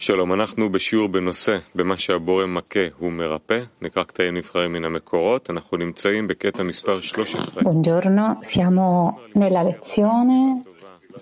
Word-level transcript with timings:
שלום, 0.00 0.32
אנחנו 0.32 0.72
בשיעור 0.72 1.08
בנושא 1.08 1.56
במה 1.74 1.98
שהבורא 1.98 2.46
מכה 2.46 2.80
הוא 2.98 3.12
מרפא, 3.12 3.60
נקרא 3.82 4.02
קטעים 4.02 4.36
נבחרים 4.36 4.72
מן 4.72 4.84
המקורות, 4.84 5.50
אנחנו 5.50 5.76
נמצאים 5.76 6.26
בקטע 6.26 6.62
מספר 6.62 7.00
13. 7.00 7.62
Buongiorno, 7.62 8.38
siamo 8.42 9.20
nella 9.34 9.62
lezione 9.62 10.62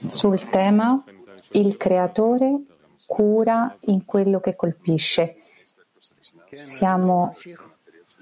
sul 0.08 0.38
tema 0.50 1.04
Il 1.52 1.76
creatore 1.76 2.62
cura 3.06 3.76
in 3.86 4.04
quello 4.04 4.40
che 4.40 4.56
colpisce. 4.56 5.36
Siamo 6.66 7.34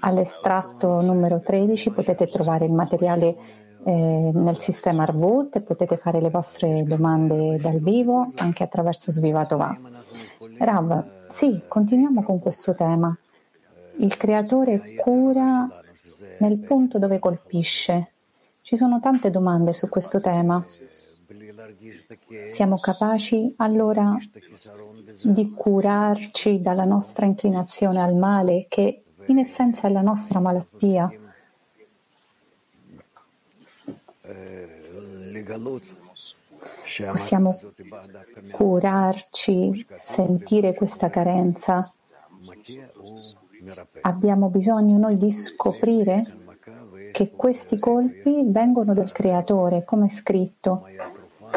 all'estratto 0.01 1.01
numero 1.01 1.41
13, 1.41 1.91
potete 1.91 2.27
trovare 2.27 2.67
il 2.67 2.73
materiale 2.73 3.37
eh, 3.85 4.31
nel 4.35 4.59
sistema 4.59 5.03
Arvut 5.03 5.57
e 5.57 5.61
potete 5.61 5.97
fare 5.97 6.21
le 6.21 6.31
vostre 6.31 6.85
domande 6.85 7.57
dal 7.59 7.81
vivo 7.81 8.33
anche 8.37 8.63
attraverso 8.63 9.11
Svivatova. 9.11 9.77
Rav, 10.60 11.30
sì, 11.30 11.64
continuiamo 11.68 12.24
con 12.24 12.40
questo 12.40 12.76
tema. 12.76 13.16
Il 13.98 14.16
creatore 14.18 14.82
cura 14.96 15.68
nel 16.40 16.58
punto 16.60 17.00
dove 17.00 17.20
colpisce. 17.20 18.12
Ci 18.62 18.76
sono 18.76 19.00
tante 19.00 19.32
domande 19.32 19.74
su 19.74 19.90
questo 19.90 20.22
tema. 20.22 20.64
Siamo 22.52 22.78
capaci 22.78 23.54
allora 23.58 24.16
di 25.24 25.52
curarci 25.52 26.62
dalla 26.62 26.86
nostra 26.86 27.26
inclinazione 27.26 28.00
al 28.00 28.16
male, 28.16 28.68
che 28.70 29.04
in 29.26 29.40
essenza 29.40 29.88
è 29.88 29.92
la 29.92 30.02
nostra 30.02 30.40
malattia. 30.40 31.10
Possiamo 37.12 37.56
curarci, 38.52 39.86
sentire 40.00 40.74
questa 40.74 41.10
carenza. 41.10 41.92
Abbiamo 44.02 44.50
bisogno 44.50 44.98
noi 44.98 45.18
di 45.18 45.32
scoprire 45.32 46.46
che 47.12 47.32
questi 47.32 47.80
colpi 47.80 48.44
vengono 48.46 48.94
dal 48.94 49.12
creatore, 49.12 49.84
come 49.84 50.08
è 50.08 50.10
scritto. 50.10 50.88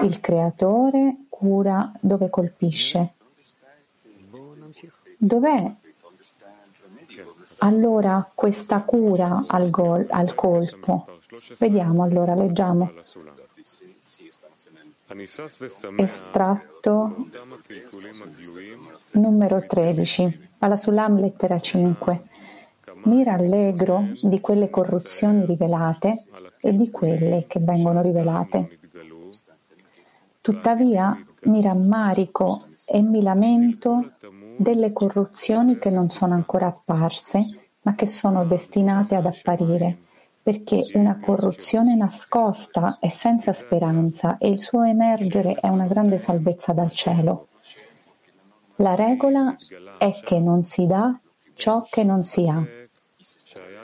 Il 0.03 0.21
creatore 0.21 1.27
cura 1.29 1.93
dove 2.01 2.31
colpisce. 2.31 3.15
Dov'è 5.17 5.73
allora 7.59 8.31
questa 8.35 8.81
cura 8.81 9.41
al, 9.47 9.71
gol, 9.71 10.07
al 10.09 10.35
colpo? 10.35 11.07
Vediamo 11.59 12.03
allora, 12.03 12.35
leggiamo. 12.35 12.91
Estratto 15.97 17.17
numero 19.13 19.67
13, 19.67 20.49
Palasulam 20.57 21.19
lettera 21.19 21.59
5. 21.59 22.23
Mi 23.05 23.25
rallegro 23.25 24.11
di 24.23 24.41
quelle 24.41 24.71
corruzioni 24.71 25.47
rivelate 25.47 26.13
e 26.61 26.77
di 26.77 26.91
quelle 26.93 27.47
che 27.49 27.59
vengono 27.59 28.03
rivelate. 28.03 28.79
Tuttavia 30.41 31.21
mi 31.43 31.61
rammarico 31.61 32.67
e 32.87 33.03
mi 33.03 33.21
lamento 33.21 34.13
delle 34.57 34.93
corruzioni 34.93 35.79
che 35.79 35.91
non 35.91 36.09
sono 36.11 36.35
ancora 36.35 36.67
apparse, 36.67 37.41
ma 37.83 37.97
che 37.97 38.07
sono 38.07 38.45
destinate 38.45 39.17
ad 39.17 39.27
apparire, 39.27 39.99
perché 40.43 40.87
una 40.95 41.19
corruzione 41.21 41.95
nascosta 41.95 42.99
è 42.99 43.09
senza 43.09 43.53
speranza 43.53 44.39
e 44.39 44.49
il 44.49 44.59
suo 44.59 44.83
emergere 44.83 45.55
è 45.55 45.69
una 45.69 45.87
grande 45.87 46.19
salvezza 46.19 46.73
dal 46.73 46.91
cielo. 46.91 47.49
La 48.77 48.95
regola 48.95 49.55
è 49.99 50.21
che 50.25 50.39
non 50.39 50.65
si 50.65 50.87
dà 50.87 51.19
ciò 51.55 51.83
che 51.83 52.03
non 52.03 52.23
si 52.23 52.49
ha. 52.49 52.65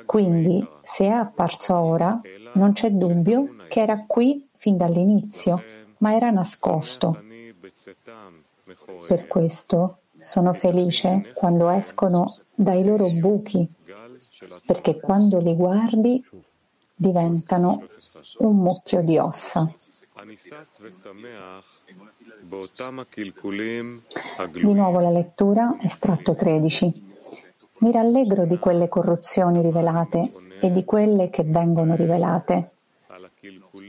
Quindi, 0.07 0.67
se 0.83 1.05
è 1.05 1.11
apparso 1.11 1.75
ora, 1.77 2.19
non 2.55 2.73
c'è 2.73 2.91
dubbio 2.91 3.51
che 3.69 3.81
era 3.83 4.05
qui 4.07 4.49
fin 4.55 4.79
dall'inizio, 4.79 5.63
ma 5.99 6.15
era 6.15 6.31
nascosto. 6.31 7.23
Per 9.07 9.27
questo 9.27 9.99
sono 10.19 10.55
felice 10.55 11.33
quando 11.35 11.69
escono 11.69 12.35
dai 12.55 12.83
loro 12.83 13.09
buchi, 13.11 13.71
perché 14.67 14.99
quando 14.99 15.39
li 15.39 15.55
guardi 15.55 16.25
diventano 16.97 17.83
un 18.39 18.57
mucchio 18.57 19.03
di 19.03 19.19
ossa. 19.19 19.71
Di 24.51 24.73
nuovo 24.73 25.01
la 25.01 25.11
lettura, 25.11 25.77
estratto 25.81 26.35
13. 26.35 27.05
Mi 27.79 27.93
rallegro 27.93 28.47
di 28.47 28.59
quelle 28.59 28.89
corruzioni 28.89 29.61
rivelate 29.61 30.29
e 30.61 30.73
di 30.73 30.85
quelle 30.85 31.29
che 31.29 31.45
vengono 31.45 31.95
rivelate. 31.95 32.71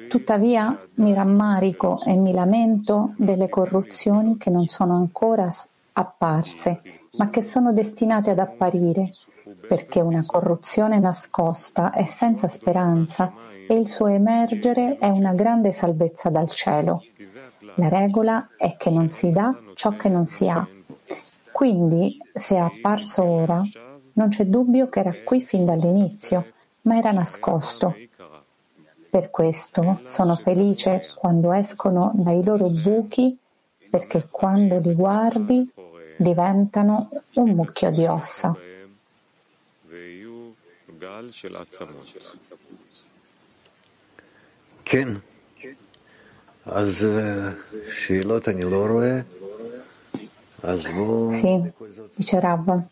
Tuttavia 0.10 0.78
mi 0.96 1.14
rammarico 1.14 2.02
e 2.06 2.14
mi 2.16 2.34
lamento 2.34 3.14
delle 3.16 3.48
corruzioni 3.48 4.38
che 4.38 4.50
non 4.50 4.68
sono 4.68 4.96
ancora 4.96 5.50
apparse, 5.94 6.82
ma 7.18 7.30
che 7.30 7.42
sono 7.42 7.72
destinate 7.72 8.32
ad 8.32 8.40
apparire, 8.40 9.12
perché 9.68 10.02
una 10.02 10.24
corruzione 10.26 11.00
nascosta 11.00 11.92
è 11.92 12.06
senza 12.06 12.48
speranza 12.48 13.34
e 13.68 13.74
il 13.74 13.88
suo 13.88 14.08
emergere 14.08 14.98
è 14.98 15.08
una 15.08 15.34
grande 15.34 15.72
salvezza 15.72 16.30
dal 16.30 16.50
cielo. 16.50 17.04
La 17.76 17.90
regola 17.90 18.50
è 18.58 18.76
che 18.78 18.90
non 18.90 19.10
si 19.10 19.32
dà 19.32 19.56
ciò 19.74 19.96
che 19.98 20.10
non 20.10 20.26
si 20.26 20.48
ha. 20.48 20.66
Quindi, 21.52 22.18
se 22.32 22.56
è 22.56 22.60
apparso 22.60 23.24
ora, 23.24 23.62
non 24.14 24.30
c'è 24.30 24.46
dubbio 24.46 24.90
che 24.90 25.00
era 25.00 25.14
qui 25.24 25.42
fin 25.42 25.66
dall'inizio, 25.66 26.46
ma 26.82 26.98
era 26.98 27.12
nascosto. 27.12 27.96
Per 29.10 29.30
questo 29.30 30.02
sono 30.06 30.36
felice 30.36 31.02
quando 31.16 31.52
escono 31.52 32.12
dai 32.16 32.44
loro 32.44 32.70
buchi, 32.70 33.38
perché 33.90 34.28
quando 34.30 34.80
li 34.80 34.94
guardi 34.94 35.72
diventano 36.18 37.10
un 37.36 37.52
mucchio 37.52 37.92
di 37.92 38.06
ossa. 38.06 38.56
כן. 44.85 45.09
אז 46.67 47.07
שאלות 47.91 48.49
אני 48.49 48.63
לא 48.63 48.87
רואה, 48.87 49.21
אז 50.63 50.87
בואו... 50.87 51.33
Sì, 51.33 51.73
dice 52.17 52.41
Rav. 52.41 52.83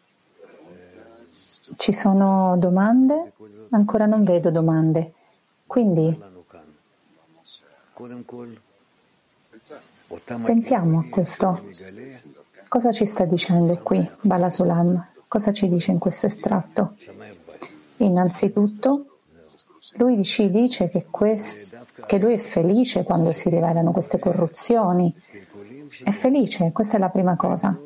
Ci 1.77 1.93
sono 1.93 2.57
domande? 2.59 3.33
Ancora 3.71 4.07
non 4.07 4.25
vedo 4.25 4.51
domande. 4.51 5.13
Quindi 5.67 6.19
pensiamo 10.45 10.99
a 10.99 11.05
questo. 11.09 11.63
Cosa 12.69 12.91
ci 12.93 13.07
sta 13.07 13.25
dicendo 13.25 13.77
qui 13.79 14.09
Balasulam? 14.23 15.07
Cosa 15.29 15.53
ci 15.53 15.69
dice 15.69 15.93
in 15.93 15.99
questo 15.99 16.27
estratto? 16.27 16.95
Innanzitutto, 17.98 19.20
lui 19.94 20.24
ci 20.24 20.50
dice 20.50 20.90
che, 20.90 21.08
quest- 21.10 22.06
che 22.06 22.18
lui 22.18 22.34
è 22.34 22.38
felice 22.38 23.04
quando 23.04 23.32
si 23.32 23.50
rivelano 23.50 23.92
queste 23.92 24.20
corruzioni. 24.20 25.14
È 26.04 26.12
felice, 26.12 26.72
questa 26.72 26.98
è 26.98 27.00
la 27.00 27.10
prima 27.10 27.36
cosa. 27.36 27.78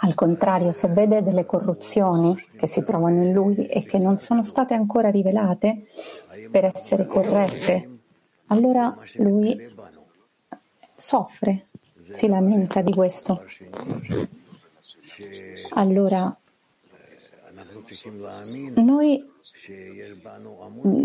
Al 0.00 0.14
contrario, 0.14 0.72
se 0.72 0.88
vede 0.88 1.22
delle 1.22 1.44
corruzioni 1.44 2.36
che 2.56 2.66
si 2.66 2.82
trovano 2.82 3.22
in 3.24 3.32
lui 3.32 3.66
e 3.66 3.82
che 3.82 3.98
non 3.98 4.18
sono 4.18 4.44
state 4.44 4.74
ancora 4.74 5.10
rivelate 5.10 5.86
per 6.50 6.64
essere 6.64 7.06
corrette, 7.06 7.98
allora 8.46 8.94
lui 9.16 9.72
soffre, 10.96 11.68
si 12.14 12.26
lamenta 12.28 12.80
di 12.80 12.92
questo. 12.92 13.44
Allora, 15.70 16.36
noi 18.76 19.24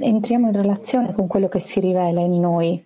entriamo 0.01 0.47
in 0.47 0.53
relazione 0.53 1.13
con 1.13 1.27
quello 1.27 1.49
che 1.49 1.59
si 1.59 1.79
rivela 1.79 2.21
in 2.21 2.39
noi, 2.39 2.83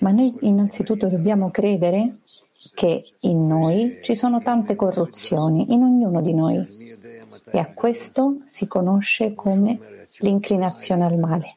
ma 0.00 0.10
noi 0.10 0.34
innanzitutto 0.40 1.08
dobbiamo 1.08 1.50
credere 1.50 2.18
che 2.74 3.14
in 3.20 3.46
noi 3.46 3.98
ci 4.02 4.14
sono 4.14 4.40
tante 4.40 4.76
corruzioni, 4.76 5.72
in 5.72 5.82
ognuno 5.82 6.22
di 6.22 6.32
noi, 6.32 6.66
e 7.50 7.58
a 7.58 7.72
questo 7.72 8.38
si 8.46 8.66
conosce 8.66 9.34
come 9.34 10.06
l'inclinazione 10.18 11.04
al 11.04 11.18
male. 11.18 11.56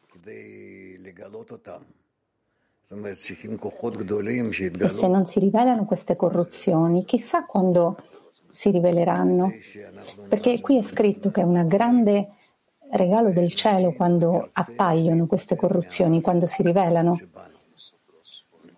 E 4.85 4.89
se 4.89 5.07
non 5.07 5.25
si 5.25 5.39
rivelano 5.39 5.85
queste 5.85 6.15
corruzioni, 6.15 7.03
chissà 7.05 7.45
quando 7.45 7.97
si 8.51 8.69
riveleranno, 8.71 9.51
perché 10.27 10.61
qui 10.61 10.77
è 10.77 10.81
scritto 10.81 11.31
che 11.31 11.41
una 11.41 11.63
grande 11.63 12.29
regalo 12.91 13.31
del 13.31 13.53
cielo 13.53 13.91
quando 13.93 14.49
appaiono 14.53 15.25
queste 15.25 15.55
corruzioni, 15.55 16.21
quando 16.21 16.47
si 16.47 16.61
rivelano. 16.61 17.19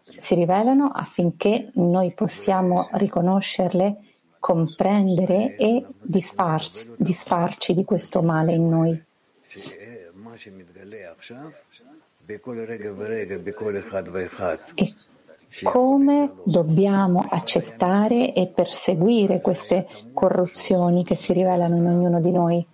Si 0.02 0.34
rivelano 0.34 0.90
affinché 0.94 1.70
noi 1.76 2.12
possiamo 2.14 2.90
riconoscerle, 2.94 3.98
comprendere 4.40 5.56
e 5.58 5.86
disfarci, 6.02 6.94
disfarci 6.98 7.74
di 7.74 7.84
questo 7.84 8.22
male 8.22 8.54
in 8.54 8.70
noi. 8.70 9.06
E 14.76 14.94
come 15.64 16.34
dobbiamo 16.44 17.26
accettare 17.30 18.34
e 18.34 18.48
perseguire 18.48 19.40
queste 19.40 19.88
corruzioni 20.12 21.06
che 21.06 21.16
si 21.16 21.32
rivelano 21.32 21.78
in 21.78 21.88
ognuno 21.88 22.20
di 22.20 22.32
noi. 22.32 22.68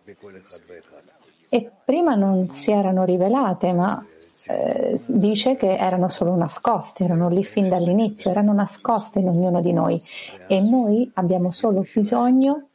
E 1.51 1.71
prima 1.85 2.15
non 2.15 2.49
si 2.49 2.71
erano 2.71 3.03
rivelate, 3.03 3.73
ma 3.73 4.03
eh, 4.47 4.99
dice 5.07 5.55
che 5.55 5.77
erano 5.77 6.07
solo 6.07 6.35
nascoste, 6.35 7.03
erano 7.03 7.29
lì 7.29 7.43
fin 7.43 7.69
dall'inizio, 7.69 8.31
erano 8.31 8.53
nascoste 8.53 9.19
in 9.19 9.27
ognuno 9.27 9.61
di 9.61 9.71
noi. 9.71 10.01
E 10.47 10.59
noi 10.61 11.11
abbiamo 11.13 11.51
solo 11.51 11.85
bisogno 11.93 12.69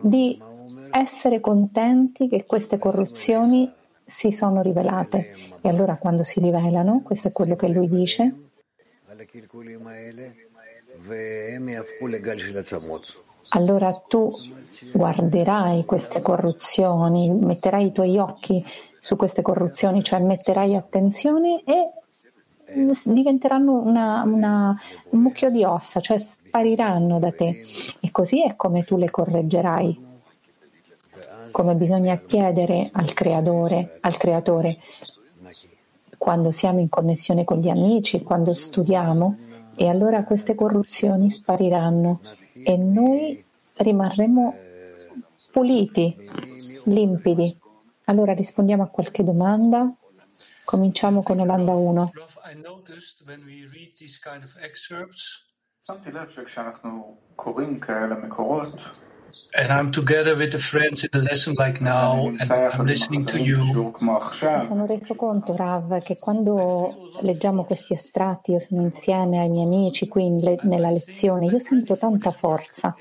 di 0.00 0.40
essere 0.90 1.40
contenti 1.40 2.28
che 2.28 2.46
queste 2.46 2.78
corruzioni 2.78 3.70
si 4.10 4.32
sono 4.32 4.60
rivelate. 4.60 5.34
E 5.60 5.68
allora 5.68 5.96
quando 5.96 6.24
si 6.24 6.40
rivelano, 6.40 7.00
questo 7.02 7.28
è 7.28 7.32
quello 7.32 7.56
che 7.56 7.68
lui 7.68 7.88
dice, 7.88 8.34
allora 13.48 13.92
tu 14.06 14.32
guarderai 14.94 15.84
queste 15.84 16.22
corruzioni, 16.22 17.30
metterai 17.30 17.86
i 17.86 17.92
tuoi 17.92 18.18
occhi 18.18 18.64
su 18.98 19.16
queste 19.16 19.42
corruzioni, 19.42 20.02
cioè 20.02 20.20
metterai 20.20 20.76
attenzione 20.76 21.62
e 21.64 21.92
diventeranno 23.04 23.80
una, 23.80 24.22
una, 24.24 24.80
un 25.10 25.20
mucchio 25.20 25.50
di 25.50 25.64
ossa, 25.64 26.00
cioè 26.00 26.18
spariranno 26.18 27.18
da 27.18 27.32
te. 27.32 27.64
E 28.00 28.10
così 28.10 28.44
è 28.44 28.54
come 28.56 28.84
tu 28.84 28.96
le 28.96 29.10
correggerai 29.10 30.08
Come 31.51 31.75
bisogna 31.75 32.17
chiedere 32.17 32.89
al 32.91 33.13
creatore, 33.13 33.97
al 34.01 34.17
creatore 34.17 34.77
quando 36.17 36.51
siamo 36.51 36.79
in 36.79 36.89
connessione 36.89 37.43
con 37.43 37.59
gli 37.59 37.69
amici, 37.69 38.23
quando 38.23 38.53
studiamo, 38.53 39.35
e 39.75 39.87
allora 39.87 40.23
queste 40.23 40.55
corruzioni 40.55 41.29
spariranno 41.29 42.21
e 42.53 42.77
noi 42.77 43.43
rimarremo 43.75 44.55
puliti, 45.51 46.15
limpidi. 46.85 47.55
Allora 48.05 48.33
rispondiamo 48.33 48.83
a 48.83 48.87
qualche 48.87 49.23
domanda. 49.23 49.93
Cominciamo 50.63 51.21
con 51.21 51.39
Olanda 51.39 51.73
1. 51.73 52.11
שמתי 55.87 56.11
לב 56.11 56.29
שכשאנחנו 56.29 57.17
קוראים 57.35 57.79
כאלה 57.79 58.15
מקורות, 58.15 58.73
and 59.54 59.70
I'm 59.70 59.90
together 59.90 60.36
with 60.36 60.52
the 60.52 60.58
friends 60.58 61.04
in 61.04 61.10
the 61.12 61.20
lesson 61.20 61.54
like 61.56 61.80
now 61.80 62.26
and 62.26 62.50
I'm 62.50 62.86
listening 62.86 63.24
to 63.26 63.38
you. 63.38 63.92
Mi 64.00 64.62
sono 64.62 64.86
reso 64.86 65.14
conto, 65.14 65.56
Rav, 65.56 66.02
che 66.02 66.18
quando 66.18 67.10
leggiamo 67.20 67.64
questi 67.64 67.94
estratti, 67.94 68.52
io 68.52 68.60
sono 68.60 68.82
insieme 68.82 69.40
ai 69.40 69.48
miei 69.48 69.66
amici 69.66 70.08
qui 70.08 70.30
le, 70.40 70.58
nella 70.62 70.90
lezione, 70.90 71.46
io 71.46 71.58
sento 71.58 71.96
tanta 71.96 72.30
forza. 72.30 72.94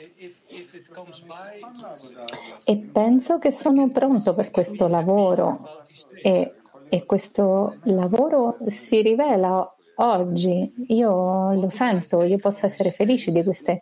E 2.65 2.77
penso 2.77 3.37
che 3.37 3.51
sono 3.51 3.89
pronto 3.89 4.33
per 4.33 4.51
questo 4.51 4.87
lavoro 4.87 5.83
e, 6.21 6.55
e 6.89 7.05
questo 7.05 7.77
lavoro 7.83 8.57
si 8.67 9.01
rivela 9.01 9.65
oggi. 9.95 10.73
Io 10.87 11.53
lo 11.53 11.69
sento, 11.69 12.23
io 12.23 12.37
posso 12.37 12.65
essere 12.65 12.89
felice 12.89 13.31
di 13.31 13.43
queste 13.43 13.81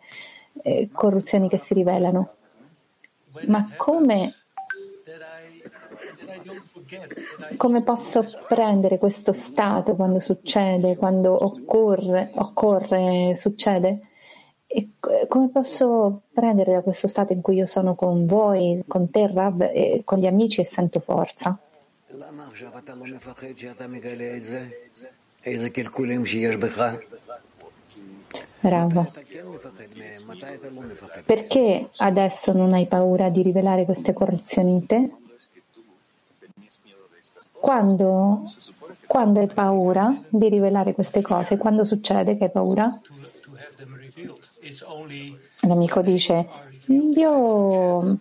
eh, 0.62 0.88
corruzioni 0.92 1.48
che 1.48 1.58
si 1.58 1.74
rivelano. 1.74 2.28
Ma 3.46 3.70
come, 3.76 4.34
come 7.56 7.82
posso 7.82 8.24
prendere 8.48 8.98
questo 8.98 9.32
stato 9.32 9.94
quando 9.94 10.18
succede, 10.20 10.96
quando 10.96 11.44
occorre, 11.44 12.30
occorre 12.34 13.36
succede? 13.36 14.00
E 14.66 14.90
come 15.28 15.48
posso 15.48 16.22
prendere 16.32 16.72
da 16.72 16.82
questo 16.82 17.06
stato 17.06 17.32
in 17.32 17.40
cui 17.40 17.56
io 17.56 17.66
sono 17.66 17.94
con 17.94 18.26
voi, 18.26 18.82
con 18.86 19.10
te, 19.10 19.26
Rab, 19.26 20.04
con 20.04 20.18
gli 20.18 20.26
amici 20.26 20.60
e 20.60 20.64
sento 20.64 21.00
forza? 21.00 21.58
Rava. 28.60 29.06
Perché 31.24 31.88
adesso 31.98 32.52
non 32.52 32.72
hai 32.72 32.86
paura 32.86 33.28
di 33.28 33.42
rivelare 33.42 33.84
queste 33.84 34.12
corruzioni 34.12 34.72
in 34.72 34.86
te? 34.86 35.10
Quando, 37.52 38.44
quando 39.06 39.40
hai 39.40 39.48
paura 39.48 40.14
di 40.28 40.48
rivelare 40.48 40.94
queste 40.94 41.22
cose? 41.22 41.56
Quando 41.56 41.84
succede 41.84 42.36
che 42.36 42.44
hai 42.44 42.50
paura? 42.50 43.00
L'amico 45.62 46.00
dice, 46.02 46.48
io 46.86 48.18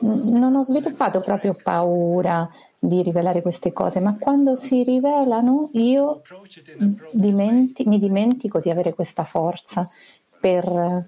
non 0.00 0.54
ho 0.54 0.62
sviluppato 0.62 1.20
proprio 1.20 1.54
paura 1.54 2.48
di 2.79 3.01
rivelare 3.01 3.41
queste 3.41 3.73
cose, 3.73 3.99
ma 3.99 4.17
quando 4.17 4.55
si 4.55 4.83
rivelano 4.83 5.69
io 5.73 6.21
dimenti, 7.09 7.85
mi 7.85 7.99
dimentico 7.99 8.59
di 8.59 8.69
avere 8.69 8.93
questa 8.93 9.23
forza 9.23 9.83
per, 10.39 11.05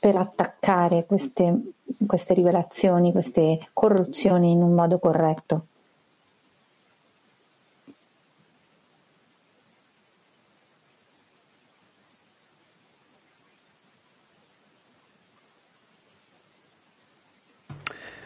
per 0.00 0.16
attaccare 0.16 1.04
queste, 1.06 1.72
queste 2.06 2.34
rivelazioni, 2.34 3.12
queste 3.12 3.68
corruzioni 3.72 4.52
in 4.52 4.62
un 4.62 4.74
modo 4.74 4.98
corretto. 4.98 5.66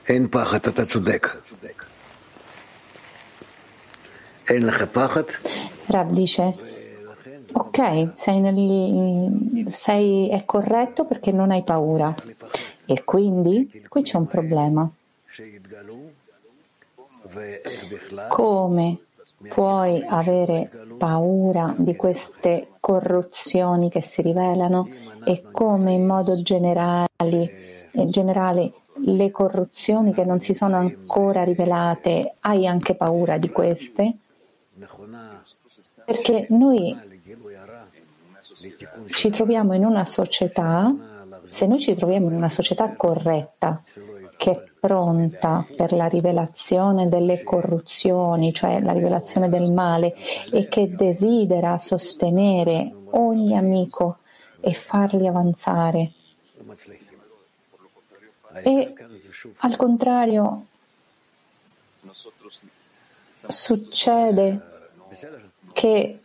אין 0.09 0.29
פחד, 0.29 0.59
אתה 0.69 0.87
צודק. 0.87 1.27
Rab 5.86 6.12
dice, 6.12 6.58
ok, 7.54 8.12
sei 8.16 8.40
nel, 8.40 9.68
sei, 9.70 10.30
è 10.30 10.44
corretto 10.46 11.06
perché 11.06 11.32
non 11.32 11.52
hai 11.52 11.64
paura. 11.64 12.14
E 12.86 13.04
quindi 13.04 13.84
qui 13.88 14.02
c'è 14.02 14.18
un 14.18 14.28
problema. 14.28 14.90
Come 18.28 19.00
puoi 19.48 20.04
avere 20.08 20.70
paura 20.98 21.74
di 21.78 21.96
queste 21.96 22.68
corruzioni 22.80 23.90
che 23.90 24.02
si 24.02 24.22
rivelano 24.22 24.90
e 25.24 25.46
come 25.52 25.94
in 25.94 26.06
modo 26.06 26.42
generale, 26.42 27.08
generale 27.92 28.74
le 29.06 29.32
corruzioni 29.32 30.14
che 30.14 30.26
non 30.26 30.40
si 30.40 30.54
sono 30.54 30.78
ancora 30.78 31.44
rivelate, 31.44 32.36
hai 32.42 32.68
anche 32.68 32.96
paura 32.96 33.38
di 33.38 33.50
queste? 33.50 34.18
Perché 36.06 36.48
noi 36.50 36.98
ci 39.08 39.30
troviamo 39.30 39.74
in 39.74 39.86
una 39.86 40.04
società, 40.04 40.94
se 41.46 41.68
noi 41.68 41.80
ci 41.80 41.94
troviamo 41.96 42.30
in 42.30 42.36
una 42.36 42.50
società 42.50 42.96
corretta, 42.96 43.82
che 44.36 44.52
è 44.52 44.64
pronta 44.80 45.66
per 45.78 45.94
la 45.94 46.08
rivelazione 46.08 47.08
delle 47.08 47.44
corruzioni, 47.44 48.54
cioè 48.54 48.82
la 48.82 48.92
rivelazione 48.92 49.48
del 49.48 49.72
male, 49.72 50.16
e 50.52 50.68
che 50.68 50.94
desidera 50.94 51.78
sostenere 51.78 52.94
ogni 53.12 53.56
amico 53.56 54.18
e 54.60 54.74
farli 54.74 55.28
avanzare. 55.28 56.12
E 58.64 58.94
al 59.58 59.76
contrario, 59.78 60.66
succede 63.48 64.60
che 65.74 66.20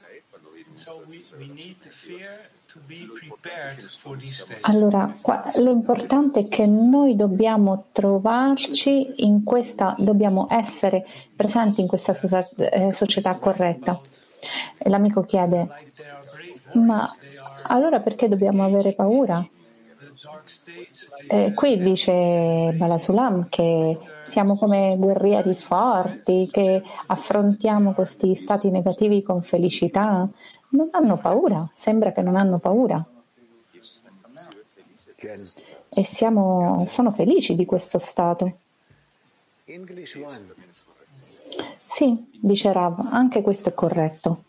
allora, 4.63 5.13
qua, 5.21 5.51
lo 5.57 5.71
importante 5.73 6.41
è 6.41 6.49
che 6.49 6.67
noi 6.67 7.17
dobbiamo 7.17 7.87
trovarci 7.93 9.25
in 9.25 9.43
questa, 9.45 9.95
dobbiamo 9.99 10.47
essere 10.51 11.07
presenti 11.35 11.81
in 11.81 11.87
questa 11.87 12.15
eh, 12.57 12.93
società 12.93 13.35
corretta. 13.35 14.01
L'amico 14.85 15.23
chiede, 15.23 15.69
ma 16.75 17.11
allora 17.65 18.01
perché 18.01 18.29
dobbiamo 18.29 18.65
avere 18.65 18.93
paura? 18.93 19.47
Eh, 21.29 21.53
qui 21.55 21.79
dice 21.79 22.73
Balasulam 22.75 23.49
che 23.49 23.99
siamo 24.29 24.57
come 24.57 24.97
guerrieri 24.99 25.55
forti 25.55 26.49
che 26.51 26.83
affrontiamo 27.07 27.93
questi 27.93 28.35
stati 28.35 28.71
negativi 28.71 29.23
con 29.23 29.43
felicità. 29.43 30.29
Non 30.71 30.89
hanno 30.93 31.17
paura, 31.17 31.69
sembra 31.75 32.13
che 32.13 32.21
non 32.21 32.37
hanno 32.37 32.59
paura. 32.59 33.05
E 35.89 36.05
siamo, 36.05 36.85
sono 36.87 37.11
felici 37.11 37.57
di 37.57 37.65
questo 37.65 37.99
stato. 37.99 38.59
Sì, 41.87 42.31
dice 42.41 42.73
Rav, 42.73 43.09
anche 43.11 43.43
questo 43.43 43.71
è 43.71 43.75
corretto. 43.75 44.45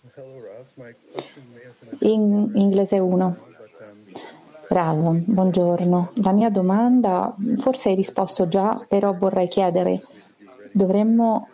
In 2.00 2.52
inglese 2.54 3.00
1. 3.00 3.48
Rav, 4.72 5.24
buongiorno. 5.26 6.12
La 6.22 6.32
mia 6.32 6.52
domanda, 6.52 7.36
forse 7.58 7.90
hai 7.90 7.96
risposto 7.96 8.48
già, 8.48 8.80
però 8.88 9.16
vorrei 9.16 9.48
chiedere, 9.48 10.00
dovremmo 10.72 11.48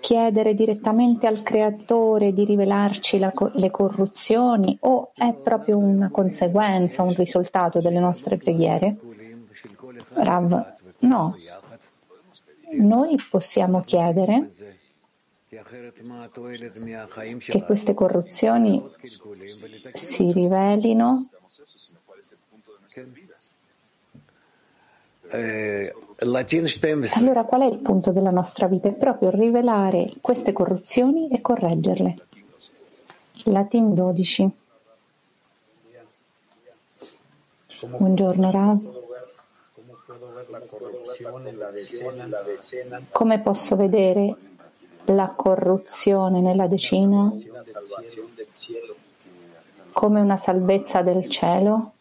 chiedere 0.00 0.54
direttamente 0.54 1.26
al 1.26 1.42
creatore 1.42 2.32
di 2.32 2.46
rivelarci 2.46 3.18
la, 3.18 3.30
le 3.52 3.70
corruzioni 3.70 4.78
o 4.80 5.12
è 5.14 5.34
proprio 5.34 5.76
una 5.76 6.08
conseguenza, 6.08 7.02
un 7.02 7.14
risultato 7.14 7.80
delle 7.80 7.98
nostre 7.98 8.38
preghiere? 8.38 8.96
Rav, 10.14 10.74
no. 11.00 11.36
Noi 12.78 13.16
possiamo 13.28 13.82
chiedere 13.82 14.50
che 17.46 17.62
queste 17.62 17.92
corruzioni 17.92 18.82
si 19.92 20.32
rivelino 20.32 21.28
allora 27.18 27.44
qual 27.44 27.62
è 27.62 27.66
il 27.66 27.78
punto 27.78 28.10
della 28.12 28.30
nostra 28.30 28.66
vita? 28.66 28.88
È 28.88 28.92
proprio 28.92 29.30
rivelare 29.30 30.12
queste 30.20 30.52
corruzioni 30.52 31.28
e 31.28 31.40
correggerle. 31.40 32.16
Latin 33.44 33.94
12. 33.94 34.50
Buongiorno 37.86 38.50
Rav. 38.50 38.96
Come 43.10 43.40
posso 43.40 43.76
vedere 43.76 44.34
la 45.04 45.32
corruzione 45.36 46.40
nella 46.40 46.66
decina 46.66 47.30
come 49.98 50.20
una 50.20 50.36
salvezza 50.36 51.02
del 51.02 51.28
cielo? 51.28 51.94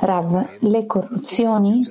Rav, 0.00 0.48
le 0.60 0.86
corruzioni 0.86 1.86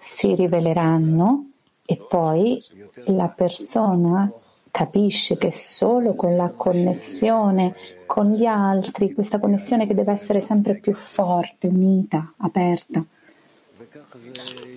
si 0.00 0.34
riveleranno 0.34 1.50
e 1.84 1.96
poi 1.96 2.62
la 3.06 3.28
persona 3.28 4.30
capisce 4.72 5.38
che 5.38 5.52
solo 5.52 6.14
con 6.14 6.36
la 6.36 6.52
connessione 6.54 7.76
con 8.04 8.32
gli 8.32 8.44
altri, 8.44 9.14
questa 9.14 9.38
connessione 9.38 9.86
che 9.86 9.94
deve 9.94 10.12
essere 10.12 10.40
sempre 10.40 10.74
più 10.74 10.94
forte, 10.94 11.68
unita, 11.68 12.34
aperta, 12.38 13.04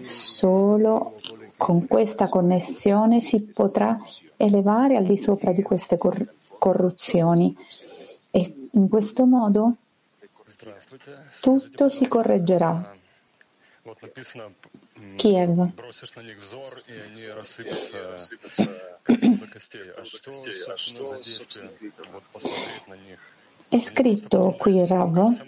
solo 0.06 1.20
con 1.58 1.88
questa 1.88 2.30
connessione 2.30 3.20
si 3.20 3.42
potrà 3.42 4.00
elevare 4.42 4.96
al 4.96 5.06
di 5.06 5.18
sopra 5.18 5.52
di 5.52 5.62
queste 5.62 5.98
cor- 5.98 6.34
corruzioni 6.58 7.54
e 8.32 8.70
in 8.72 8.88
questo 8.88 9.26
modo 9.26 9.76
tutto 11.42 11.90
si 11.90 12.08
correggerà. 12.08 12.96
Kiev. 15.18 15.72
È 23.70 23.80
scritto 23.80 24.56
qui, 24.58 24.84
Rav? 24.88 25.46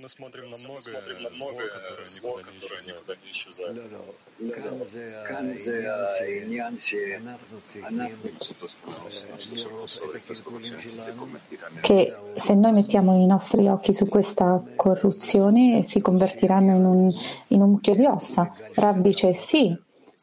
Che 11.82 12.16
se 12.36 12.54
noi 12.54 12.72
mettiamo 12.72 13.24
i 13.24 13.26
nostri 13.26 13.68
occhi 13.68 13.94
su 13.94 14.08
questa 14.08 14.64
corruzione 14.76 15.84
si 15.84 16.00
convertiranno 16.00 16.76
in 16.76 16.86
un, 16.86 17.12
in 17.48 17.62
un 17.62 17.72
mucchio 17.72 17.96
di 17.96 18.06
ossa. 18.06 18.54
Rav 18.76 19.00
dice 19.00 19.34
sì, 19.34 19.76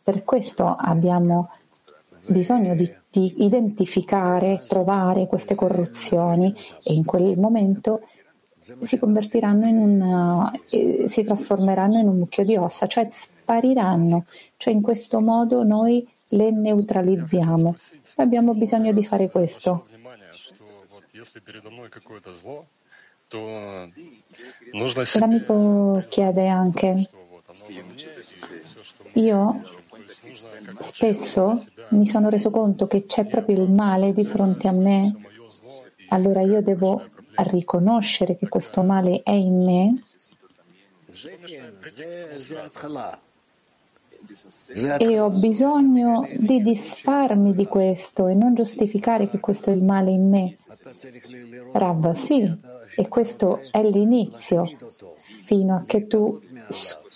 per 0.05 0.23
questo 0.23 0.67
abbiamo 0.67 1.49
bisogno 2.29 2.77
di, 2.77 2.89
di, 3.11 3.45
identificare, 3.45 4.61
trovare 4.67 5.27
queste 5.27 5.55
corruzioni 5.55 6.55
e 6.83 6.95
in 6.95 7.05
quel 7.05 7.39
momento 7.39 8.03
si 8.83 8.99
convertiranno 8.99 9.67
in 9.67 9.79
un, 9.79 10.53
eh, 10.71 11.09
si 11.09 11.25
trasformeranno 11.25 11.99
in 11.99 12.09
un 12.09 12.19
mucchio 12.19 12.45
di 12.45 12.57
ossa, 12.57 12.87
cioè 12.87 13.07
spariranno, 13.09 14.25
cioè 14.57 14.75
in 14.75 14.83
questo 14.83 15.21
modo 15.21 15.63
noi 15.63 16.07
le 16.31 16.51
neutralizziamo. 16.51 17.75
Abbiamo 18.17 18.55
bisogno 18.55 18.93
di 18.93 19.05
fare 19.05 19.31
questo. 19.31 19.87
L'amico 25.19 26.05
chiede 26.09 26.49
anche, 26.49 27.09
io 29.15 29.63
spesso 30.79 31.65
mi 31.91 32.07
sono 32.07 32.29
reso 32.29 32.51
conto 32.51 32.87
che 32.87 33.07
c'è 33.07 33.25
proprio 33.25 33.63
il 33.63 33.71
male 33.71 34.13
di 34.13 34.25
fronte 34.27 34.69
a 34.69 34.73
me, 34.73 35.15
allora 36.09 36.43
io 36.43 36.61
devo 36.63 37.03
riconoscere 37.37 38.37
che 38.37 38.49
questo 38.49 38.83
male 38.83 39.23
è 39.23 39.31
in 39.31 39.65
me. 39.65 40.01
E 44.99 45.19
ho 45.19 45.31
bisogno 45.31 46.29
di 46.37 46.63
disfarmi 46.63 47.55
di 47.55 47.67
questo 47.67 48.27
e 48.29 48.35
non 48.35 48.55
giustificare 48.55 49.29
che 49.29 49.41
questo 49.41 49.71
è 49.71 49.73
il 49.73 49.83
male 49.83 50.11
in 50.11 50.29
me. 50.29 50.55
Rav, 51.73 52.13
sì, 52.13 52.59
e 52.95 53.09
questo 53.09 53.61
è 53.71 53.83
l'inizio, 53.83 54.71
fino 55.45 55.77
a 55.77 55.85
che 55.87 56.07
tu 56.07 56.41
scopri 56.69 57.08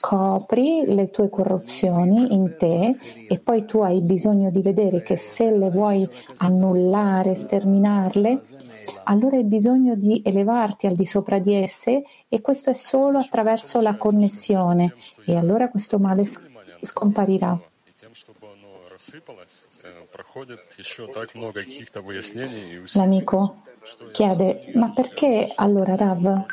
le 0.86 1.10
tue 1.10 1.28
corruzioni 1.28 2.34
in 2.34 2.56
te 2.58 2.90
e 3.28 3.38
poi 3.38 3.64
tu 3.64 3.82
hai 3.82 4.00
bisogno 4.02 4.50
di 4.50 4.60
vedere 4.60 5.02
che 5.02 5.16
se 5.16 5.50
le 5.50 5.70
vuoi 5.70 6.06
annullare, 6.38 7.34
sterminarle, 7.34 8.40
allora 9.04 9.36
hai 9.36 9.44
bisogno 9.44 9.94
di 9.94 10.20
elevarti 10.24 10.86
al 10.86 10.94
di 10.94 11.06
sopra 11.06 11.38
di 11.38 11.54
esse 11.54 12.02
e 12.28 12.40
questo 12.40 12.70
è 12.70 12.74
solo 12.74 13.18
attraverso 13.18 13.80
la 13.80 13.96
connessione 13.96 14.94
e 15.24 15.36
allora 15.36 15.68
questo 15.68 15.98
male 15.98 16.24
scomparirà. 16.80 17.58
L'amico 22.94 23.56
chiede, 24.12 24.70
ma 24.74 24.92
perché 24.92 25.52
allora 25.54 25.96
Rav 25.96 26.46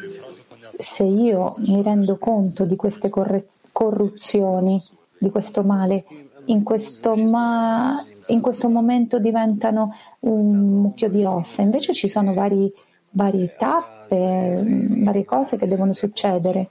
se 0.81 1.03
io 1.03 1.55
mi 1.67 1.83
rendo 1.83 2.17
conto 2.17 2.63
di 2.63 2.77
queste 2.77 3.09
corre- 3.09 3.47
corruzioni, 3.73 4.81
di 5.17 5.29
questo 5.29 5.61
male, 5.61 6.05
in 6.45 6.63
questo, 6.63 7.17
ma- 7.17 8.01
in 8.27 8.39
questo, 8.39 8.69
momento 8.69 9.19
diventano 9.19 9.93
un 10.19 10.81
mucchio 10.81 11.09
di 11.09 11.25
ossa. 11.25 11.61
Invece 11.61 11.93
ci 11.93 12.07
sono 12.07 12.33
vari, 12.33 12.71
varie 13.09 13.53
tappe, 13.57 14.55
varie 15.03 15.25
cose 15.25 15.57
che 15.57 15.67
devono 15.67 15.91
succedere. 15.91 16.69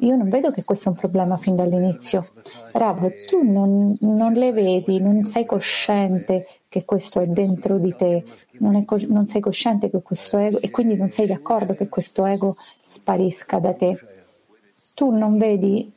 Io 0.00 0.14
non 0.16 0.28
vedo 0.28 0.50
che 0.50 0.64
questo 0.64 0.88
è 0.88 0.92
un 0.92 0.98
problema 0.98 1.36
fin 1.36 1.54
dall'inizio. 1.54 2.24
Rav, 2.72 3.26
tu 3.26 3.42
non, 3.42 3.96
non, 4.00 4.32
le 4.34 4.52
vedi, 4.52 5.00
non 5.00 5.24
sei 5.24 5.46
cosciente 5.46 6.46
che 6.68 6.84
questo 6.84 7.20
è 7.20 7.26
dentro 7.26 7.78
di 7.78 7.94
te, 7.96 8.22
non, 8.58 8.84
co- 8.84 9.00
non, 9.08 9.26
sei 9.26 9.40
cosciente 9.40 9.88
che 9.88 10.02
questo 10.02 10.36
ego 10.38 10.60
e 10.60 10.70
quindi 10.70 10.96
non 10.96 11.08
sei 11.08 11.26
d'accordo 11.26 11.74
che 11.74 11.88
questo 11.88 12.26
ego 12.26 12.54
sparisca 12.82 13.58
da 13.58 13.72
te. 13.72 13.98
Tu 14.94 15.10
non 15.10 15.38
vedi, 15.38 15.90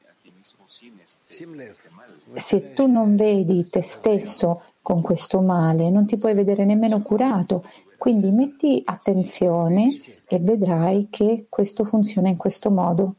se 2.33 2.73
tu 2.73 2.87
non 2.87 3.15
vedi 3.15 3.69
te 3.69 3.81
stesso 3.81 4.61
con 4.81 5.01
questo 5.01 5.41
male, 5.41 5.89
non 5.89 6.05
ti 6.05 6.15
puoi 6.15 6.33
vedere 6.33 6.63
nemmeno 6.63 7.01
curato. 7.01 7.65
Quindi 7.97 8.31
metti 8.31 8.81
attenzione 8.85 9.89
e 10.25 10.39
vedrai 10.39 11.07
che 11.09 11.47
questo 11.49 11.83
funziona 11.83 12.29
in 12.29 12.37
questo 12.37 12.71
modo. 12.71 13.15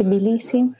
Tbilisi? 0.00 0.72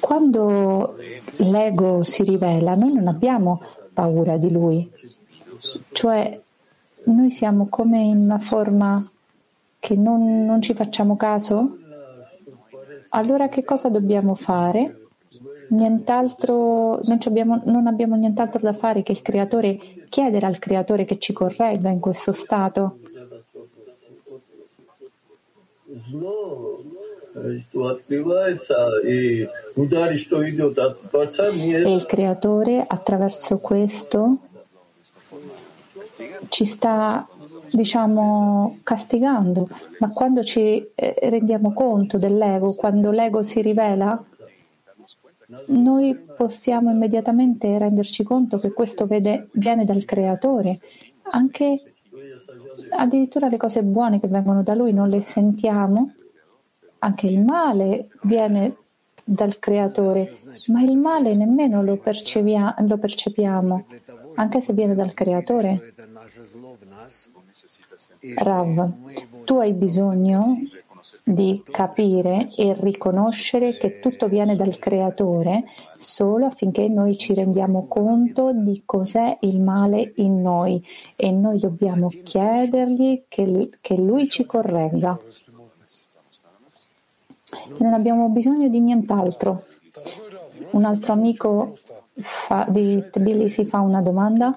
Quando 0.00 0.96
l'ego 1.38 2.02
si 2.04 2.22
rivela, 2.22 2.74
noi 2.74 2.94
non 2.94 3.08
abbiamo 3.08 3.62
paura 3.92 4.38
di 4.38 4.50
lui, 4.50 4.90
cioè 5.92 6.40
noi 7.04 7.30
siamo 7.30 7.66
come 7.68 8.00
in 8.00 8.20
una 8.20 8.38
forma 8.38 8.98
che 9.78 9.96
non, 9.96 10.44
non 10.46 10.62
ci 10.62 10.72
facciamo 10.72 11.16
caso? 11.16 11.79
Allora 13.10 13.48
che 13.48 13.64
cosa 13.64 13.88
dobbiamo 13.88 14.34
fare? 14.34 15.06
Nient'altro, 15.68 17.00
non 17.04 17.18
abbiamo, 17.24 17.62
non 17.64 17.86
abbiamo 17.86 18.16
nient'altro 18.16 18.60
da 18.60 18.72
fare 18.72 19.02
che 19.02 19.12
il 19.12 19.22
creatore, 19.22 19.78
chiedere 20.08 20.46
al 20.46 20.58
creatore 20.58 21.04
che 21.04 21.18
ci 21.18 21.32
corregga 21.32 21.90
in 21.90 22.00
questo 22.00 22.32
stato. 22.32 22.98
E 31.84 31.94
il 31.94 32.04
creatore 32.06 32.84
attraverso 32.86 33.58
questo 33.58 34.38
ci 36.48 36.64
sta 36.64 37.28
diciamo 37.70 38.78
castigando, 38.82 39.68
ma 39.98 40.08
quando 40.08 40.42
ci 40.42 40.90
eh, 40.94 41.16
rendiamo 41.22 41.72
conto 41.72 42.18
dell'ego, 42.18 42.74
quando 42.74 43.10
l'ego 43.10 43.42
si 43.42 43.60
rivela, 43.60 44.22
noi 45.66 46.14
possiamo 46.36 46.90
immediatamente 46.90 47.76
renderci 47.78 48.22
conto 48.22 48.58
che 48.58 48.72
questo 48.72 49.06
vede, 49.06 49.48
viene 49.52 49.84
dal 49.84 50.04
creatore. 50.04 50.78
Anche 51.32 51.80
addirittura 52.90 53.48
le 53.48 53.56
cose 53.56 53.82
buone 53.82 54.20
che 54.20 54.28
vengono 54.28 54.62
da 54.62 54.74
lui 54.74 54.92
non 54.92 55.08
le 55.08 55.22
sentiamo, 55.22 56.12
anche 56.98 57.26
il 57.26 57.40
male 57.40 58.08
viene 58.22 58.76
dal 59.24 59.58
creatore, 59.58 60.32
ma 60.68 60.82
il 60.82 60.96
male 60.96 61.36
nemmeno 61.36 61.82
lo, 61.82 61.98
lo 62.00 62.98
percepiamo, 62.98 63.84
anche 64.40 64.62
se 64.62 64.72
viene 64.72 64.94
dal 64.94 65.12
creatore. 65.12 65.94
Rav, 68.36 68.92
tu 69.44 69.56
hai 69.56 69.74
bisogno 69.74 70.42
di 71.22 71.62
capire 71.70 72.48
e 72.56 72.74
riconoscere 72.78 73.76
che 73.76 74.00
tutto 74.00 74.28
viene 74.28 74.56
dal 74.56 74.78
Creatore 74.78 75.64
solo 75.98 76.46
affinché 76.46 76.88
noi 76.88 77.16
ci 77.16 77.34
rendiamo 77.34 77.86
conto 77.86 78.52
di 78.52 78.82
cos'è 78.84 79.38
il 79.40 79.60
male 79.60 80.12
in 80.16 80.40
noi 80.42 80.84
e 81.16 81.30
noi 81.30 81.58
dobbiamo 81.58 82.08
chiedergli 82.08 83.24
che, 83.28 83.70
che 83.80 83.96
Lui 83.96 84.28
ci 84.28 84.44
corregga. 84.44 85.18
Non 87.78 87.92
abbiamo 87.94 88.28
bisogno 88.28 88.68
di 88.68 88.80
nient'altro. 88.80 89.64
Un 90.72 90.84
altro 90.84 91.12
amico 91.12 91.76
fa, 92.20 92.66
di 92.68 93.04
Tbilisi 93.10 93.64
fa 93.64 93.80
una 93.80 94.00
domanda. 94.00 94.56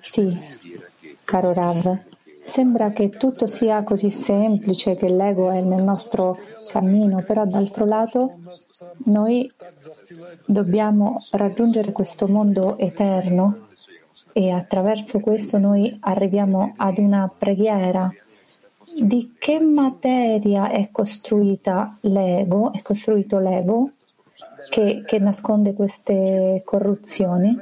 Sì, 0.00 0.38
caro 1.24 1.52
Rav. 1.52 1.98
Sembra 2.42 2.90
che 2.90 3.10
tutto 3.10 3.48
sia 3.48 3.82
così 3.82 4.08
semplice, 4.08 4.94
che 4.94 5.08
l'ego 5.08 5.50
è 5.50 5.64
nel 5.64 5.82
nostro 5.82 6.38
cammino, 6.68 7.22
però 7.22 7.44
d'altro 7.44 7.84
lato 7.84 8.38
noi 9.06 9.50
dobbiamo 10.44 11.18
raggiungere 11.32 11.90
questo 11.90 12.28
mondo 12.28 12.78
eterno 12.78 13.66
e 14.32 14.50
attraverso 14.50 15.18
questo 15.18 15.58
noi 15.58 15.96
arriviamo 16.00 16.74
ad 16.76 16.98
una 16.98 17.28
preghiera. 17.36 18.12
Di 18.96 19.34
che 19.38 19.58
materia 19.58 20.70
è 20.70 20.90
costruita 20.92 21.86
l'ego, 22.02 22.72
è 22.72 22.80
costruito 22.80 23.40
l'ego 23.40 23.90
che, 24.68 25.02
che 25.04 25.18
nasconde 25.18 25.74
queste 25.74 26.62
corruzioni? 26.64 27.56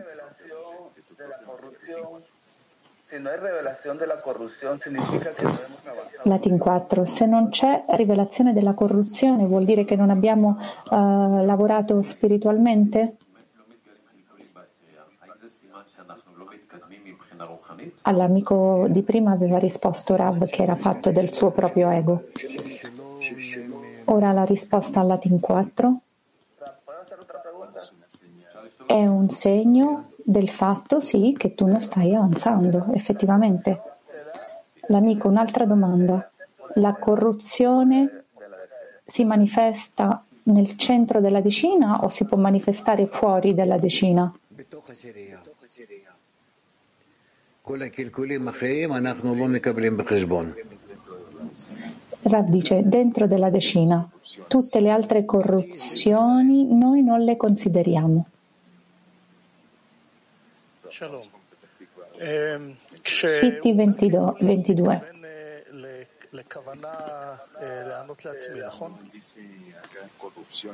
Latin 6.23 6.59
4. 6.59 7.05
Se 7.05 7.27
non 7.27 7.49
c'è 7.51 7.85
rivelazione 7.91 8.53
della 8.53 8.75
corruzione 8.75 9.45
vuol 9.47 9.65
dire 9.65 9.85
che 9.85 9.95
non 9.95 10.11
abbiamo 10.11 10.59
uh, 10.91 11.45
lavorato 11.45 12.03
spiritualmente? 12.03 13.17
All'amico 18.03 18.87
di 18.89 19.03
prima 19.03 19.33
aveva 19.33 19.59
risposto 19.59 20.17
Rav 20.17 20.49
che 20.49 20.63
era 20.63 20.75
fatto 20.75 21.11
del 21.11 21.33
suo 21.33 21.51
proprio 21.51 21.91
ego. 21.91 22.25
Ora 24.07 24.33
la 24.33 24.45
risposta 24.45 25.01
al 25.01 25.07
Latin 25.07 25.41
4 25.41 26.01
è 28.87 29.07
un 29.07 29.29
segno 29.29 30.11
del 30.23 30.49
fatto, 30.49 31.01
sì, 31.01 31.35
che 31.37 31.55
tu 31.55 31.67
non 31.67 31.81
stai 31.81 32.15
avanzando, 32.15 32.87
effettivamente. 32.93 33.81
L'amico, 34.89 35.29
un'altra 35.29 35.65
domanda. 35.65 36.31
La 36.75 36.95
corruzione 36.95 38.25
si 39.05 39.25
manifesta 39.25 40.25
nel 40.45 40.77
centro 40.77 41.21
della 41.21 41.41
decina 41.41 42.05
o 42.05 42.09
si 42.09 42.25
può 42.25 42.37
manifestare 42.37 43.07
fuori 43.07 43.55
dalla 43.55 43.79
decina? 43.79 44.33
Rav 52.23 52.49
dice 52.49 52.83
dentro 52.85 53.27
della 53.27 53.51
decina, 53.51 54.09
tutte 54.47 54.81
le 54.81 54.91
altre 54.91 55.25
corruzioni 55.25 56.75
noi 56.75 57.03
non 57.03 57.21
le 57.21 57.37
consideriamo. 57.37 58.27
Fitti 63.41 63.73
22. 63.73 65.13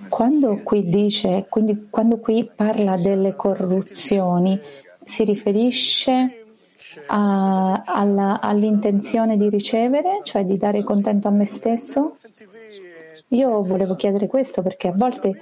Quando 0.08 0.60
qui 0.62 0.88
dice, 0.88 1.46
quindi 1.48 1.88
quando 1.88 2.18
qui 2.18 2.44
parla 2.44 2.96
delle 2.96 3.34
corruzioni, 3.34 4.60
si 5.04 5.24
riferisce 5.24 6.44
a, 7.06 7.82
alla, 7.86 8.40
all'intenzione 8.40 9.36
di 9.36 9.48
ricevere, 9.48 10.20
cioè 10.22 10.44
di 10.44 10.56
dare 10.56 10.82
contento 10.82 11.28
a 11.28 11.30
me 11.30 11.44
stesso? 11.46 12.16
Io 13.32 13.62
volevo 13.62 13.94
chiedere 13.94 14.26
questo 14.26 14.60
perché 14.60 14.88
a 14.88 14.92
volte 14.94 15.40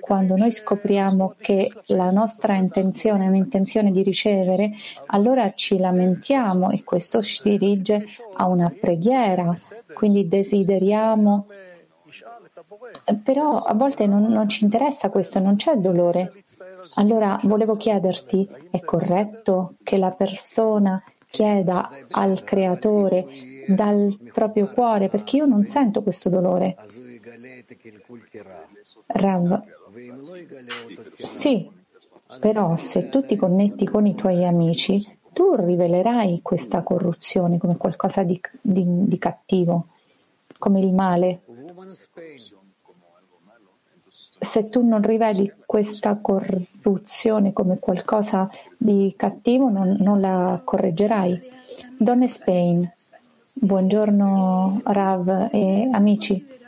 quando 0.00 0.36
noi 0.36 0.50
scopriamo 0.50 1.34
che 1.38 1.70
la 1.86 2.10
nostra 2.10 2.54
intenzione 2.54 3.24
è 3.24 3.28
un'intenzione 3.28 3.92
di 3.92 4.02
ricevere, 4.02 4.72
allora 5.06 5.52
ci 5.52 5.78
lamentiamo 5.78 6.70
e 6.70 6.82
questo 6.82 7.22
ci 7.22 7.42
dirige 7.44 8.06
a 8.34 8.48
una 8.48 8.72
preghiera, 8.80 9.54
quindi 9.92 10.26
desideriamo. 10.26 11.46
Però 13.22 13.56
a 13.56 13.74
volte 13.74 14.06
non, 14.06 14.24
non 14.24 14.48
ci 14.48 14.64
interessa 14.64 15.10
questo, 15.10 15.38
non 15.38 15.56
c'è 15.56 15.76
dolore. 15.76 16.42
Allora 16.94 17.38
volevo 17.44 17.76
chiederti, 17.76 18.48
è 18.70 18.80
corretto 18.80 19.74
che 19.84 19.96
la 19.96 20.10
persona 20.10 21.00
chieda 21.30 21.88
al 22.10 22.42
creatore 22.42 23.26
dal 23.68 24.16
proprio 24.32 24.70
cuore, 24.72 25.08
perché 25.08 25.36
io 25.36 25.46
non 25.46 25.64
sento 25.64 26.02
questo 26.02 26.28
dolore. 26.28 26.76
Rav, 29.06 29.62
sì, 31.18 31.70
però 32.40 32.76
se 32.76 33.08
tu 33.08 33.24
ti 33.24 33.36
connetti 33.36 33.86
con 33.86 34.06
i 34.06 34.14
tuoi 34.14 34.44
amici, 34.44 35.16
tu 35.32 35.54
rivelerai 35.54 36.40
questa 36.42 36.82
corruzione 36.82 37.58
come 37.58 37.76
qualcosa 37.76 38.22
di, 38.22 38.40
di, 38.60 38.84
di 39.06 39.18
cattivo, 39.18 39.86
come 40.58 40.80
il 40.80 40.92
male. 40.92 41.42
Se 44.40 44.68
tu 44.68 44.86
non 44.86 45.02
riveli 45.02 45.52
questa 45.64 46.16
corruzione 46.16 47.52
come 47.52 47.78
qualcosa 47.78 48.48
di 48.76 49.14
cattivo, 49.16 49.68
non, 49.68 49.96
non 50.00 50.20
la 50.20 50.60
correggerai. 50.62 51.40
Donne 51.96 52.28
Spain, 52.28 52.90
buongiorno 53.54 54.82
Rav 54.84 55.48
e 55.52 55.88
amici. 55.92 56.66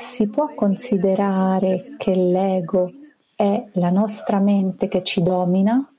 Si 0.00 0.28
può 0.28 0.54
considerare 0.54 1.96
che 1.96 2.14
l'ego 2.14 2.92
è 3.34 3.66
la 3.72 3.90
nostra 3.90 4.38
mente 4.38 4.86
che 4.86 5.02
ci 5.02 5.20
domina? 5.24 5.92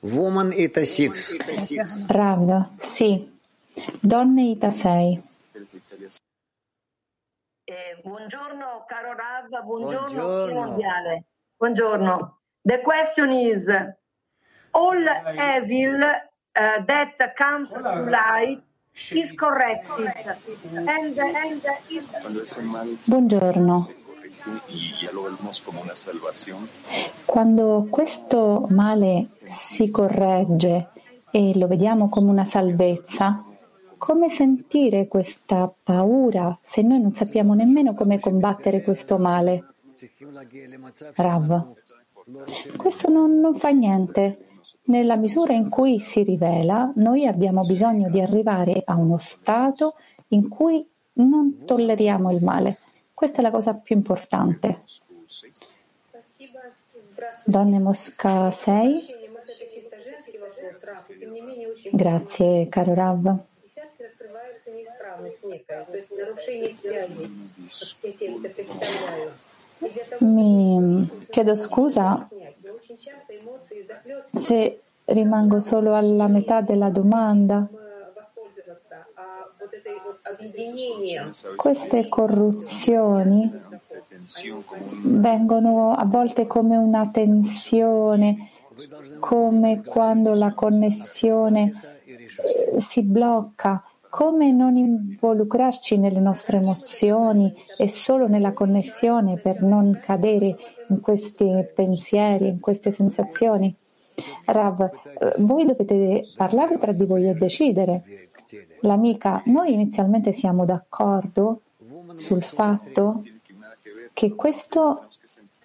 Woman 0.00 0.50
Ita 0.50 0.82
6. 0.82 1.10
Rav, 2.06 2.76
sì. 2.78 3.38
Donne 4.00 4.42
Ita 4.44 4.70
6. 4.70 5.22
Eh, 7.64 8.00
buongiorno 8.02 8.84
caro 8.88 9.14
Rav, 9.14 9.62
buongiorno, 9.62 10.08
buongiorno. 10.08 10.60
mondiale. 10.60 11.24
Buongiorno. 11.58 12.38
The 12.62 12.80
question 12.80 13.30
is 13.30 13.68
all 14.70 15.06
evil 15.36 16.00
uh, 16.00 16.84
that 16.86 17.34
comes 17.36 17.68
to 17.70 17.80
light 18.08 18.65
is 19.12 19.34
corrected 19.34 20.12
and, 20.72 21.18
and 21.18 21.62
is... 21.88 23.08
Buongiorno. 23.08 23.88
Quando 27.24 27.86
questo 27.90 28.66
male 28.70 29.28
si 29.44 29.90
corregge 29.90 30.88
e 31.30 31.52
lo 31.56 31.66
vediamo 31.66 32.08
come 32.08 32.30
una 32.30 32.44
salvezza, 32.44 33.44
come 33.98 34.28
sentire 34.28 35.08
questa 35.08 35.72
paura 35.82 36.58
se 36.62 36.82
noi 36.82 37.00
non 37.00 37.12
sappiamo 37.12 37.54
nemmeno 37.54 37.94
come 37.94 38.20
combattere 38.20 38.82
questo 38.82 39.18
male? 39.18 39.74
Rav, 41.14 41.74
questo 42.76 43.10
non, 43.10 43.40
non 43.40 43.54
fa 43.54 43.70
niente. 43.70 44.45
Nella 44.86 45.16
misura 45.16 45.52
in 45.52 45.68
cui 45.68 45.98
si 45.98 46.22
rivela, 46.22 46.92
noi 46.96 47.26
abbiamo 47.26 47.62
bisogno 47.62 48.08
di 48.08 48.20
arrivare 48.20 48.82
a 48.84 48.94
uno 48.94 49.18
stato 49.18 49.96
in 50.28 50.48
cui 50.48 50.86
non 51.14 51.64
tolleriamo 51.64 52.30
il 52.30 52.42
male. 52.42 52.78
Questa 53.12 53.38
è 53.38 53.42
la 53.42 53.50
cosa 53.50 53.74
più 53.74 53.96
importante. 53.96 54.82
Donne 57.44 57.78
Mosca 57.80 58.50
6. 58.50 59.14
Grazie, 61.92 62.68
caro 62.68 62.94
Rav. 62.94 63.38
Mi 70.20 71.10
chiedo 71.28 71.56
scusa 71.56 72.28
se 74.32 74.80
rimango 75.06 75.60
solo 75.60 75.94
alla 75.94 76.28
metà 76.28 76.60
della 76.60 76.90
domanda. 76.90 77.66
Queste 81.56 82.08
corruzioni 82.08 83.50
vengono 85.02 85.92
a 85.94 86.04
volte 86.04 86.46
come 86.46 86.76
una 86.76 87.08
tensione, 87.08 88.50
come 89.20 89.82
quando 89.82 90.34
la 90.34 90.52
connessione 90.52 91.72
eh, 92.04 92.80
si 92.80 93.02
blocca 93.02 93.82
come 94.16 94.50
non 94.50 94.78
involucrarci 94.78 95.98
nelle 95.98 96.20
nostre 96.20 96.56
emozioni 96.56 97.52
e 97.76 97.86
solo 97.86 98.26
nella 98.26 98.54
connessione 98.54 99.36
per 99.36 99.60
non 99.60 99.92
cadere 99.92 100.56
in 100.88 101.00
questi 101.02 101.46
pensieri, 101.74 102.48
in 102.48 102.58
queste 102.58 102.90
sensazioni? 102.90 103.76
Rav, 104.46 104.80
eh, 104.80 105.34
voi 105.40 105.66
dovete 105.66 106.24
parlare 106.34 106.78
tra 106.78 106.92
di 106.92 107.04
voi 107.04 107.28
e 107.28 107.34
decidere. 107.34 108.04
L'amica, 108.80 109.42
noi 109.44 109.74
inizialmente 109.74 110.32
siamo 110.32 110.64
d'accordo 110.64 111.60
sul 112.14 112.40
fatto 112.40 113.22
che 114.14 114.34
questo 114.34 115.08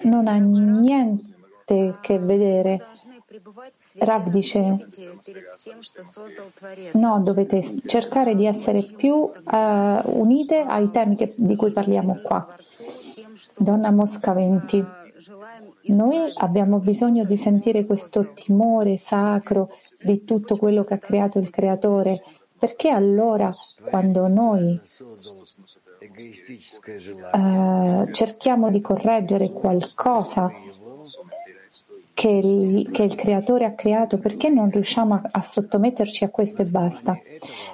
non 0.01 0.27
ha 0.27 0.35
niente 0.35 1.99
che 2.01 2.19
vedere 2.19 2.85
Rav 3.99 4.29
dice, 4.29 4.85
no, 6.93 7.21
dovete 7.21 7.81
cercare 7.85 8.35
di 8.35 8.45
essere 8.45 8.81
più 8.81 9.13
uh, 9.13 9.31
unite 10.03 10.59
ai 10.59 10.89
temi 10.91 11.15
che, 11.15 11.33
di 11.37 11.55
cui 11.55 11.71
parliamo 11.71 12.19
qua. 12.21 12.45
Donna 13.55 13.89
Mosca 13.91 14.33
20. 14.33 14.85
Noi 15.93 16.31
abbiamo 16.35 16.79
bisogno 16.79 17.23
di 17.23 17.37
sentire 17.37 17.85
questo 17.85 18.33
timore 18.33 18.97
sacro 18.97 19.69
di 20.03 20.25
tutto 20.25 20.57
quello 20.57 20.83
che 20.83 20.95
ha 20.95 20.99
creato 20.99 21.39
il 21.39 21.49
Creatore, 21.49 22.21
perché 22.57 22.89
allora 22.89 23.53
quando 23.89 24.27
noi 24.27 24.79
uh, 27.31 28.11
cerchiamo 28.11 28.69
di 28.69 28.81
correggere 28.81 29.51
qualcosa 29.51 30.51
che 32.13 32.29
il, 32.29 32.91
che 32.91 33.03
il, 33.03 33.15
creatore 33.15 33.65
ha 33.65 33.73
creato, 33.73 34.17
perché 34.17 34.49
non 34.49 34.69
riusciamo 34.69 35.15
a, 35.15 35.21
a, 35.31 35.41
sottometterci 35.41 36.23
a 36.23 36.29
questo 36.29 36.61
e 36.61 36.65
basta? 36.65 37.17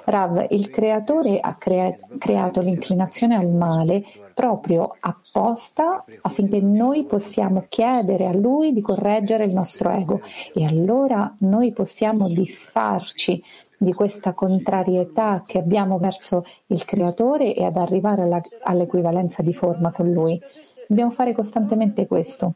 Rav, 0.04 0.46
il 0.50 0.70
creatore 0.70 1.40
ha 1.40 1.54
crea, 1.56 1.94
creato 2.18 2.60
l'inclinazione 2.60 3.36
al 3.36 3.48
male 3.48 4.04
proprio 4.34 4.96
apposta 5.00 6.04
affinché 6.22 6.60
noi 6.60 7.06
possiamo 7.06 7.66
chiedere 7.68 8.26
a 8.26 8.34
lui 8.34 8.72
di 8.72 8.80
correggere 8.80 9.44
il 9.44 9.52
nostro 9.52 9.90
ego 9.90 10.20
e 10.54 10.64
allora 10.64 11.34
noi 11.40 11.72
possiamo 11.72 12.28
disfarci 12.28 13.42
di 13.76 13.92
questa 13.92 14.32
contrarietà 14.32 15.42
che 15.44 15.58
abbiamo 15.58 15.98
verso 15.98 16.44
il 16.66 16.84
creatore 16.84 17.54
e 17.54 17.64
ad 17.64 17.76
arrivare 17.76 18.22
alla, 18.22 18.40
all'equivalenza 18.62 19.42
di 19.42 19.54
forma 19.54 19.92
con 19.92 20.10
lui. 20.10 20.40
Dobbiamo 20.86 21.10
fare 21.10 21.32
costantemente 21.32 22.06
questo. 22.06 22.54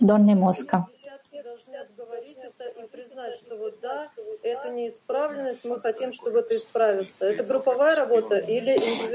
Donne 0.00 0.34
Mosca. 0.34 0.88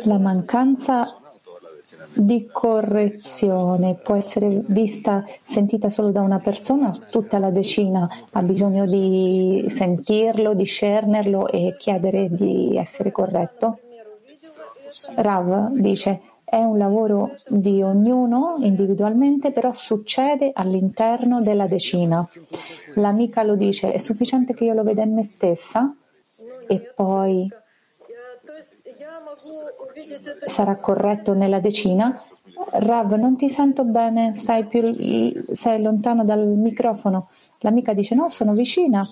La 0.06 0.18
mancanza 0.18 1.18
di 2.14 2.48
correzione 2.52 3.96
può 3.96 4.16
essere 4.16 4.54
vista, 4.70 5.24
sentita 5.44 5.90
solo 5.90 6.12
da 6.12 6.22
una 6.22 6.40
persona, 6.40 6.92
tutta 7.10 7.40
la 7.40 7.50
decina 7.50 8.08
ha 8.32 8.42
bisogno 8.42 8.86
di 8.86 9.66
sentirlo, 9.68 10.54
discernerlo 10.54 11.48
e 11.48 11.76
chiedere 11.78 12.28
di 12.30 12.78
essere 12.78 13.12
corretto? 13.12 13.80
Rav 15.16 15.72
dice, 15.72 16.22
è 16.46 16.62
un 16.62 16.78
lavoro 16.78 17.34
di 17.48 17.82
ognuno 17.82 18.52
individualmente, 18.62 19.52
però 19.52 19.74
succede 19.74 20.52
all'interno 20.54 21.42
della 21.42 21.68
decina. 21.68 22.26
L'amica 22.94 23.44
lo 23.44 23.56
dice, 23.56 23.92
è 23.92 23.98
sufficiente 23.98 24.54
che 24.54 24.64
io 24.64 24.74
lo 24.74 24.84
veda 24.84 25.02
in 25.02 25.16
me 25.16 25.24
stessa 25.24 25.94
e 26.68 26.80
poi 26.96 27.52
sarà 30.40 30.78
corretto 30.78 31.34
nella 31.34 31.60
decina. 31.60 32.18
Rav, 32.72 33.14
non 33.14 33.36
ti 33.36 33.50
sento 33.50 33.84
bene, 33.84 34.34
stai, 34.34 34.66
più, 34.66 35.46
sei 35.52 35.82
lontano 35.82 36.24
dal 36.24 36.48
microfono. 36.48 37.30
L'amica 37.60 37.94
dice 37.94 38.16
no, 38.16 38.30
sono 38.30 38.54
vicina. 38.54 39.06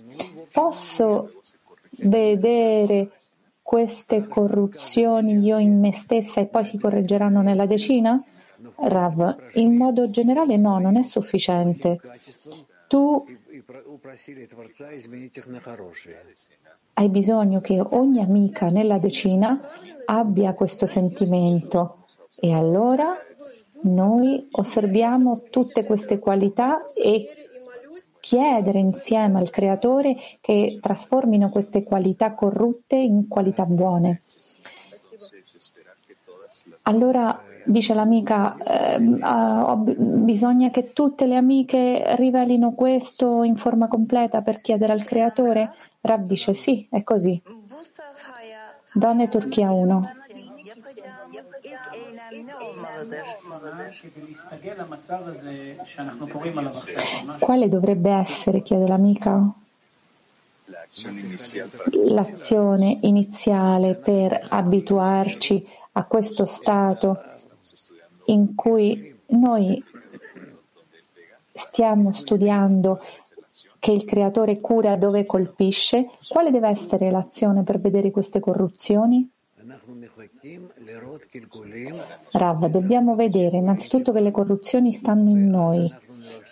Posso 0.52 1.32
vedere 2.02 3.12
queste 3.64 4.28
corruzioni 4.28 5.40
io 5.40 5.58
in 5.58 5.80
me 5.80 5.94
stessa 5.94 6.42
e 6.42 6.46
poi 6.46 6.66
si 6.66 6.78
correggeranno 6.78 7.42
nella 7.42 7.66
decina? 7.66 8.22
Rav, 8.76 9.36
in 9.56 9.76
modo 9.76 10.10
generale 10.10 10.58
no, 10.58 10.78
non 10.80 10.98
è 10.98 11.02
sufficiente. 11.02 12.00
Tu 12.88 13.26
hai 16.94 17.10
bisogno 17.10 17.62
che 17.62 17.80
ogni 17.80 18.22
amica 18.22 18.70
nella 18.70 19.00
decina 19.00 19.60
abbia 20.06 20.54
questo 20.54 20.86
sentimento 20.86 22.06
e 22.40 22.54
allora 22.54 23.16
noi 23.84 24.48
osserviamo 24.52 25.44
tutte 25.50 25.86
queste 25.86 26.20
qualità 26.20 26.86
e 26.94 27.43
chiedere 28.24 28.80
insieme 28.80 29.40
al 29.40 29.50
Creatore 29.50 30.16
che 30.40 30.80
trasformino 30.82 31.50
queste 31.50 31.84
qualità 31.84 32.34
corrutte 32.36 32.96
in 32.96 33.28
qualità 33.28 33.66
buone. 33.66 34.22
Allora 36.84 37.42
dice 37.66 37.94
l'amica, 37.94 38.56
eh, 38.56 39.18
ah, 39.20 39.76
bisogna 39.76 40.70
che 40.70 40.94
tutte 40.94 41.26
le 41.26 41.36
amiche 41.36 42.16
rivelino 42.16 42.72
questo 42.74 43.44
in 43.44 43.58
forma 43.58 43.90
completa 43.90 44.42
per 44.42 44.62
chiedere 44.62 44.94
al 44.94 45.04
Creatore? 45.04 45.74
Rav 46.00 46.22
dice 46.22 46.54
sì, 46.54 46.88
è 46.90 47.04
così. 47.04 47.42
Donne 48.94 49.28
Turchia 49.28 49.70
1. 49.70 50.12
Quale 57.40 57.70
dovrebbe 57.70 58.12
essere, 58.12 58.62
chiede 58.62 58.88
l'amica, 58.88 59.54
l'azione 62.06 62.98
iniziale 63.02 63.96
per 63.96 64.40
abituarci 64.50 65.68
a 65.94 66.04
questo 66.06 66.46
stato 66.46 67.22
in 68.26 68.56
cui 68.56 69.20
noi 69.28 69.84
stiamo 71.52 72.12
studiando 72.12 73.00
che 73.78 73.92
il 73.92 74.06
creatore 74.06 74.60
cura 74.60 74.96
dove 74.96 75.26
colpisce, 75.26 76.10
quale 76.30 76.52
deve 76.52 76.70
essere 76.70 77.12
l'azione 77.12 77.64
per 77.64 77.80
vedere 77.80 78.12
queste 78.12 78.40
corruzioni? 78.40 79.33
Rav, 82.31 82.67
dobbiamo 82.67 83.15
vedere 83.15 83.57
innanzitutto 83.57 84.13
che 84.13 84.21
le 84.21 84.31
corruzioni 84.31 84.93
stanno 84.93 85.31
in 85.31 85.51
noi, 85.51 85.93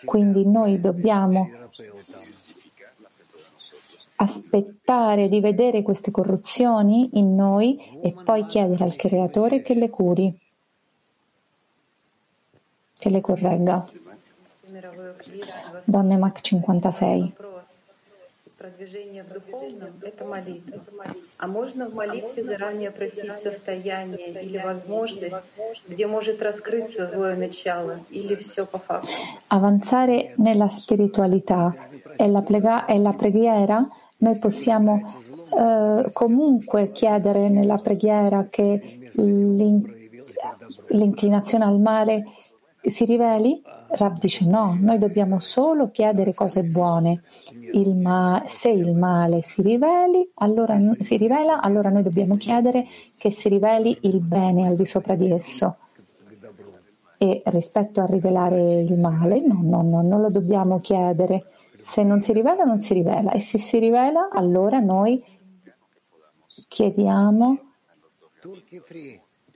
quindi 0.05 0.45
noi 0.47 0.81
dobbiamo 0.81 1.49
aspettare 4.17 5.29
di 5.29 5.41
vedere 5.41 5.83
queste 5.83 6.11
corruzioni 6.11 7.11
in 7.15 7.35
noi 7.35 8.01
e 8.01 8.13
poi 8.13 8.47
chiedere 8.47 8.85
al 8.85 8.97
Creatore 8.97 9.63
che 9.63 9.75
le 9.75 9.91
curi, 9.91 10.39
che 12.99 13.11
le 13.11 13.21
corregga. 13.21 13.85
Donne 15.85 16.17
Mac 16.17 16.41
56. 16.41 17.33
Продвижение 18.59 19.23
в 19.23 19.33
духовном – 19.33 20.03
это 20.03 20.25
молитва. 20.25 20.81
А 21.41 21.47
можно 21.47 21.87
в 21.89 21.95
молитве 21.95 22.43
заранее 22.43 22.91
просить 22.91 23.39
состояние 23.43 24.43
или 24.43 24.59
возможность, 24.59 25.37
где 25.87 26.07
может 26.07 26.41
раскрыться 26.41 27.07
злое 27.07 27.37
начало, 27.37 28.01
или 28.11 28.37
все 28.37 28.65
по 28.65 28.79
факту? 28.79 29.09
Avanzare 29.49 30.33
nella 30.39 30.69
spiritualità 30.69 31.75
e 32.17 32.27
la, 32.29 32.41
prega- 32.41 32.87
e 32.87 32.99
la 32.99 33.13
preghiera, 33.13 33.87
noi 34.19 34.39
possiamo 34.39 35.03
eh, 35.59 36.11
comunque 36.15 36.91
chiedere 36.93 37.51
nella 37.51 37.77
preghiera 37.77 38.47
che 38.49 39.11
l'in- 39.13 39.85
l'inclinazione 40.89 41.65
al 41.65 41.79
male 41.79 42.25
si 42.83 43.05
riveli 43.05 43.63
Rav 43.94 44.20
dice 44.20 44.46
no, 44.46 44.78
noi 44.80 44.98
dobbiamo 44.98 45.40
solo 45.40 45.92
chiedere 45.92 46.34
cose 46.34 46.64
buone. 46.64 47.24
Il 47.74 47.96
ma- 47.96 48.44
se 48.48 48.70
il 48.70 48.96
male 48.96 49.42
si, 49.42 49.62
riveli, 49.62 50.32
allora, 50.36 50.80
si 51.00 51.18
rivela, 51.18 51.62
allora 51.62 51.90
noi 51.90 52.04
dobbiamo 52.04 52.38
chiedere 52.38 52.88
che 53.18 53.32
si 53.32 53.50
riveli 53.50 53.98
il 54.04 54.20
bene 54.22 54.68
al 54.68 54.76
di 54.76 54.86
sopra 54.86 55.16
di 55.16 55.30
esso. 55.30 55.76
E 57.18 57.42
rispetto 57.46 58.02
a 58.02 58.06
rivelare 58.06 58.82
il 58.82 59.00
male, 59.00 59.46
no, 59.46 59.60
no, 59.62 59.82
no, 59.82 60.02
non 60.02 60.22
lo 60.22 60.30
dobbiamo 60.30 60.80
chiedere. 60.80 61.44
Se 61.78 62.04
non 62.04 62.22
si 62.22 62.32
rivela, 62.32 62.64
non 62.64 62.80
si 62.80 62.94
rivela. 62.94 63.32
E 63.32 63.40
se 63.40 63.58
si 63.58 63.78
rivela, 63.78 64.30
allora 64.32 64.80
noi 64.80 65.22
chiediamo 66.68 67.60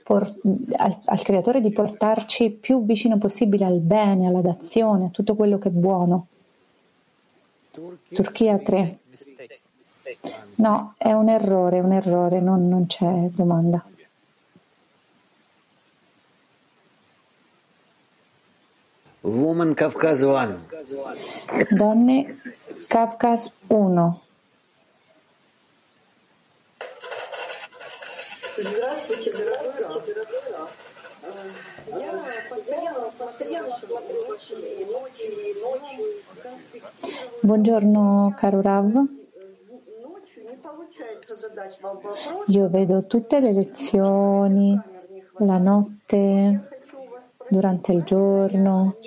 por, 0.06 0.32
al, 0.78 0.98
al, 1.04 1.24
creatore 1.24 1.62
di 1.62 1.72
portarci 1.72 2.52
più 2.52 2.86
vicino 2.86 3.18
possibile 3.18 3.66
al 3.66 3.80
bene, 3.80 4.28
alla 4.28 4.42
dazione, 4.42 5.06
a 5.06 5.10
tutto 5.10 5.34
quello 5.34 5.58
che 5.58 5.70
è 5.70 5.72
buono. 5.72 6.28
Turchia 8.10 8.60
3. 8.60 9.00
No, 10.58 10.94
è 10.98 11.12
un 11.12 11.28
errore, 11.28 11.80
un 11.80 11.92
errore, 11.92 12.40
non, 12.40 12.70
non 12.70 12.86
c'è 12.86 13.30
domanda. 13.34 13.84
Woman 19.22 19.74
Kafkas 19.74 20.22
1. 20.22 20.66
Donne 21.72 22.38
Kafkas 22.88 23.52
1. 23.66 24.25
Buongiorno 37.40 38.34
caro 38.36 38.62
Rav. 38.62 39.06
Io 42.48 42.68
vedo 42.68 43.06
tutte 43.06 43.40
le 43.40 43.54
lezioni, 43.54 44.78
la 45.38 45.58
notte, 45.58 46.68
durante 47.48 47.94
il 47.94 48.04
giorno, 48.04 48.98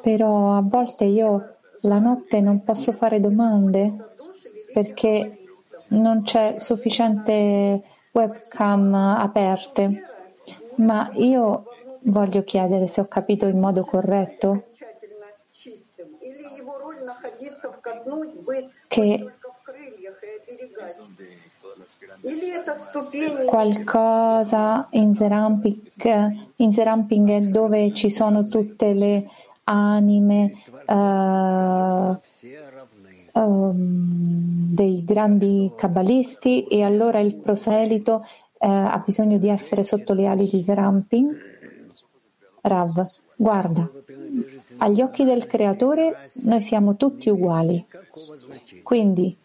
però 0.00 0.56
a 0.56 0.62
volte 0.64 1.04
io 1.04 1.58
la 1.82 2.00
notte 2.00 2.40
non 2.40 2.64
posso 2.64 2.90
fare 2.90 3.20
domande 3.20 3.94
perché 4.72 5.38
non 5.90 6.24
c'è 6.24 6.56
sufficiente 6.58 7.80
webcam 8.10 8.92
aperte, 8.92 10.02
ma 10.76 11.08
io 11.12 11.64
voglio 12.04 12.42
chiedere 12.44 12.86
se 12.86 13.00
ho 13.00 13.06
capito 13.06 13.46
in 13.46 13.58
modo 13.58 13.84
corretto 13.84 14.64
che 18.88 19.32
qualcosa 23.46 24.88
in 24.90 25.14
Seramping, 25.14 25.80
in 26.56 26.72
Seramping 26.72 27.46
dove 27.48 27.92
ci 27.92 28.10
sono 28.10 28.44
tutte 28.44 28.92
le 28.92 29.28
anime 29.64 30.52
uh, 30.86 32.18
um, 33.38 34.74
dei 34.74 35.04
grandi 35.04 35.72
kabbalisti 35.76 36.66
e 36.66 36.82
allora 36.82 37.20
il 37.20 37.36
proselito 37.36 38.26
uh, 38.58 38.68
ha 38.68 39.02
bisogno 39.04 39.38
di 39.38 39.48
essere 39.48 39.84
sotto 39.84 40.12
le 40.14 40.26
ali 40.26 40.48
di 40.48 40.62
Seramping? 40.62 41.60
Rav, 42.64 43.06
guarda, 43.34 43.90
agli 44.78 45.02
occhi 45.02 45.24
del 45.24 45.46
creatore 45.46 46.28
noi 46.44 46.62
siamo 46.62 46.94
tutti 46.94 47.28
uguali. 47.28 47.84
Quindi, 48.84 49.36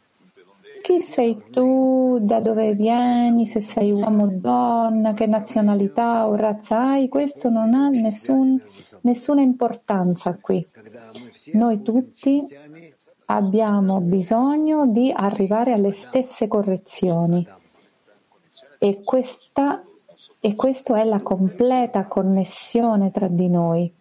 chi 0.83 1.01
sei 1.01 1.45
tu, 1.49 2.19
da 2.21 2.39
dove 2.39 2.73
vieni, 2.73 3.47
se 3.47 3.59
sei 3.59 3.91
uomo 3.91 4.25
o 4.25 4.29
donna, 4.31 5.15
che 5.15 5.25
nazionalità 5.25 6.27
o 6.27 6.35
razza 6.35 6.91
hai, 6.91 7.07
questo 7.09 7.49
non 7.49 7.73
ha 7.73 7.89
nessun, 7.89 8.61
nessuna 9.01 9.41
importanza 9.41 10.37
qui. 10.39 10.63
Noi 11.53 11.81
tutti 11.81 12.45
abbiamo 13.25 13.99
bisogno 13.99 14.85
di 14.85 15.11
arrivare 15.11 15.73
alle 15.73 15.91
stesse 15.91 16.47
correzioni. 16.47 17.45
E 18.77 19.01
questa 19.03 19.81
e 20.39 20.55
questo 20.55 20.95
è 20.95 21.03
la 21.03 21.21
completa 21.21 22.05
connessione 22.05 23.11
tra 23.11 23.27
di 23.27 23.47
noi. 23.49 23.91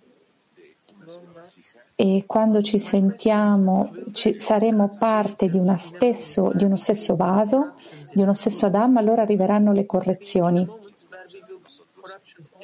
E 1.98 2.24
quando 2.26 2.60
ci 2.60 2.78
sentiamo, 2.78 3.90
ci, 4.12 4.38
saremo 4.38 4.90
parte 4.98 5.48
di, 5.48 5.60
stesso, 5.78 6.52
di, 6.54 6.64
uno 6.64 6.76
stesso 6.76 7.16
vaso, 7.16 7.72
di 8.12 8.20
uno 8.20 8.34
stesso 8.34 8.66
Adam, 8.66 8.98
allora 8.98 9.22
arriveranno 9.22 9.72
le 9.72 9.86
correzioni. 9.86 10.68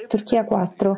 Turchia 0.06 0.44
4. 0.44 0.94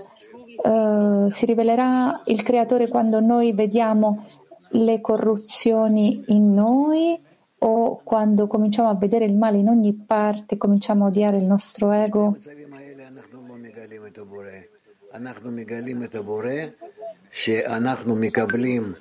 Uh, 0.56 1.26
eh, 1.26 1.30
si 1.30 1.46
rivelerà 1.46 2.22
il 2.24 2.42
creatore 2.42 2.88
quando 2.88 3.20
noi 3.20 3.52
vediamo 3.52 4.24
le 4.70 5.00
corruzioni 5.00 6.24
in 6.28 6.52
noi 6.52 7.20
o 7.66 8.00
quando 8.02 8.46
cominciamo 8.46 8.88
a 8.88 8.94
vedere 8.94 9.24
il 9.24 9.34
male 9.34 9.58
in 9.58 9.68
ogni 9.68 9.94
parte, 9.94 10.58
cominciamo 10.58 11.04
a 11.04 11.08
odiare 11.08 11.38
il 11.38 11.44
nostro 11.44 11.92
ego? 11.92 12.36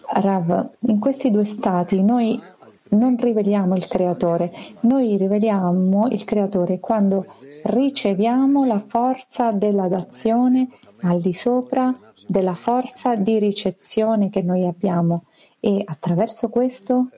Rav, 0.08 0.70
in 0.80 1.00
questi 1.00 1.30
due 1.30 1.46
stati 1.46 2.02
noi 2.02 2.42
non 2.90 3.16
riveliamo 3.18 3.76
il 3.76 3.88
creatore, 3.88 4.52
noi 4.82 5.18
riveliamo 5.18 6.08
il 6.10 6.24
creatore 6.24 6.80
quando 6.80 7.26
riceviamo 7.64 8.66
la 8.66 8.80
forza 8.80 9.52
della 9.52 9.88
dazione 9.88 10.70
al 11.02 11.20
di 11.22 11.34
sopra 11.34 11.94
della 12.28 12.54
forza 12.54 13.16
di 13.16 13.38
ricezione 13.40 14.30
che 14.30 14.42
noi 14.42 14.66
abbiamo. 14.66 15.26
E 15.60 15.82
attraverso 15.86 16.50
questo 16.50 17.10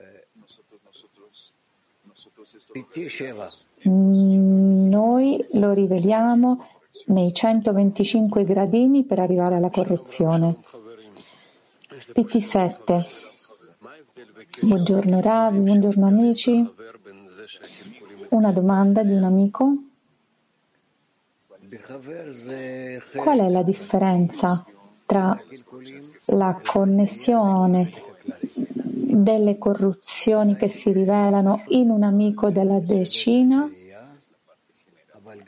noi 3.82 5.46
lo 5.52 5.72
riveliamo 5.72 6.64
nei 7.06 7.32
125 7.32 8.44
gradini 8.44 9.04
per 9.04 9.18
arrivare 9.18 9.56
alla 9.56 9.70
correzione. 9.70 10.56
PT7. 12.14 13.04
Buongiorno 14.62 15.20
Rav, 15.20 15.54
buongiorno 15.54 16.06
amici. 16.06 16.74
Una 18.30 18.52
domanda 18.52 19.02
di 19.02 19.12
un 19.12 19.24
amico. 19.24 19.74
Qual 23.14 23.38
è 23.38 23.48
la 23.48 23.62
differenza 23.62 24.64
tra 25.04 25.38
la 26.26 26.60
connessione 26.64 27.90
delle 28.72 29.58
corruzioni 29.58 30.56
che 30.56 30.68
si 30.68 30.92
rivelano 30.92 31.62
in 31.68 31.90
un 31.90 32.02
amico 32.02 32.50
della 32.50 32.80
decina 32.80 33.68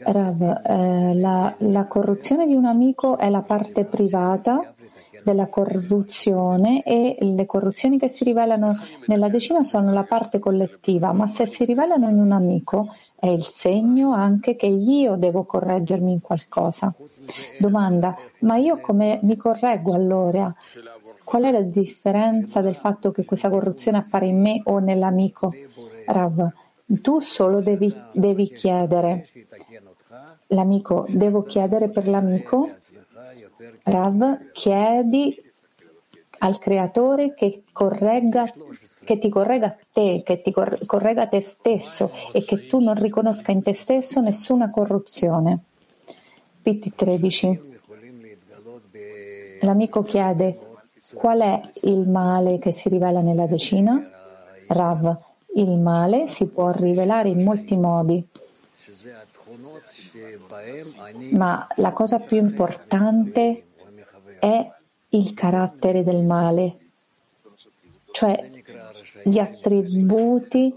Rav, 0.01 0.61
eh, 0.65 1.15
la, 1.15 1.55
la, 1.59 1.87
corruzione 1.87 2.47
di 2.47 2.55
un 2.55 2.67
amico 2.67 3.19
è 3.19 3.29
la 3.29 3.43
parte 3.43 3.85
privata 3.85 4.75
della 5.25 5.49
corruzione 5.49 6.83
e 6.83 7.17
le 7.21 7.47
corruzioni 7.47 7.99
che 7.99 8.09
si 8.09 8.23
rivelano 8.23 8.77
nella 9.07 9.29
decina 9.29 9.65
sono 9.65 9.93
la 9.93 10.05
parte 10.05 10.39
collettiva, 10.39 11.13
ma 11.13 11.27
se 11.27 11.47
si 11.47 11.65
rivelano 11.65 12.09
in 12.09 12.19
un 12.21 12.33
amico 12.33 12.95
è 13.17 13.27
il 13.27 13.43
segno 13.43 14.13
anche 14.13 14.55
che 14.55 14.67
io 14.67 15.17
devo 15.17 15.45
correggermi 15.45 16.13
in 16.13 16.21
qualcosa. 16.21 16.95
Domanda, 17.59 18.17
ma 18.41 18.57
io 18.57 18.81
come 18.81 19.19
mi 19.25 19.37
correggo 19.37 19.95
allora? 19.95 20.55
Qual 21.25 21.43
è 21.43 21.51
la 21.51 21.61
differenza 21.61 22.61
del 22.61 22.77
fatto 22.77 23.11
che 23.11 23.25
questa 23.25 23.51
corruzione 23.51 23.99
appare 23.99 24.27
in 24.27 24.41
me 24.41 24.63
o 24.65 24.79
nell'amico? 24.79 25.53
Rav, 26.07 26.49
tu 27.03 27.21
solo 27.21 27.61
devi, 27.61 27.95
devi 28.13 28.49
chiedere. 28.49 29.27
L'amico, 30.49 31.05
devo 31.09 31.43
chiedere 31.43 31.89
per 31.89 32.09
l'amico? 32.09 32.71
Rav, 33.83 34.51
chiedi 34.53 35.37
al 36.39 36.59
creatore 36.59 37.35
che, 37.35 37.65
corregga, 37.73 38.51
che 39.05 39.19
ti 39.19 39.29
corregga 39.29 39.77
te, 39.93 40.23
che 40.25 40.41
ti 40.41 40.53
corregga 40.53 41.27
te 41.27 41.41
stesso 41.41 42.11
e 42.33 42.45
che 42.45 42.67
tu 42.67 42.79
non 42.79 42.95
riconosca 42.95 43.53
in 43.53 43.63
te 43.63 43.75
stesso 43.75 44.21
nessuna 44.21 44.71
corruzione. 44.71 45.59
PT 46.63 46.95
13. 46.95 47.61
L'amico 49.63 50.03
chiede 50.03 50.57
qual 51.15 51.41
è 51.41 51.61
il 51.83 52.09
male 52.09 52.59
che 52.59 52.73
si 52.73 52.89
rivela 52.89 53.21
nella 53.21 53.47
decina? 53.47 53.99
Rav, 54.69 55.17
il 55.55 55.71
male 55.79 56.29
si 56.29 56.47
può 56.47 56.71
rivelare 56.71 57.29
in 57.31 57.43
molti 57.43 57.77
modi. 57.77 58.27
Ma 61.33 61.67
la 61.77 61.93
cosa 61.93 62.19
più 62.19 62.37
importante 62.37 63.67
è 64.39 64.71
il 65.11 65.35
carattere 65.35 66.05
del 66.05 66.23
male, 66.23 66.79
cioè 68.13 68.51
gli 69.25 69.39
attributi 69.39 70.75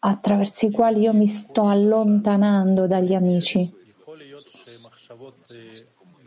attraverso 0.00 0.66
i 0.66 0.70
quali 0.70 1.00
io 1.00 1.12
mi 1.12 1.26
sto 1.26 1.68
allontanando 1.68 2.86
dagli 2.86 3.14
amici. 3.14 3.72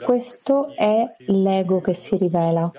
Questo 0.03 0.75
è 0.75 1.15
l'ego 1.27 1.81
che 1.81 1.93
si 1.93 2.17
rivela. 2.17 2.71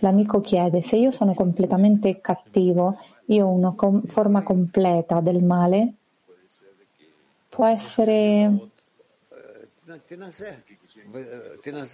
L'amico 0.00 0.40
chiede, 0.40 0.80
se 0.82 0.96
io 0.96 1.10
sono 1.10 1.34
completamente 1.34 2.20
cattivo, 2.20 2.98
io 3.26 3.46
ho 3.46 3.50
una 3.50 3.72
com- 3.72 4.04
forma 4.04 4.42
completa 4.42 5.20
del 5.20 5.42
male, 5.42 5.94
può 7.48 7.66
essere 7.66 8.70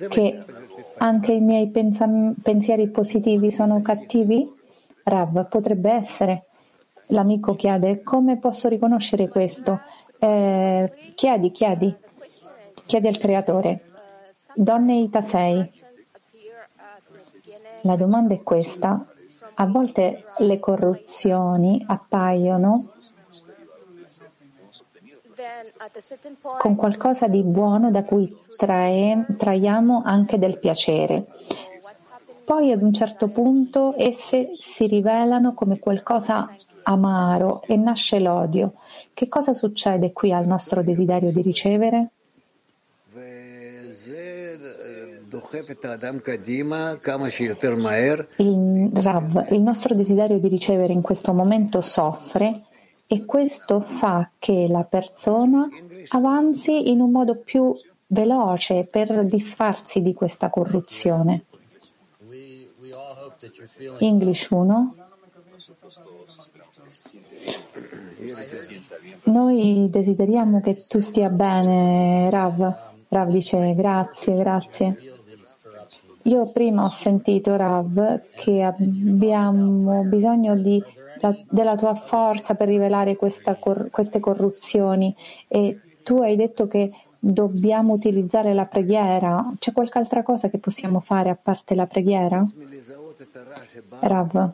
che 0.08 0.44
anche 0.98 1.32
i 1.32 1.40
miei 1.40 1.68
pensam- 1.68 2.34
pensieri 2.42 2.88
positivi 2.88 3.52
sono 3.52 3.80
cattivi? 3.82 4.52
Rav, 5.04 5.48
potrebbe 5.48 5.92
essere. 5.92 6.46
L'amico 7.08 7.54
chiede, 7.54 8.02
come 8.02 8.38
posso 8.38 8.68
riconoscere 8.68 9.28
questo? 9.28 9.80
Eh, 10.18 10.92
chiedi, 11.14 11.52
chiedi, 11.52 11.94
chiedi 12.86 13.06
al 13.06 13.18
creatore. 13.18 13.82
Donne 14.54 14.98
Ita 15.00 15.20
6. 15.20 15.72
La 17.82 17.96
domanda 17.96 18.34
è 18.34 18.42
questa. 18.42 19.06
A 19.54 19.66
volte 19.66 20.24
le 20.38 20.58
corruzioni 20.58 21.84
appaiono 21.86 22.94
con 26.58 26.76
qualcosa 26.76 27.26
di 27.26 27.42
buono 27.42 27.90
da 27.90 28.04
cui 28.04 28.34
trae, 28.56 29.26
traiamo 29.36 30.02
anche 30.04 30.38
del 30.38 30.58
piacere. 30.58 31.26
Poi 32.44 32.72
ad 32.72 32.82
un 32.82 32.92
certo 32.92 33.28
punto 33.28 33.94
esse 33.96 34.50
si 34.54 34.86
rivelano 34.86 35.54
come 35.54 35.78
qualcosa 35.78 36.54
amaro 36.82 37.62
e 37.62 37.76
nasce 37.76 38.18
l'odio. 38.18 38.74
Che 39.14 39.28
cosa 39.28 39.54
succede 39.54 40.12
qui 40.12 40.32
al 40.32 40.46
nostro 40.46 40.82
desiderio 40.82 41.32
di 41.32 41.40
ricevere? 41.40 42.08
Il 48.36 48.90
Rav, 48.92 49.46
il 49.50 49.62
nostro 49.62 49.94
desiderio 49.94 50.38
di 50.38 50.48
ricevere 50.48 50.92
in 50.92 51.00
questo 51.00 51.32
momento 51.32 51.80
soffre 51.80 52.60
e 53.06 53.24
questo 53.24 53.80
fa 53.80 54.30
che 54.38 54.66
la 54.68 54.84
persona 54.84 55.68
avanzi 56.08 56.90
in 56.90 57.00
un 57.00 57.10
modo 57.10 57.40
più 57.44 57.74
veloce 58.06 58.84
per 58.84 59.24
disfarsi 59.24 60.02
di 60.02 60.14
questa 60.14 60.50
corruzione. 60.50 61.44
English 63.98 64.48
1. 64.50 64.94
Noi 69.24 69.88
desideriamo 69.90 70.60
che 70.60 70.84
tu 70.86 71.00
stia 71.00 71.28
bene, 71.28 72.30
Rav. 72.30 72.74
Rav 73.08 73.30
dice 73.30 73.74
grazie, 73.74 74.36
grazie. 74.36 74.96
Io 76.22 76.50
prima 76.52 76.84
ho 76.84 76.90
sentito, 76.90 77.56
Rav, 77.56 78.22
che 78.34 78.62
abbiamo 78.62 80.02
bisogno 80.04 80.56
di 80.56 80.82
della 81.48 81.76
tua 81.76 81.94
forza 81.94 82.54
per 82.54 82.68
rivelare 82.68 83.16
questa, 83.16 83.54
queste 83.54 84.20
corruzioni 84.20 85.14
e 85.48 85.80
tu 86.02 86.16
hai 86.16 86.36
detto 86.36 86.66
che 86.66 86.90
dobbiamo 87.18 87.92
utilizzare 87.92 88.52
la 88.52 88.66
preghiera. 88.66 89.52
C'è 89.58 89.72
qualche 89.72 89.98
altra 89.98 90.22
cosa 90.22 90.48
che 90.48 90.58
possiamo 90.58 91.00
fare 91.00 91.30
a 91.30 91.38
parte 91.40 91.74
la 91.74 91.86
preghiera? 91.86 92.44
Rav. 94.00 94.52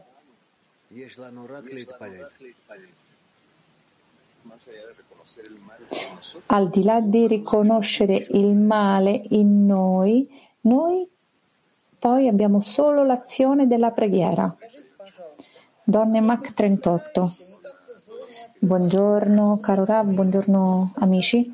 Al 6.47 6.69
di 6.69 6.83
là 6.83 7.01
di 7.01 7.27
riconoscere 7.27 8.27
il 8.31 8.55
male 8.55 9.23
in 9.31 9.67
noi, 9.67 10.29
noi 10.63 11.09
poi 11.99 12.29
abbiamo 12.29 12.61
solo 12.61 13.05
l'azione 13.05 13.67
della 13.67 13.91
preghiera. 13.91 14.57
Donne 15.91 16.21
Mac 16.21 16.55
38. 16.55 17.35
Buongiorno 18.61 19.59
caro 19.59 19.85
Rav, 19.85 20.07
buongiorno 20.07 20.93
amici. 20.99 21.53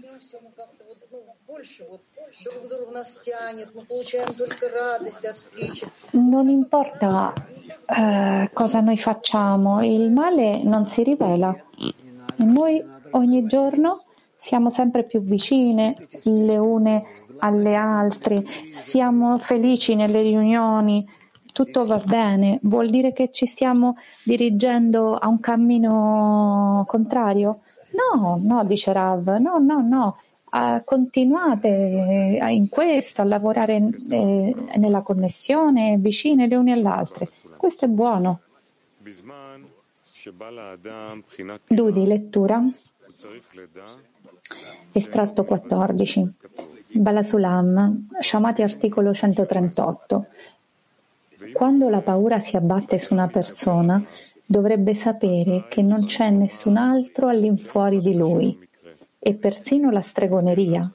Non 6.11 6.49
importa 6.51 7.33
eh, 7.87 8.51
cosa 8.53 8.81
noi 8.81 8.99
facciamo, 8.99 9.83
il 9.83 10.13
male 10.13 10.63
non 10.63 10.87
si 10.87 11.03
rivela. 11.03 11.57
Noi 12.37 12.85
ogni 13.13 13.43
giorno 13.47 14.03
siamo 14.37 14.69
sempre 14.69 15.05
più 15.05 15.23
vicine 15.23 15.97
le 16.25 16.59
une 16.59 17.03
alle 17.39 17.75
altre, 17.75 18.45
siamo 18.75 19.39
felici 19.39 19.95
nelle 19.95 20.21
riunioni, 20.21 21.03
tutto 21.57 21.87
va 21.87 21.97
bene, 21.97 22.59
vuol 22.65 22.91
dire 22.91 23.15
che 23.15 23.31
ci 23.33 23.47
stiamo 23.47 23.97
dirigendo 24.23 25.15
a 25.15 25.27
un 25.27 25.41
cammino 25.41 26.85
contrario? 26.87 27.61
No, 27.93 28.39
no, 28.45 28.63
dice 28.67 28.93
Rav, 28.93 29.27
no, 29.39 29.57
no, 29.57 29.81
no. 29.81 30.19
Uh, 30.51 30.85
continuate 30.85 32.39
in 32.51 32.69
questo, 32.69 33.23
a 33.23 33.25
lavorare 33.25 33.77
eh, 33.77 34.55
nella 34.77 35.01
connessione, 35.01 35.97
vicine 35.99 36.47
le 36.47 36.57
une 36.57 36.73
alle 36.73 36.89
altre. 36.89 37.27
Questo 37.57 37.87
è 37.87 37.89
buono. 37.89 38.41
Dudi, 41.69 42.07
lettura. 42.07 42.63
Estratto 44.93 45.45
14. 45.47 46.35
Balasulam, 46.93 48.09
Shamati 48.21 48.61
articolo 48.63 49.15
138. 49.15 50.27
Quando 51.53 51.89
la 51.89 52.01
paura 52.01 52.41
si 52.41 52.57
abbatte 52.57 52.99
su 52.99 53.15
una 53.15 53.29
persona, 53.29 54.05
dovrebbe 54.45 54.95
sapere 54.95 55.67
che 55.69 55.83
non 55.83 56.05
c'è 56.05 56.31
nessun 56.31 56.77
altro 56.77 57.29
all'infuori 57.29 58.01
di 58.01 58.15
lui, 58.15 58.59
e 59.19 59.35
persino 59.35 59.91
la 59.91 60.03
stregoneria. 60.03 60.89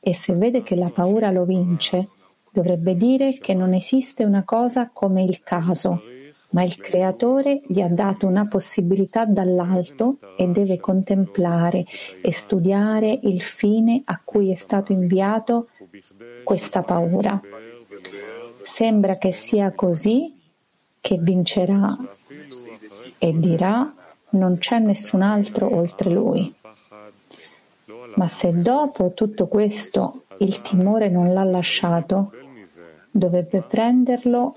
E 0.00 0.14
se 0.14 0.34
vede 0.34 0.62
che 0.62 0.74
la 0.74 0.88
paura 0.88 1.30
lo 1.30 1.44
vince, 1.44 2.08
dovrebbe 2.50 2.96
dire 2.96 3.38
che 3.38 3.52
non 3.52 3.74
esiste 3.74 4.24
una 4.24 4.42
cosa 4.44 4.88
come 4.92 5.22
il 5.22 5.42
caso, 5.42 6.02
ma 6.50 6.62
il 6.62 6.76
Creatore 6.76 7.60
gli 7.66 7.80
ha 7.80 7.88
dato 7.88 8.26
una 8.26 8.46
possibilità 8.46 9.26
dall'alto 9.26 10.18
e 10.36 10.46
deve 10.46 10.78
contemplare 10.78 11.84
e 12.22 12.32
studiare 12.32 13.18
il 13.22 13.42
fine 13.42 14.02
a 14.04 14.20
cui 14.24 14.50
è 14.50 14.54
stato 14.54 14.92
inviato 14.92 15.68
questa 16.44 16.82
paura. 16.82 17.40
Sembra 18.74 19.18
che 19.18 19.30
sia 19.30 19.70
così 19.70 20.36
che 21.00 21.16
vincerà 21.16 21.96
e 23.18 23.38
dirà 23.38 23.94
non 24.30 24.58
c'è 24.58 24.80
nessun 24.80 25.22
altro 25.22 25.72
oltre 25.72 26.10
lui. 26.10 26.52
Ma 28.16 28.26
se 28.26 28.52
dopo 28.52 29.12
tutto 29.12 29.46
questo 29.46 30.24
il 30.38 30.60
timore 30.60 31.08
non 31.08 31.32
l'ha 31.32 31.44
lasciato, 31.44 32.32
dovrebbe 33.12 33.60
prenderlo 33.62 34.56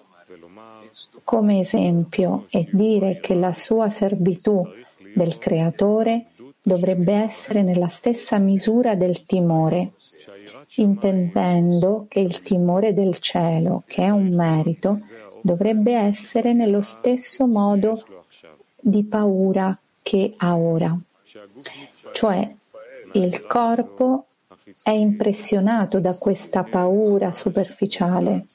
come 1.23 1.59
esempio 1.59 2.47
e 2.49 2.67
dire 2.71 3.19
che 3.19 3.35
la 3.35 3.53
sua 3.53 3.91
servitù 3.91 4.67
del 5.13 5.37
creatore 5.37 6.29
dovrebbe 6.59 7.13
essere 7.13 7.61
nella 7.61 7.87
stessa 7.87 8.39
misura 8.39 8.95
del 8.95 9.25
timore, 9.25 9.91
intendendo 10.81 12.05
che 12.07 12.19
il 12.19 12.41
timore 12.41 12.93
del 12.93 13.19
cielo, 13.19 13.83
che 13.85 14.03
è 14.03 14.09
un 14.09 14.33
merito, 14.35 14.99
dovrebbe 15.41 15.93
essere 15.93 16.53
nello 16.53 16.81
stesso 16.81 17.45
modo 17.47 18.03
di 18.79 19.03
paura 19.03 19.77
che 20.01 20.33
ha 20.37 20.55
ora. 20.55 20.97
Cioè 22.11 22.55
il 23.13 23.45
corpo 23.45 24.25
è 24.83 24.91
impressionato 24.91 25.99
da 25.99 26.13
questa 26.13 26.63
paura 26.63 27.31
superficiale 27.31 28.45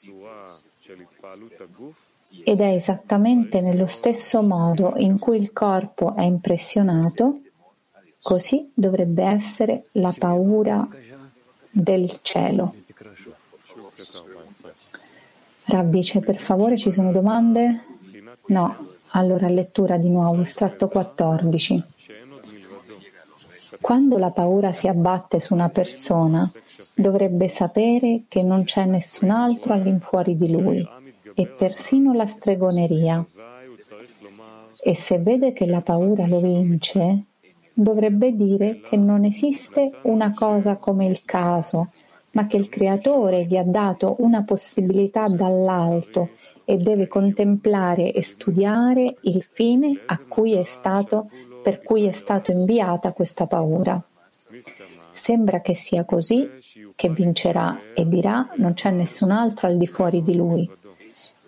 ed 2.43 2.59
è 2.59 2.73
esattamente 2.73 3.61
nello 3.61 3.87
stesso 3.87 4.41
modo 4.41 4.93
in 4.97 5.19
cui 5.19 5.37
il 5.37 5.53
corpo 5.53 6.15
è 6.15 6.23
impressionato, 6.23 7.39
così 8.21 8.71
dovrebbe 8.73 9.23
essere 9.23 9.85
la 9.93 10.13
paura 10.17 10.87
del 11.73 12.19
cielo. 12.21 12.75
Rav 15.65 15.89
dice, 15.89 16.19
per 16.19 16.37
favore 16.37 16.77
ci 16.77 16.91
sono 16.91 17.11
domande? 17.11 17.83
No. 18.47 18.91
Allora 19.15 19.47
lettura 19.47 19.97
di 19.97 20.09
nuovo, 20.09 20.41
estratto 20.41 20.87
14. 20.87 21.83
Quando 23.81 24.17
la 24.17 24.31
paura 24.31 24.71
si 24.71 24.87
abbatte 24.87 25.39
su 25.39 25.53
una 25.53 25.69
persona, 25.69 26.49
dovrebbe 26.95 27.47
sapere 27.47 28.23
che 28.27 28.43
non 28.43 28.63
c'è 28.63 28.85
nessun 28.85 29.29
altro 29.29 29.73
all'infuori 29.73 30.35
di 30.35 30.51
lui 30.51 30.87
e 31.33 31.47
persino 31.47 32.13
la 32.13 32.25
stregoneria. 32.25 33.25
E 34.81 34.95
se 34.95 35.19
vede 35.19 35.53
che 35.53 35.65
la 35.65 35.81
paura 35.81 36.27
lo 36.27 36.39
vince, 36.39 37.25
dovrebbe 37.73 38.35
dire 38.35 38.79
che 38.81 38.97
non 38.97 39.25
esiste 39.25 39.91
una 40.03 40.31
cosa 40.33 40.77
come 40.77 41.05
il 41.07 41.23
caso, 41.25 41.89
ma 42.31 42.47
che 42.47 42.57
il 42.57 42.69
creatore 42.69 43.45
gli 43.45 43.55
ha 43.55 43.63
dato 43.63 44.15
una 44.19 44.43
possibilità 44.43 45.27
dall'alto 45.27 46.29
e 46.65 46.77
deve 46.77 47.07
contemplare 47.07 48.11
e 48.13 48.23
studiare 48.23 49.17
il 49.21 49.43
fine 49.43 49.99
a 50.05 50.19
cui 50.27 50.53
è 50.53 50.63
stato, 50.63 51.29
per 51.61 51.81
cui 51.81 52.05
è 52.05 52.11
stato 52.11 52.51
inviata 52.51 53.11
questa 53.11 53.45
paura. 53.47 54.01
Sembra 55.11 55.61
che 55.61 55.75
sia 55.75 56.05
così, 56.05 56.49
che 56.95 57.09
vincerà 57.09 57.79
e 57.93 58.07
dirà 58.07 58.49
non 58.57 58.73
c'è 58.73 58.91
nessun 58.91 59.31
altro 59.31 59.67
al 59.67 59.77
di 59.77 59.87
fuori 59.87 60.21
di 60.21 60.35
lui. 60.35 60.69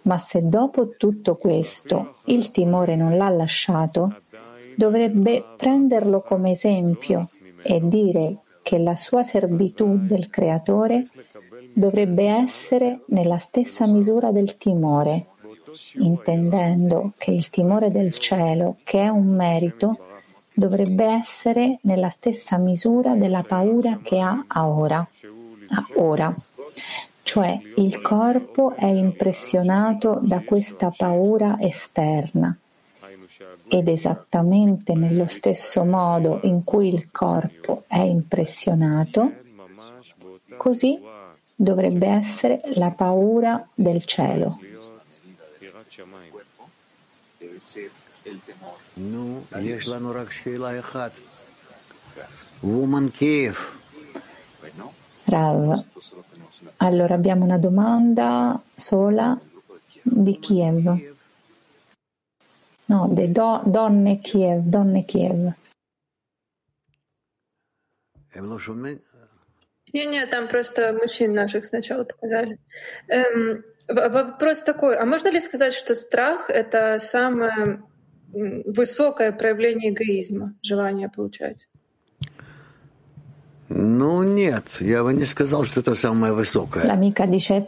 Ma 0.03 0.19
se 0.19 0.47
dopo 0.47 0.89
tutto 0.97 1.35
questo 1.35 2.17
il 2.25 2.51
timore 2.51 2.95
non 2.95 3.17
l'ha 3.17 3.29
lasciato, 3.29 4.21
dovrebbe 4.75 5.43
prenderlo 5.57 6.21
come 6.21 6.51
esempio 6.51 7.27
e 7.61 7.79
dire 7.83 8.37
che 8.61 8.77
la 8.77 8.95
sua 8.95 9.23
servitù 9.23 9.99
del 10.05 10.29
creatore 10.29 11.07
dovrebbe 11.73 12.25
essere 12.25 13.01
nella 13.07 13.37
stessa 13.37 13.85
misura 13.85 14.31
del 14.31 14.57
timore, 14.57 15.27
intendendo 15.99 17.13
che 17.17 17.31
il 17.31 17.49
timore 17.49 17.91
del 17.91 18.13
cielo, 18.13 18.77
che 18.83 19.01
è 19.01 19.07
un 19.07 19.27
merito, 19.27 19.97
dovrebbe 20.51 21.05
essere 21.05 21.77
nella 21.81 22.09
stessa 22.09 22.57
misura 22.57 23.13
della 23.13 23.43
paura 23.43 23.99
che 24.01 24.19
ha 24.19 24.45
ora. 24.67 25.07
Ora. 25.95 26.33
Cioè 27.21 27.59
il 27.75 28.01
corpo 28.01 28.73
è 28.75 28.85
impressionato 28.85 30.19
da 30.21 30.41
questa 30.41 30.91
paura 30.95 31.57
esterna 31.59 32.55
ed 33.67 33.87
esattamente 33.87 34.93
nello 34.93 35.27
stesso 35.27 35.83
modo 35.83 36.39
in 36.43 36.63
cui 36.63 36.93
il 36.93 37.11
corpo 37.11 37.83
è 37.87 37.99
impressionato, 37.99 39.33
così 40.57 40.99
dovrebbe 41.55 42.07
essere 42.07 42.61
la 42.75 42.91
paura 42.91 43.67
del 43.73 44.05
cielo. 44.05 44.55
Rav, 55.27 55.85
allora 56.77 57.15
abbiamo 57.15 57.43
una 57.43 57.57
domanda 57.57 58.61
sola 58.75 59.37
di 60.01 60.39
Kiev. 60.39 61.14
No, 62.87 63.07
de 63.07 63.27
do, 63.27 63.61
donne 63.65 64.21
Kiev, 64.21 64.61
donne 64.69 65.03
Kiev. 65.03 65.53
Не, 69.93 70.05
не, 70.05 70.25
там 70.27 70.47
просто 70.47 70.93
мужчин 70.93 71.33
наших 71.33 71.65
сначала 71.65 72.03
показали. 72.03 72.59
Эм, 73.07 73.63
вопрос 73.87 74.61
такой, 74.61 74.97
а 74.97 75.05
можно 75.05 75.29
ли 75.29 75.39
сказать, 75.39 75.73
что 75.73 75.95
страх— 75.95 76.49
это 76.49 76.99
самое 76.99 77.81
высокое 78.33 79.31
проявление 79.31 79.93
эгоизма, 79.93 80.53
желание 80.61 81.09
получать? 81.09 81.67
Ну 83.69 84.23
нет, 84.23 84.77
я 84.81 85.03
бы 85.03 85.13
не 85.13 85.25
сказал, 85.25 85.63
что 85.63 85.79
это 85.79 85.93
самое 85.95 86.33
высокое. 86.33 86.83
L'amica 86.85 87.25
dice, 87.25 87.67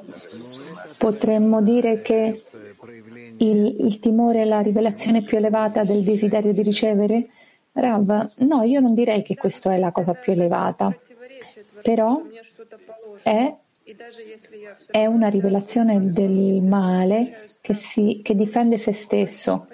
potremmo 1.00 1.62
dire 1.62 2.02
che 2.04 2.44
il, 3.38 3.78
il 3.80 4.00
timore 4.00 4.42
è 4.42 4.46
la 4.46 4.62
rivelazione 4.62 5.22
più 5.22 5.38
elevata 5.38 5.84
del 5.84 6.04
desiderio 6.04 6.54
di 6.54 6.62
ricevere? 6.62 7.28
Rav, 7.72 8.34
no, 8.38 8.64
io 8.64 8.80
non 8.80 8.94
direi 8.94 9.22
che 9.24 9.36
questa 9.36 9.74
è 9.74 9.78
la 9.78 9.92
cosa 9.92 10.14
più 10.14 10.34
elevata 10.34 10.96
però 11.82 12.22
è, 13.24 13.56
è 14.92 15.06
una 15.06 15.30
rivelazione 15.30 16.10
del 16.10 16.62
male 16.62 17.32
che, 17.62 17.74
si, 17.74 18.20
che 18.24 18.36
difende 18.36 18.78
se 18.78 18.92
stesso. 18.92 19.68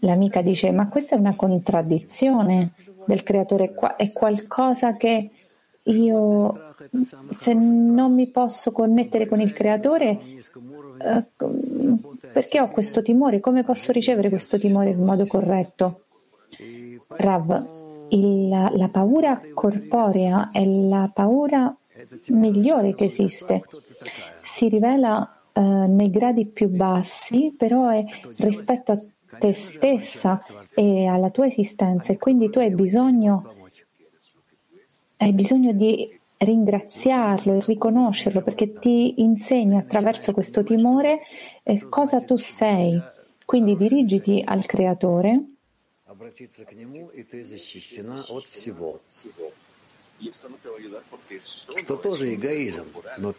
L'amica 0.00 0.42
dice, 0.42 0.70
ma 0.70 0.88
questa 0.88 1.16
è 1.16 1.18
una 1.18 1.34
contraddizione 1.34 2.72
del 3.06 3.22
creatore, 3.22 3.74
è 3.96 4.12
qualcosa 4.12 4.96
che 4.96 5.30
io, 5.88 6.74
se 7.30 7.54
non 7.54 8.14
mi 8.14 8.28
posso 8.28 8.72
connettere 8.72 9.26
con 9.26 9.40
il 9.40 9.52
creatore, 9.52 10.18
eh, 10.98 11.24
perché 12.32 12.60
ho 12.60 12.68
questo 12.68 13.02
timore? 13.02 13.40
Come 13.40 13.64
posso 13.64 13.92
ricevere 13.92 14.28
questo 14.28 14.58
timore 14.58 14.90
in 14.90 15.00
modo 15.00 15.26
corretto? 15.26 16.02
Rav, 17.08 17.68
il, 18.10 18.48
la 18.48 18.88
paura 18.90 19.40
corporea 19.54 20.50
è 20.52 20.64
la 20.64 21.10
paura 21.12 21.74
migliore 22.28 22.94
che 22.94 23.04
esiste. 23.04 23.62
Si 24.42 24.68
rivela 24.68 25.40
eh, 25.52 25.60
nei 25.60 26.10
gradi 26.10 26.46
più 26.46 26.68
bassi, 26.68 27.54
però 27.56 27.88
è 27.88 28.04
rispetto 28.38 28.92
a 28.92 28.98
te 29.38 29.52
stessa 29.52 30.42
e 30.74 31.06
alla 31.06 31.30
tua 31.30 31.46
esistenza 31.46 32.12
e 32.12 32.18
quindi 32.18 32.48
tu 32.50 32.58
hai 32.58 32.70
bisogno, 32.70 33.44
hai 35.18 35.32
bisogno 35.32 35.72
di 35.72 36.16
ringraziarlo 36.38 37.54
e 37.54 37.64
riconoscerlo 37.64 38.42
perché 38.42 38.78
ti 38.78 39.20
insegna 39.22 39.80
attraverso 39.80 40.32
questo 40.32 40.62
timore 40.62 41.18
eh, 41.62 41.88
cosa 41.88 42.22
tu 42.22 42.36
sei. 42.36 43.00
Quindi 43.44 43.76
dirigiti 43.76 44.42
al 44.44 44.64
Creatore 44.66 45.44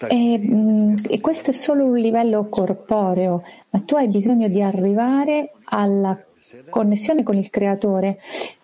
e, 0.08 0.34
e, 0.34 0.96
э, 1.10 1.20
questo 1.20 1.50
è 1.50 1.54
solo 1.54 1.86
un 1.86 1.98
livello 1.98 2.48
corporeo, 2.48 3.44
ma 3.70 3.80
tu 3.82 3.96
hai 3.96 4.08
bisogno 4.08 4.48
di 4.48 4.62
arrivare 4.62 5.52
alla 5.66 6.18
connessione 6.70 7.24
con 7.24 7.38
il 7.38 7.50
creatore. 7.50 8.18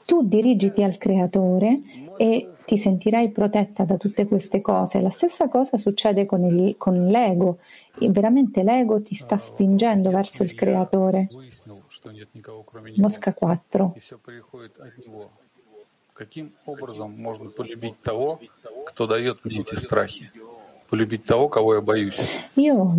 Tu 0.06 0.26
dirigiti 0.26 0.82
al 0.82 0.98
creatore 0.98 1.82
e 2.18 2.55
ti 2.65 2.77
sentirai 2.77 3.31
protetta 3.31 3.85
da 3.85 3.97
tutte 3.97 4.27
queste 4.27 4.61
cose. 4.61 5.01
La 5.01 5.11
stessa 5.11 5.49
cosa 5.49 5.77
succede 5.79 6.27
con, 6.27 6.45
il, 6.45 6.77
con 6.77 7.07
l'ego. 7.07 7.59
E 7.99 8.11
veramente 8.11 8.63
l'ego 8.63 9.03
ti 9.03 9.15
sta 9.15 9.39
spingendo 9.39 10.11
verso 10.11 10.43
il 10.43 10.55
creatore. 10.55 11.29
Mosca 12.97 13.33
4. 13.33 13.95
Каким 16.13 16.53
образом 16.67 17.19
можно 17.19 17.49
полюбить 17.49 17.99
того, 18.03 18.41
кто 18.87 19.07
дает 19.07 19.43
мне 19.43 19.61
эти 19.61 19.75
страхи? 19.75 20.31
Полюбить 20.91 21.25
того, 21.25 21.49
кого 21.49 21.77
я 21.77 21.81
боюсь? 21.81 22.21
Io 22.57 22.95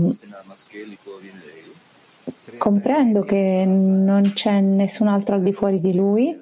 comprendo 2.58 3.22
che 3.22 3.64
non 3.66 4.32
c'è 4.34 4.60
nessun 4.60 5.08
altro 5.08 5.36
al 5.36 5.44
di 5.44 5.54
fuori 5.54 5.80
di 5.80 5.94
lui, 5.94 6.36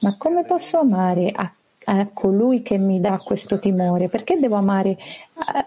ma 0.00 0.16
come 0.16 0.44
posso 0.44 0.78
amare 0.78 1.30
a, 1.30 1.50
a 1.97 2.07
colui 2.13 2.61
che 2.61 2.77
mi 2.77 2.99
dà 2.99 3.19
questo 3.23 3.57
timore? 3.57 4.09
Perché 4.09 4.37
devo 4.37 4.55
amare 4.55 4.97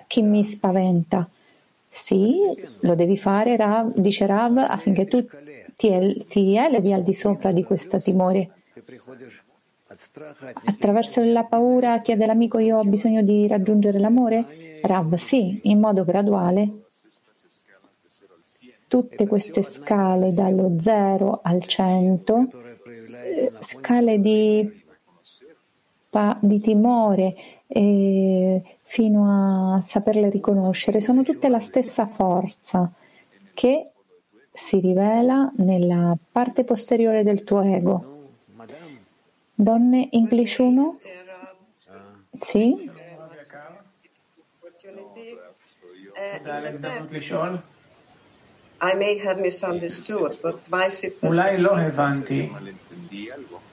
chi 0.07 0.23
mi 0.23 0.45
spaventa? 0.45 1.29
Sì, 1.89 2.39
lo 2.81 2.95
devi 2.95 3.18
fare, 3.18 3.57
Rav, 3.57 3.93
dice 3.95 4.27
Rav, 4.27 4.57
affinché 4.57 5.07
tu 5.07 5.27
ti, 5.77 6.25
ti 6.29 6.57
elevi 6.57 6.93
al 6.93 7.03
di 7.03 7.12
sopra 7.12 7.53
di 7.53 7.64
questo 7.64 8.01
timore. 8.01 8.51
Attraverso 10.64 11.23
la 11.23 11.45
paura 11.45 12.01
chiede 12.01 12.25
l'amico 12.25 12.59
io 12.59 12.79
ho 12.79 12.85
bisogno 12.85 13.23
di 13.23 13.47
raggiungere 13.47 13.99
l'amore? 13.99 14.81
Rav, 14.83 15.14
sì, 15.16 15.61
in 15.64 15.81
modo 15.81 16.05
graduale. 16.05 16.85
Tutte 18.87 19.27
queste 19.27 19.62
scale 19.62 20.33
dallo 20.33 20.77
0 20.79 21.41
al 21.43 21.64
100, 21.64 22.49
eh, 22.87 23.51
scale 23.61 24.18
di 24.20 24.82
di 26.41 26.61
timore 26.61 27.35
eh, 27.67 28.63
fino 28.83 29.77
a 29.77 29.81
saperle 29.81 30.29
riconoscere, 30.29 31.01
sono 31.01 31.23
tutte 31.23 31.49
la 31.49 31.61
stessa 31.61 32.07
forza 32.07 32.93
che 33.55 33.91
si 34.53 34.79
rivela 34.79 35.51
nella 35.57 36.15
parte 36.31 36.65
posteriore 36.65 37.23
del 37.23 37.45
tuo 37.45 37.63
ego. 37.63 38.29
Donne 39.55 40.11
English 40.11 40.59
1? 40.59 40.99
Sì? 42.39 42.91
I 48.85 48.95
may 48.97 49.19
have 49.25 49.41
misunderstood, 49.41 50.41
but 50.43 50.69
my 50.69 50.89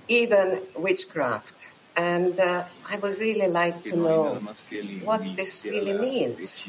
even 0.08 0.60
witchcraft. 0.76 1.56
And 1.96 2.40
uh, 2.40 2.64
I 2.90 2.98
would 2.98 3.18
really 3.20 3.48
like 3.48 3.82
to 3.90 3.96
know 3.96 4.40
what 5.04 5.22
this 5.36 5.64
really 5.66 5.98
means. 6.00 6.66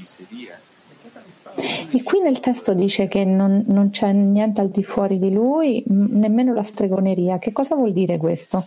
E 1.93 2.03
qui 2.03 2.21
nel 2.21 2.41
testo 2.41 2.75
dice 2.75 3.09
che 3.09 3.25
non, 3.25 3.65
non 3.67 3.91
c'è 3.91 4.13
niente 4.13 4.61
al 4.61 4.69
di 4.69 4.85
fuori 4.85 5.19
di 5.19 5.33
lui, 5.33 5.83
nemmeno 5.87 6.53
la 6.53 6.63
stregoneria. 6.63 7.39
Che 7.39 7.53
cosa 7.53 7.75
vuol 7.75 7.93
dire 7.93 8.19
questo? 8.19 8.67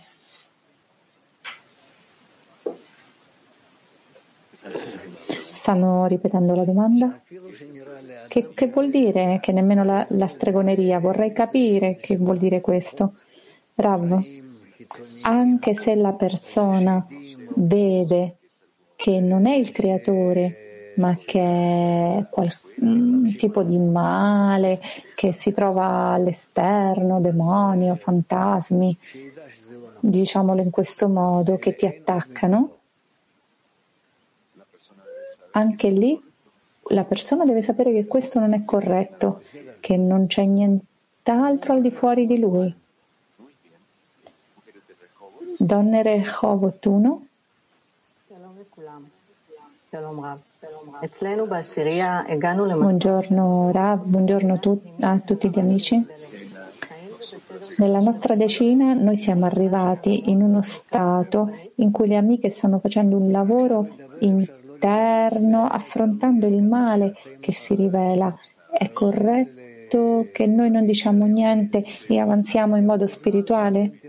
Stanno 5.52 6.06
ripetendo 6.06 6.54
la 6.54 6.64
domanda? 6.64 7.22
Che, 8.28 8.50
che 8.52 8.66
vuol 8.66 8.90
dire 8.90 9.38
che 9.40 9.52
nemmeno 9.52 9.84
la, 9.84 10.06
la, 10.10 10.26
stregoneria? 10.26 10.98
Vorrei 10.98 11.32
capire 11.32 11.96
che 11.96 12.16
vuol 12.16 12.38
dire 12.38 12.60
questo. 12.60 13.14
Rav, 13.76 14.22
anche 15.22 15.74
se 15.74 15.94
la 15.94 16.12
persona 16.12 17.06
vede 17.56 18.36
che 18.96 19.20
non 19.20 19.46
è 19.46 19.54
il 19.54 19.70
creatore, 19.70 20.92
ma 20.96 21.16
che 21.16 21.40
è 21.40 22.26
un 22.80 23.34
tipo 23.36 23.62
di 23.62 23.76
male 23.78 24.80
che 25.14 25.32
si 25.32 25.52
trova 25.52 26.12
all'esterno, 26.12 27.20
demonio, 27.20 27.96
fantasmi, 27.96 28.96
diciamolo 30.00 30.60
in 30.62 30.70
questo 30.70 31.08
modo, 31.08 31.56
che 31.56 31.74
ti 31.74 31.86
attaccano, 31.86 32.76
anche 35.52 35.88
lì 35.90 36.20
la 36.88 37.04
persona 37.04 37.44
deve 37.44 37.62
sapere 37.62 37.92
che 37.92 38.06
questo 38.06 38.38
non 38.38 38.52
è 38.52 38.64
corretto, 38.64 39.40
che 39.80 39.96
non 39.96 40.26
c'è 40.26 40.44
nient'altro 40.44 41.74
al 41.74 41.80
di 41.80 41.90
fuori 41.90 42.26
di 42.26 42.38
lui. 42.38 42.74
Donne 45.58 46.02
Rehovot 46.02 46.84
1. 46.84 47.26
Buongiorno 52.76 53.70
Rav, 53.72 54.04
buongiorno 54.04 54.60
a 55.00 55.18
tutti 55.24 55.48
gli 55.50 55.58
amici. 55.58 56.06
Nella 57.76 58.00
nostra 58.00 58.34
decina 58.34 58.94
noi 58.94 59.16
siamo 59.16 59.46
arrivati 59.46 60.30
in 60.30 60.42
uno 60.42 60.62
stato 60.62 61.56
in 61.76 61.90
cui 61.90 62.08
le 62.08 62.16
amiche 62.16 62.50
stanno 62.50 62.78
facendo 62.78 63.16
un 63.16 63.30
lavoro 63.30 63.88
interno, 64.20 65.66
affrontando 65.66 66.46
il 66.46 66.62
male 66.62 67.14
che 67.40 67.52
si 67.52 67.74
rivela. 67.74 68.36
È 68.70 68.90
corretto 68.90 70.26
che 70.32 70.46
noi 70.46 70.70
non 70.70 70.84
diciamo 70.84 71.26
niente 71.26 71.84
e 72.08 72.18
avanziamo 72.18 72.76
in 72.76 72.84
modo 72.84 73.06
spirituale? 73.06 74.00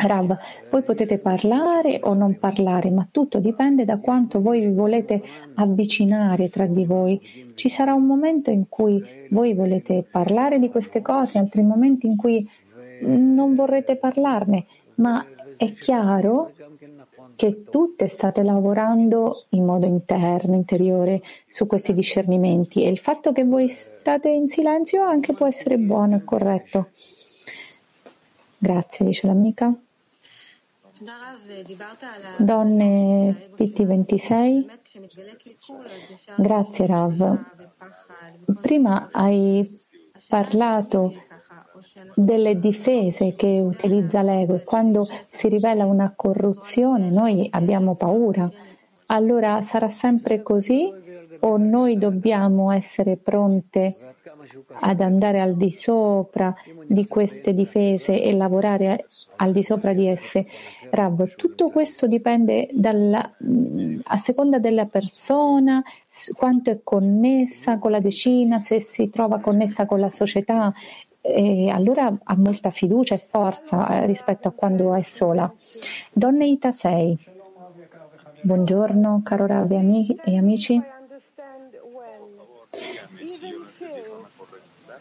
Rav, 0.00 0.38
voi 0.70 0.82
potete 0.82 1.18
parlare 1.18 1.98
o 2.02 2.14
non 2.14 2.38
parlare, 2.38 2.90
ma 2.90 3.08
tutto 3.10 3.40
dipende 3.40 3.84
da 3.84 3.98
quanto 3.98 4.40
voi 4.40 4.60
vi 4.60 4.72
volete 4.72 5.20
avvicinare 5.54 6.48
tra 6.50 6.66
di 6.66 6.84
voi. 6.84 7.52
Ci 7.54 7.68
sarà 7.68 7.94
un 7.94 8.06
momento 8.06 8.50
in 8.50 8.68
cui 8.68 9.02
voi 9.30 9.54
volete 9.54 10.06
parlare 10.08 10.60
di 10.60 10.68
queste 10.68 11.02
cose, 11.02 11.38
altri 11.38 11.62
momenti 11.62 12.06
in 12.06 12.16
cui 12.16 12.46
non 13.00 13.54
vorrete 13.56 13.96
parlarne, 13.96 14.66
ma 14.96 15.24
è 15.56 15.72
chiaro 15.72 16.52
che 17.34 17.64
tutte 17.64 18.06
state 18.06 18.44
lavorando 18.44 19.46
in 19.50 19.64
modo 19.64 19.86
interno, 19.86 20.54
interiore, 20.54 21.22
su 21.48 21.66
questi 21.66 21.92
discernimenti 21.92 22.84
e 22.84 22.88
il 22.88 22.98
fatto 22.98 23.32
che 23.32 23.44
voi 23.44 23.68
state 23.68 24.28
in 24.28 24.48
silenzio 24.48 25.02
anche 25.02 25.32
può 25.32 25.46
essere 25.46 25.76
buono 25.76 26.16
e 26.16 26.24
corretto. 26.24 26.88
Grazie, 28.58 29.04
dice 29.04 29.26
l'amica. 29.26 29.72
Donne 32.38 33.50
PT26, 33.56 34.64
grazie 36.36 36.86
Rav. 36.86 37.38
Prima 38.60 39.08
hai 39.12 39.64
parlato 40.28 41.12
delle 42.14 42.58
difese 42.58 43.34
che 43.36 43.60
utilizza 43.62 44.22
l'ego 44.22 44.56
e 44.56 44.64
quando 44.64 45.06
si 45.30 45.48
rivela 45.48 45.84
una 45.84 46.12
corruzione 46.16 47.10
noi 47.10 47.46
abbiamo 47.50 47.94
paura. 47.94 48.50
Allora 49.10 49.62
sarà 49.62 49.88
sempre 49.88 50.42
così 50.42 50.90
o 51.40 51.56
noi 51.56 51.96
dobbiamo 51.96 52.72
essere 52.72 53.16
pronte 53.16 53.94
ad 54.72 55.00
andare 55.00 55.40
al 55.40 55.56
di 55.56 55.72
sopra 55.72 56.54
di 56.86 57.06
queste 57.06 57.52
difese 57.52 58.20
e 58.20 58.32
lavorare 58.32 59.06
al 59.36 59.52
di 59.52 59.62
sopra 59.62 59.92
di 59.92 60.06
esse. 60.06 60.46
Rav, 60.90 61.34
tutto 61.36 61.70
questo 61.70 62.06
dipende 62.06 62.68
dalla, 62.72 63.36
a 64.04 64.16
seconda 64.16 64.58
della 64.58 64.86
persona, 64.86 65.82
quanto 66.34 66.70
è 66.70 66.80
connessa 66.82 67.78
con 67.78 67.90
la 67.90 68.00
decina, 68.00 68.58
se 68.58 68.80
si 68.80 69.10
trova 69.10 69.40
connessa 69.40 69.86
con 69.86 70.00
la 70.00 70.10
società. 70.10 70.72
E 71.20 71.68
allora 71.68 72.16
ha 72.22 72.36
molta 72.36 72.70
fiducia 72.70 73.14
e 73.14 73.18
forza 73.18 74.02
eh, 74.02 74.06
rispetto 74.06 74.48
a 74.48 74.52
quando 74.52 74.94
è 74.94 75.02
sola. 75.02 75.52
Donne 76.12 76.46
Ita 76.46 76.70
6. 76.70 77.18
Buongiorno 78.40 79.20
caro 79.24 79.46
Rav 79.46 79.70
e 79.72 80.38
amici. 80.38 80.80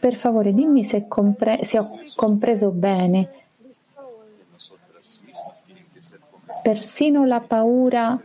Per 0.08 0.16
favore 0.16 0.54
dimmi 0.54 0.86
se, 0.86 1.06
compre- 1.06 1.66
se 1.66 1.80
ho 1.80 2.00
compreso 2.16 2.70
bene. 2.70 3.30
Persino 6.64 7.26
la 7.26 7.42
paura 7.42 8.18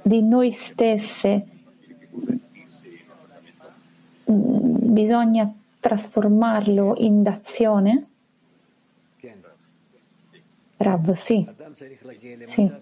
di 0.00 0.22
noi 0.22 0.52
stesse 0.52 1.46
bisogna 4.24 5.52
trasformarlo 5.78 6.94
in 6.96 7.22
d'azione? 7.22 8.06
Rav, 10.78 11.12
sì. 11.12 11.46
sì. 12.46 12.72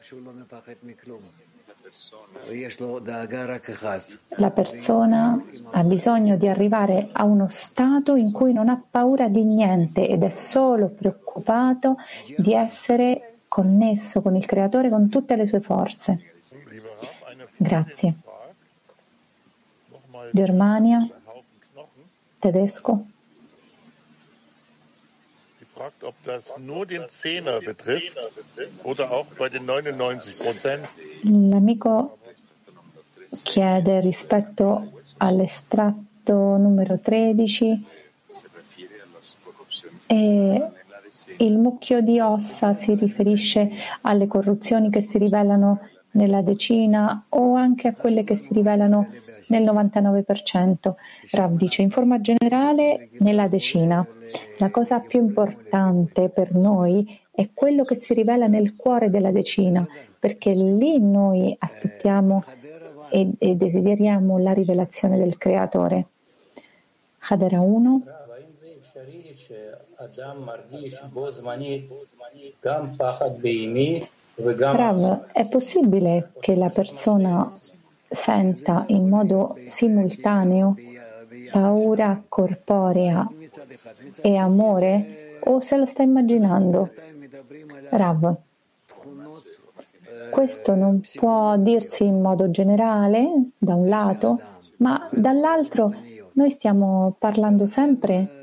La 4.37 4.51
persona 4.51 5.45
ha 5.71 5.83
bisogno 5.85 6.37
di 6.37 6.49
arrivare 6.49 7.09
a 7.13 7.25
uno 7.25 7.47
stato 7.49 8.17
in 8.17 8.33
cui 8.33 8.53
non 8.53 8.69
ha 8.69 8.83
paura 8.91 9.29
di 9.29 9.45
niente 9.45 10.09
ed 10.09 10.23
è 10.23 10.31
solo 10.31 10.89
preoccupato 10.89 11.97
di 12.37 12.53
essere 12.53 13.37
connesso 13.47 14.21
con 14.21 14.35
il 14.35 14.45
Creatore 14.47 14.91
con 14.91 15.09
tutte 15.09 15.37
le 15.37 15.47
sue 15.47 15.61
forze. 15.61 16.35
Grazie. 17.57 18.15
Germania, 20.33 21.09
tedesco. 22.39 23.07
Fragt, 25.75 26.05
ob 26.05 26.15
das 26.25 26.55
nur 26.59 26.87
den 26.87 27.05
Zehner 27.09 27.61
betrifft 27.61 28.17
oder 28.85 29.11
auch 29.11 29.27
bei 29.39 29.49
den 29.49 29.67
99 29.67 30.39
Prozent. 30.41 30.89
L'amico 31.25 32.19
chiede 33.45 34.03
rispetto 34.03 34.93
all'estratto 35.19 36.57
numero 36.59 36.99
13 36.99 37.85
e 40.07 40.63
il 41.39 41.59
mucchio 41.59 42.01
di 42.01 42.21
ossa 42.21 42.75
si 42.75 42.95
riferisce 42.95 43.71
alle 44.03 44.27
corruzioni 44.27 44.91
che 44.91 45.01
si 45.01 45.19
rivelano 45.19 45.89
nella 46.15 46.43
decina 46.43 47.25
o 47.31 47.55
anche 47.55 47.89
a 47.89 47.95
quelle 47.95 48.25
che 48.25 48.37
si 48.37 48.53
rivelano 48.53 49.09
nel 49.49 49.63
99%. 49.63 50.95
Rav 51.33 51.53
dice 51.57 51.83
in 51.83 51.91
forma 51.91 52.21
generale 52.21 53.11
nella 53.19 53.49
decina. 53.49 54.07
La 54.59 54.71
cosa 54.71 55.01
più 55.01 55.21
importante 55.21 56.29
per 56.29 56.55
noi 56.55 57.21
è 57.31 57.51
quello 57.53 57.85
che 57.85 57.97
si 57.97 58.15
rivela 58.15 58.47
nel 58.47 58.77
cuore 58.77 59.11
della 59.11 59.31
decina, 59.31 59.87
perché 60.19 60.53
lì 60.53 61.01
noi 61.01 61.55
aspettiamo 61.59 62.45
e, 63.11 63.31
e 63.39 63.55
desideriamo 63.57 64.39
la 64.39 64.53
rivelazione 64.53 65.19
del 65.19 65.37
Creatore. 65.37 66.07
Hadera 67.19 67.61
1. 67.61 68.03
Rav, 74.37 75.27
è 75.31 75.47
possibile 75.49 76.33
che 76.41 76.57
la 76.57 76.69
persona 76.69 77.53
senta 78.09 78.85
in 78.89 79.09
modo 79.09 79.57
simultaneo 79.67 80.75
paura 81.53 82.21
corporea 82.29 83.29
e 84.21 84.37
amore 84.37 85.39
o 85.45 85.61
se 85.61 85.77
lo 85.77 85.87
sta 85.87 86.03
immaginando? 86.03 86.91
Rav, 87.91 88.35
questo 90.31 90.75
non 90.75 91.01
può 91.15 91.57
dirsi 91.57 92.05
in 92.05 92.21
modo 92.21 92.51
generale, 92.51 93.51
da 93.57 93.75
un 93.75 93.89
lato, 93.89 94.37
ma 94.79 95.09
dall'altro 95.13 95.95
noi 96.33 96.51
stiamo 96.51 97.15
parlando 97.19 97.67
sempre 97.67 98.43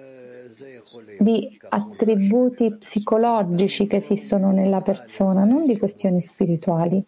di 1.19 1.59
attributi 1.69 2.75
psicologici 2.75 3.87
che 3.87 3.97
esistono 3.97 4.51
nella 4.51 4.81
persona, 4.81 5.43
non 5.43 5.65
di 5.65 5.77
questioni 5.77 6.21
spirituali. 6.21 7.03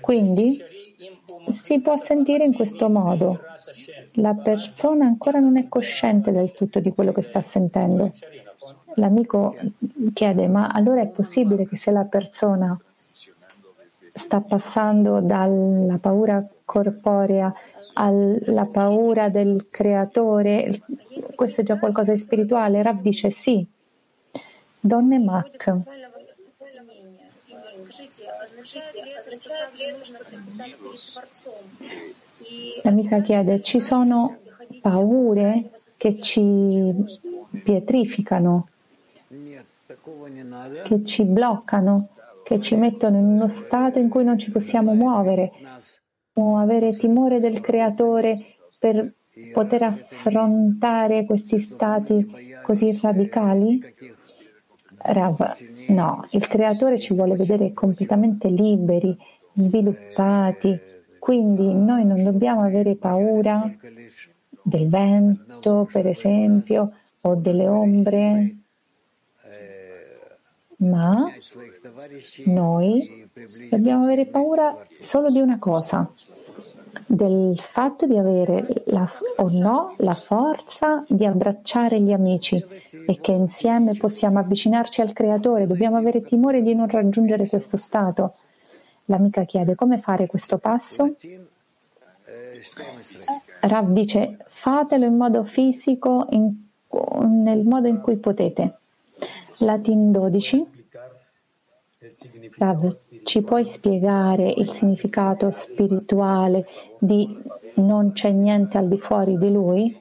Quindi 0.00 0.60
si 1.48 1.80
può 1.80 1.96
sentire 1.96 2.44
in 2.44 2.54
questo 2.54 2.88
modo. 2.88 3.40
La 4.16 4.34
persona 4.34 5.06
ancora 5.06 5.38
non 5.38 5.56
è 5.56 5.68
cosciente 5.68 6.32
del 6.32 6.52
tutto 6.52 6.80
di 6.80 6.92
quello 6.92 7.12
che 7.12 7.22
sta 7.22 7.40
sentendo. 7.40 8.10
L'amico 8.96 9.56
chiede, 10.12 10.48
ma 10.48 10.68
allora 10.68 11.00
è 11.00 11.06
possibile 11.06 11.66
che 11.66 11.76
se 11.76 11.90
la 11.90 12.04
persona 12.04 12.78
sta 14.10 14.40
passando 14.40 15.20
dalla 15.20 15.98
paura 15.98 16.44
corporea 16.64 17.52
alla 17.94 18.64
paura 18.66 19.28
del 19.28 19.66
creatore, 19.70 20.80
questo 21.34 21.60
è 21.60 21.64
già 21.64 21.78
qualcosa 21.78 22.12
di 22.12 22.18
spirituale? 22.18 22.82
Rav 22.82 23.00
dice 23.00 23.30
sì. 23.30 23.66
Donne 24.80 25.18
Mac. 25.18 25.72
L'amica 32.82 33.20
chiede, 33.20 33.62
ci 33.62 33.80
sono 33.80 34.38
paure 34.80 35.70
che 35.96 36.20
ci 36.20 36.92
pietrificano, 37.62 38.68
che 40.84 41.04
ci 41.04 41.24
bloccano, 41.24 42.08
che 42.42 42.60
ci 42.60 42.74
mettono 42.74 43.18
in 43.18 43.24
uno 43.24 43.48
stato 43.48 43.98
in 43.98 44.08
cui 44.08 44.24
non 44.24 44.38
ci 44.38 44.50
possiamo 44.50 44.94
muovere, 44.94 45.52
o 46.34 46.56
avere 46.56 46.92
timore 46.92 47.40
del 47.40 47.60
creatore 47.60 48.38
per 48.78 49.14
poter 49.52 49.82
affrontare 49.82 51.24
questi 51.24 51.58
stati 51.58 52.26
così 52.62 52.98
radicali? 53.00 53.80
Rav, 55.04 55.50
no, 55.88 56.26
il 56.30 56.46
creatore 56.46 57.00
ci 57.00 57.14
vuole 57.14 57.34
vedere 57.34 57.72
completamente 57.72 58.48
liberi, 58.48 59.16
sviluppati, 59.54 60.78
quindi 61.18 61.74
noi 61.74 62.04
non 62.04 62.22
dobbiamo 62.22 62.62
avere 62.62 62.96
paura 62.96 63.70
del 64.62 64.88
vento, 64.88 65.88
per 65.90 66.06
esempio, 66.06 66.92
o 67.22 67.34
delle 67.34 67.66
ombre, 67.68 68.61
ma 70.82 71.32
noi 72.44 73.28
dobbiamo 73.70 74.04
avere 74.04 74.26
paura 74.26 74.76
solo 75.00 75.30
di 75.30 75.40
una 75.40 75.58
cosa, 75.58 76.10
del 77.06 77.58
fatto 77.60 78.06
di 78.06 78.16
avere 78.18 78.82
la, 78.86 79.08
o 79.36 79.50
no 79.50 79.94
la 79.98 80.14
forza 80.14 81.04
di 81.08 81.24
abbracciare 81.24 82.00
gli 82.00 82.12
amici 82.12 82.62
e 83.06 83.18
che 83.20 83.32
insieme 83.32 83.94
possiamo 83.94 84.40
avvicinarci 84.40 85.00
al 85.00 85.12
Creatore. 85.12 85.66
Dobbiamo 85.66 85.96
avere 85.96 86.20
timore 86.20 86.62
di 86.62 86.74
non 86.74 86.88
raggiungere 86.88 87.46
questo 87.46 87.76
stato. 87.76 88.34
L'amica 89.06 89.44
chiede 89.44 89.74
come 89.74 89.98
fare 89.98 90.26
questo 90.26 90.58
passo. 90.58 91.14
Rav 93.60 93.90
dice 93.90 94.38
fatelo 94.46 95.04
in 95.04 95.16
modo 95.16 95.44
fisico, 95.44 96.26
in, 96.30 96.52
nel 97.42 97.64
modo 97.64 97.86
in 97.86 98.00
cui 98.00 98.16
potete. 98.16 98.78
Latin 99.58 100.10
12. 100.12 100.80
Rav, 102.58 102.96
ci 103.24 103.42
puoi 103.42 103.64
spiegare 103.64 104.50
il 104.50 104.70
significato 104.70 105.50
spirituale 105.50 106.66
di 106.98 107.36
non 107.74 108.12
c'è 108.12 108.30
niente 108.30 108.76
al 108.76 108.88
di 108.88 108.98
fuori 108.98 109.38
di 109.38 109.52
lui? 109.52 110.00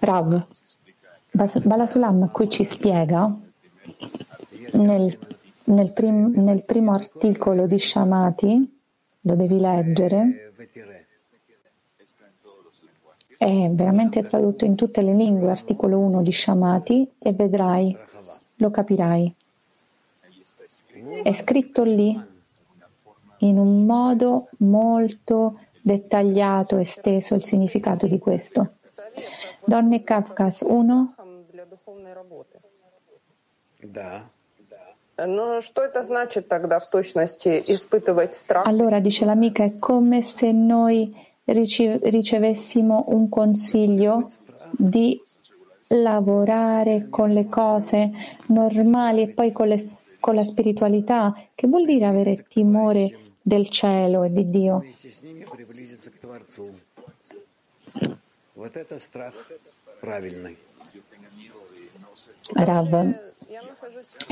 Rav, 0.00 0.46
Balasulam 1.30 2.30
qui 2.30 2.48
ci 2.50 2.64
spiega 2.64 3.34
nel, 4.72 5.18
nel, 5.64 5.92
prim, 5.92 6.32
nel 6.34 6.64
primo 6.64 6.92
articolo 6.92 7.66
di 7.66 7.78
Shamati 7.78 8.77
lo 9.20 9.34
devi 9.34 9.58
leggere, 9.58 10.52
è 13.36 13.68
veramente 13.70 14.22
tradotto 14.22 14.64
in 14.64 14.74
tutte 14.74 15.00
le 15.00 15.14
lingue, 15.14 15.50
articolo 15.50 15.98
1 15.98 16.22
di 16.22 16.32
Shamati, 16.32 17.12
e 17.18 17.32
vedrai, 17.32 17.96
lo 18.56 18.70
capirai. 18.70 19.34
È 21.22 21.32
scritto 21.32 21.84
lì 21.84 22.20
in 23.38 23.58
un 23.58 23.86
modo 23.86 24.48
molto 24.58 25.60
dettagliato, 25.80 26.78
esteso 26.78 27.34
il 27.34 27.44
significato 27.44 28.06
di 28.06 28.18
questo. 28.18 28.72
Donne 29.64 30.02
Kafkas 30.02 30.64
1. 30.66 31.14
Allora, 38.64 39.00
dice 39.00 39.24
l'amica, 39.24 39.64
è 39.64 39.76
come 39.78 40.22
se 40.22 40.52
noi 40.52 41.12
ricevessimo 41.44 43.06
un 43.08 43.28
consiglio 43.28 44.28
di 44.70 45.20
lavorare 45.88 47.08
con 47.08 47.32
le 47.32 47.48
cose 47.48 48.10
normali 48.46 49.22
e 49.22 49.28
poi 49.28 49.50
con, 49.50 49.66
le, 49.66 49.82
con 50.20 50.36
la 50.36 50.44
spiritualità, 50.44 51.34
che 51.54 51.66
vuol 51.66 51.84
dire 51.84 52.06
avere 52.06 52.44
timore 52.46 53.32
del 53.42 53.68
cielo 53.70 54.22
e 54.22 54.32
di 54.32 54.50
Dio. 54.50 54.84
Rav, 62.52 63.14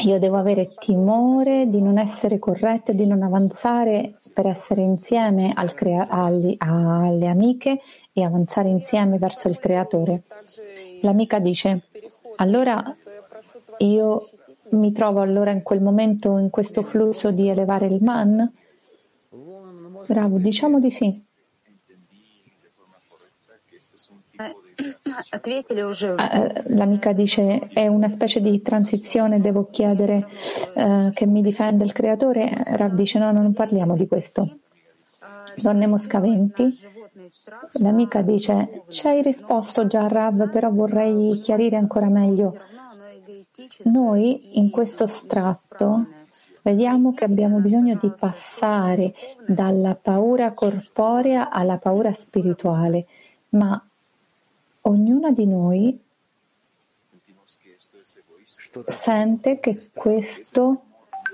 io 0.05 0.19
devo 0.19 0.37
avere 0.37 0.75
timore 0.79 1.69
di 1.69 1.83
non 1.83 1.99
essere 1.99 2.39
corretto 2.39 2.91
e 2.91 2.95
di 2.95 3.07
non 3.07 3.23
avanzare 3.23 4.15
per 4.33 4.47
essere 4.47 4.83
insieme 4.83 5.53
al 5.55 5.75
crea- 5.75 6.09
alle, 6.09 6.55
alle 6.59 7.27
amiche 7.27 7.81
e 8.13 8.23
avanzare 8.23 8.69
insieme 8.69 9.19
verso 9.19 9.49
il 9.49 9.59
creatore. 9.59 10.23
L'amica 11.03 11.39
dice, 11.39 11.89
allora 12.37 12.95
io 13.79 14.31
mi 14.71 14.93
trovo 14.93 15.21
allora 15.21 15.51
in 15.51 15.63
quel 15.63 15.81
momento, 15.81 16.39
in 16.39 16.51
questo 16.51 16.83
flusso 16.83 17.31
di 17.31 17.49
elevare 17.49 17.87
il 17.87 18.03
man? 18.03 18.53
Bravo, 20.09 20.39
diciamo 20.39 20.81
di 20.81 20.91
sì. 20.91 21.25
Eh, 24.39 24.55
l'amica 26.67 27.13
dice 27.13 27.69
è 27.73 27.87
una 27.87 28.09
specie 28.09 28.41
di 28.41 28.61
transizione, 28.61 29.41
devo 29.41 29.69
chiedere 29.71 30.27
uh, 30.75 31.11
che 31.13 31.27
mi 31.27 31.43
difenda 31.43 31.85
il 31.85 31.93
creatore. 31.93 32.53
Rav 32.55 32.93
dice 32.93 33.19
no, 33.19 33.33
non 33.33 33.53
parliamo 33.53 33.97
di 33.97 34.07
questo. 34.07 34.59
Donne 35.57 35.87
Moscaventi. 35.87 36.79
L'amica 37.81 38.21
dice 38.21 38.83
ci 38.89 39.07
hai 39.07 39.23
risposto 39.23 39.87
già 39.87 40.07
Rav, 40.07 40.51
però 40.51 40.71
vorrei 40.71 41.41
chiarire 41.41 41.77
ancora 41.77 42.09
meglio. 42.09 42.59
Noi 43.85 44.59
in 44.59 44.71
questo 44.71 45.07
stratto 45.07 46.07
vediamo 46.63 47.15
che 47.15 47.25
abbiamo 47.25 47.59
bisogno 47.59 47.99
di 48.01 48.11
passare 48.11 49.15
dalla 49.47 49.95
paura 49.95 50.53
corporea 50.53 51.51
alla 51.51 51.79
paura 51.79 52.13
spirituale, 52.13 53.07
ma 53.51 53.81
ognuna 54.87 55.31
di 55.31 55.47
noi 55.47 56.01
sente 58.89 59.59
che 59.59 59.89
questo 59.93 60.83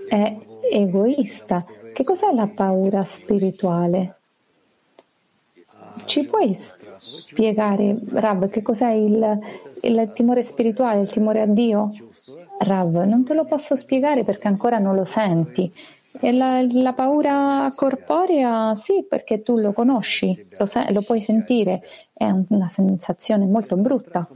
è 0.09 0.37
egoista. 0.71 1.65
Che 1.93 2.05
cos'è 2.05 2.33
la 2.33 2.49
paura 2.55 3.05
spirituale? 3.05 4.17
Ci 6.05 6.25
puoi 6.27 6.57
spiegare, 6.99 7.99
Rav, 8.13 8.49
che 8.49 8.63
cos'è 8.63 8.91
il, 8.91 9.39
il 9.83 10.11
timore 10.15 10.43
spirituale, 10.43 11.01
il 11.01 11.11
timore 11.11 11.43
a 11.43 11.47
Dio? 11.47 11.91
Rav, 12.59 13.03
non 13.05 13.25
te 13.25 13.35
lo 13.35 13.45
posso 13.45 13.77
spiegare 13.77 14.25
perché 14.25 14.49
ancora 14.49 14.79
non 14.79 14.95
lo 14.95 15.05
senti. 15.05 15.73
La, 16.21 16.65
la, 16.71 16.93
paura 16.93 17.73
corporea, 17.75 18.75
sì, 18.75 19.05
perché 19.09 19.43
tu 19.43 19.57
lo 19.57 19.73
conosci, 19.73 20.49
lo, 20.59 20.67
lo 20.91 21.01
puoi 21.01 21.23
sentire, 21.23 21.83
è 22.22 22.30
una 22.50 22.68
sensazione 22.68 23.46
molto 23.46 23.76
brutta 23.76 24.28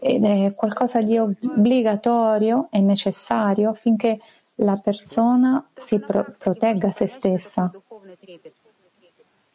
ed 0.00 0.24
è 0.24 0.54
qualcosa 0.54 1.00
di 1.02 1.18
obbligatorio 1.18 2.68
e 2.70 2.80
necessario 2.80 3.70
affinché 3.70 4.20
la 4.56 4.76
persona 4.76 5.66
si 5.74 5.98
pro- 5.98 6.34
protegga 6.36 6.90
se 6.90 7.06
stessa. 7.06 7.72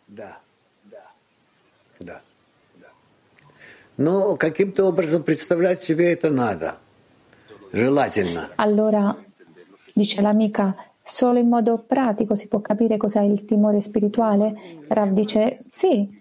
Да, 0.05 0.37
да, 0.83 1.11
да, 1.99 2.21
да. 2.75 2.91
Но 3.97 4.35
каким-то 4.35 4.85
образом 4.85 5.23
представлять 5.23 5.81
себе 5.81 6.11
это 6.11 6.29
надо. 6.29 6.77
Желательно. 7.71 8.51
Allora, 8.57 9.15
dice 9.95 10.21
l'amica, 10.21 10.75
solo 11.01 11.39
in 11.39 11.49
modo 11.49 11.79
pratico 11.79 12.35
si 12.35 12.47
può 12.47 12.61
capire 12.61 12.97
cos'è 12.97 13.21
il 13.21 13.45
timore 13.45 13.81
spirituale? 13.81 14.53
Rav 14.87 15.09
dice, 15.09 15.57
sì, 15.67 16.16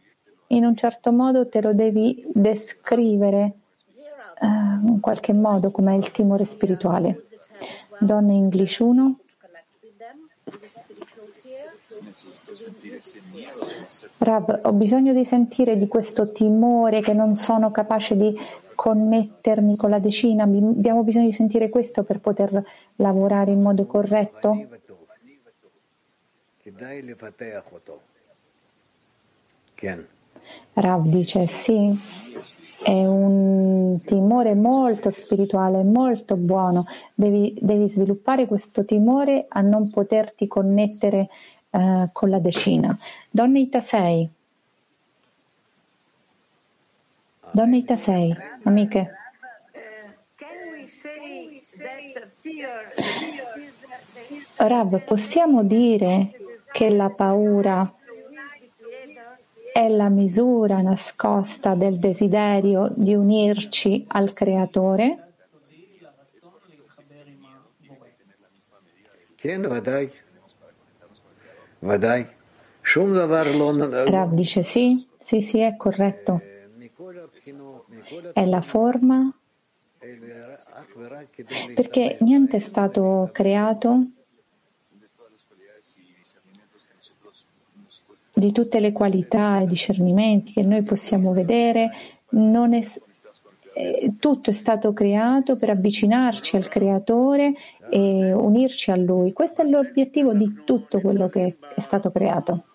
in 0.47 0.65
un 0.65 0.75
certo 0.75 1.11
modo 1.11 1.47
te 1.47 1.61
lo 1.61 1.73
devi 1.73 2.23
descrivere 2.33 3.51
uh, 4.41 4.87
in 4.87 4.99
qualche 5.01 5.33
modo 5.33 5.71
come 5.71 5.95
il 5.95 6.11
timore 6.11 6.45
spirituale. 6.45 7.23
Donna 7.99 8.31
English 8.31 8.79
1. 8.79 9.19
Rav, 14.19 14.59
ho 14.63 14.71
bisogno 14.73 15.13
di 15.13 15.25
sentire 15.25 15.77
di 15.77 15.87
questo 15.87 16.31
timore 16.31 17.01
che 17.01 17.13
non 17.13 17.35
sono 17.35 17.69
capace 17.69 18.15
di 18.15 18.35
connettermi 18.75 19.75
con 19.75 19.89
la 19.89 19.99
decina. 19.99 20.43
Abbiamo 20.43 21.03
bisogno 21.03 21.25
di 21.25 21.33
sentire 21.33 21.69
questo 21.69 22.03
per 22.03 22.19
poter 22.19 22.63
lavorare 22.95 23.51
in 23.51 23.61
modo 23.61 23.85
corretto. 23.85 24.67
Rav 30.73 31.05
dice 31.07 31.47
sì, 31.47 31.91
è 32.83 33.05
un 33.05 33.99
timore 34.05 34.53
molto 34.53 35.09
spirituale, 35.09 35.83
molto 35.83 36.35
buono. 36.35 36.85
Devi, 37.13 37.57
devi 37.59 37.89
sviluppare 37.89 38.45
questo 38.45 38.85
timore 38.85 39.45
a 39.49 39.61
non 39.61 39.89
poterti 39.89 40.47
connettere 40.47 41.27
uh, 41.71 42.09
con 42.11 42.29
la 42.29 42.39
decina. 42.39 42.97
Donna 43.29 43.57
Ita 43.57 43.81
6. 43.81 44.29
Donna 47.51 47.75
Ita 47.75 47.97
6, 47.97 48.35
amiche. 48.63 49.11
Rav, 54.55 55.01
possiamo 55.03 55.63
dire 55.63 56.31
che 56.71 56.89
la 56.89 57.09
paura 57.09 57.91
è 59.77 59.89
la 59.89 60.09
misura 60.09 60.81
nascosta 60.81 61.75
del 61.75 61.99
desiderio 61.99 62.91
di 62.95 63.13
unirci 63.13 64.05
al 64.07 64.33
Creatore? 64.33 65.33
Rav 74.09 74.33
dice 74.33 74.63
sì, 74.63 75.07
sì, 75.19 75.41
sì, 75.41 75.59
è 75.59 75.75
corretto. 75.75 76.41
È 78.33 78.45
la 78.45 78.61
forma 78.61 79.31
perché 81.75 82.17
niente 82.21 82.57
è 82.57 82.59
stato 82.59 83.29
creato 83.31 84.05
di 88.37 88.51
tutte 88.51 88.79
le 88.79 88.91
qualità 88.91 89.59
e 89.61 89.65
discernimenti 89.65 90.53
che 90.53 90.61
noi 90.61 90.83
possiamo 90.83 91.33
vedere, 91.33 91.89
è, 92.29 92.83
eh, 93.73 94.13
tutto 94.19 94.51
è 94.51 94.53
stato 94.53 94.93
creato 94.93 95.57
per 95.57 95.71
avvicinarci 95.71 96.55
al 96.55 96.67
Creatore 96.67 97.53
e 97.89 98.31
unirci 98.31 98.91
a 98.91 98.95
Lui. 98.95 99.33
Questo 99.33 99.63
è 99.63 99.65
l'obiettivo 99.65 100.33
di 100.33 100.61
tutto 100.63 101.01
quello 101.01 101.29
che 101.29 101.57
è 101.73 101.79
stato 101.79 102.11
creato. 102.11 102.65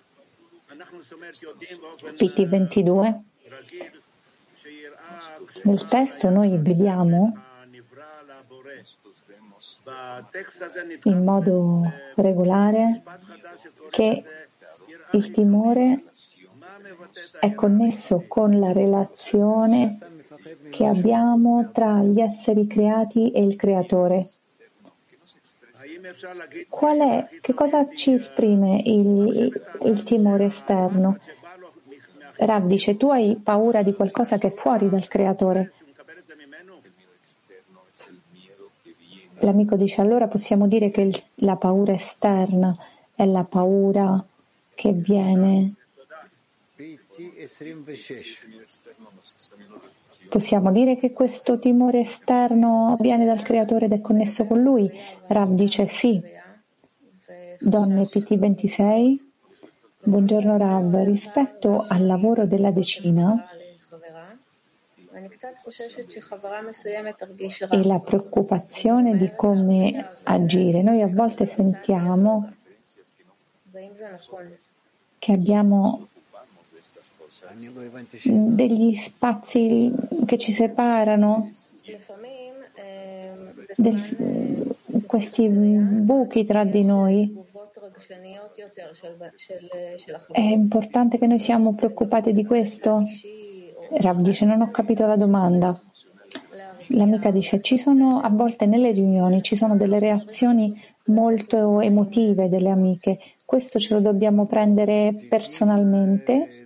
PT 2.17 2.47
22. 2.49 3.21
Nel 5.63 5.87
testo 5.87 6.29
noi 6.29 6.59
vediamo 6.59 7.37
in 11.05 11.23
modo 11.23 11.93
regolare 12.17 13.03
che 13.91 14.25
il 15.13 15.31
timore 15.31 16.05
è 17.41 17.53
connesso 17.55 18.25
con 18.27 18.59
la 18.59 18.73
relazione 18.73 19.97
che 20.71 20.87
abbiamo 20.87 21.71
tra 21.73 22.03
gli 22.03 22.21
esseri 22.21 22.67
creati 22.67 23.31
e 23.31 23.43
il 23.43 23.57
creatore. 23.57 24.27
Qual 26.69 26.99
è, 26.99 27.29
che 27.41 27.55
cosa 27.55 27.89
ci 27.95 28.13
esprime 28.13 28.81
il, 28.85 29.61
il 29.85 30.03
timore 30.05 30.47
esterno? 30.47 31.19
Rav 32.37 32.67
dice, 32.67 32.97
tu 32.97 33.11
hai 33.11 33.37
paura 33.37 33.83
di 33.83 33.93
qualcosa 33.93 34.39
che 34.39 34.49
è 34.49 34.53
fuori 34.53 34.89
dal 34.89 35.07
creatore. 35.09 35.73
L'amico 39.41 39.77
dice, 39.77 40.01
allora 40.01 40.29
possiamo 40.29 40.69
dire 40.69 40.91
che 40.91 41.03
il, 41.03 41.23
la 41.37 41.57
paura 41.57 41.93
esterna 41.93 42.77
è 43.15 43.27
la 43.27 43.45
paura 43.45 44.25
che 44.75 44.93
viene. 44.93 45.75
Possiamo 50.29 50.73
dire 50.73 50.97
che 50.97 51.13
questo 51.13 51.59
timore 51.59 52.01
esterno 52.01 52.97
viene 53.01 53.25
dal 53.25 53.43
creatore 53.43 53.87
ed 53.87 53.93
è 53.93 54.01
connesso 54.01 54.47
con 54.47 54.61
lui? 54.61 54.91
Rav 55.27 55.51
dice 55.51 55.87
sì. 55.87 56.21
Donne 57.61 58.07
PT 58.07 58.39
26. 58.39 59.31
Buongiorno 60.05 60.57
Rav. 60.57 61.05
Rispetto 61.05 61.85
al 61.87 62.07
lavoro 62.07 62.47
della 62.47 62.73
decina 62.73 63.49
e 67.71 67.85
la 67.85 67.99
preoccupazione 67.99 69.17
di 69.17 69.31
come 69.37 70.09
agire, 70.25 70.83
noi 70.83 71.03
a 71.03 71.09
volte 71.09 71.45
sentiamo 71.47 72.55
che 75.19 75.33
abbiamo 75.33 76.09
degli 78.25 78.95
spazi 78.95 79.93
che 80.27 80.39
ci 80.39 80.53
separano, 80.53 81.51
del, 83.77 84.77
questi 85.07 85.49
buchi 85.49 86.45
tra 86.45 86.65
di 86.65 86.85
noi. 86.85 87.41
È 90.31 90.41
importante 90.41 91.19
che 91.19 91.27
noi 91.27 91.39
siamo 91.39 91.75
preoccupati 91.75 92.33
di 92.33 92.45
questo? 92.45 93.01
Rav 93.99 94.21
dice, 94.21 94.45
non 94.45 94.61
ho 94.61 94.71
capito 94.71 95.07
la 95.07 95.17
domanda. 95.17 95.79
L'amica 96.89 97.31
dice, 97.31 97.61
ci 97.61 97.79
sono 97.79 98.21
a 98.21 98.29
volte 98.29 98.67
nelle 98.67 98.91
riunioni, 98.91 99.43
ci 99.43 99.57
sono 99.57 99.77
delle 99.77 99.99
reazioni 99.99 100.79
molto 101.07 101.81
emotive 101.81 102.49
delle 102.49 102.71
amiche 102.71 103.19
questo 103.53 103.79
ce 103.79 103.93
lo 103.93 104.01
dobbiamo 104.01 104.47
prendere 104.47 105.13
personalmente 105.29 106.65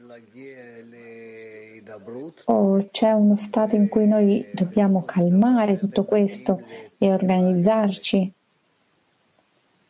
o 2.45 2.89
c'è 2.93 3.11
uno 3.11 3.35
stato 3.35 3.75
in 3.75 3.89
cui 3.89 4.07
noi 4.07 4.49
dobbiamo 4.53 5.03
calmare 5.05 5.81
tutto 5.81 6.05
questo 6.05 6.61
e 7.01 7.13
organizzarci? 7.13 8.33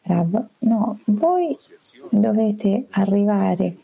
No, 0.04 0.98
voi 1.04 1.54
dovete 2.08 2.86
arrivare 2.92 3.76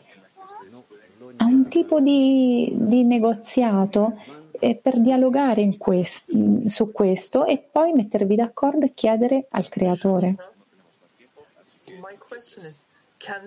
a 1.37 1.45
un 1.45 1.65
tipo 1.65 1.99
di, 1.99 2.73
di 2.73 3.03
negoziato 3.03 4.17
eh, 4.53 4.73
per 4.73 4.99
dialogare 4.99 5.77
quest, 5.77 6.65
su 6.65 6.91
questo 6.91 7.45
e 7.45 7.59
poi 7.59 7.93
mettervi 7.93 8.35
d'accordo 8.35 8.85
e 8.85 8.93
chiedere 8.95 9.45
al 9.51 9.69
creatore. 9.69 10.35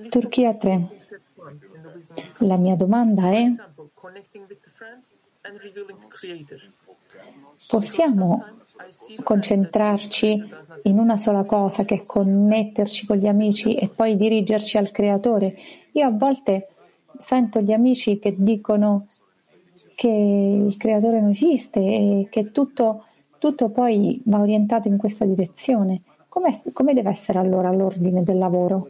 Turchia 0.08 0.54
3. 0.54 0.88
La 2.40 2.56
mia 2.56 2.76
domanda 2.76 3.30
è, 3.30 3.46
Possiamo 7.68 8.44
concentrarci 9.22 10.48
in 10.82 10.98
una 10.98 11.16
sola 11.16 11.44
cosa 11.44 11.84
che 11.84 11.96
è 11.96 12.06
connetterci 12.06 13.06
con 13.06 13.16
gli 13.16 13.26
amici 13.26 13.74
e 13.74 13.90
poi 13.94 14.16
dirigerci 14.16 14.78
al 14.78 14.90
creatore. 14.90 15.56
Io 15.92 16.06
a 16.06 16.10
volte 16.10 16.66
sento 17.18 17.60
gli 17.60 17.72
amici 17.72 18.18
che 18.18 18.34
dicono 18.36 19.06
che 19.94 20.08
il 20.08 20.76
creatore 20.76 21.20
non 21.20 21.30
esiste 21.30 21.80
e 21.80 22.28
che 22.30 22.50
tutto, 22.50 23.04
tutto 23.38 23.68
poi 23.70 24.20
va 24.24 24.40
orientato 24.40 24.88
in 24.88 24.96
questa 24.96 25.24
direzione. 25.24 26.02
Come, 26.28 26.62
come 26.72 26.94
deve 26.94 27.10
essere 27.10 27.38
allora 27.38 27.72
l'ordine 27.72 28.22
del 28.22 28.38
lavoro? 28.38 28.88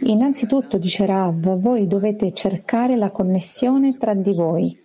Innanzitutto, 0.00 0.78
dice 0.78 1.06
Rav, 1.06 1.60
voi 1.60 1.86
dovete 1.86 2.32
cercare 2.32 2.96
la 2.96 3.10
connessione 3.10 3.96
tra 3.96 4.14
di 4.14 4.32
voi, 4.32 4.84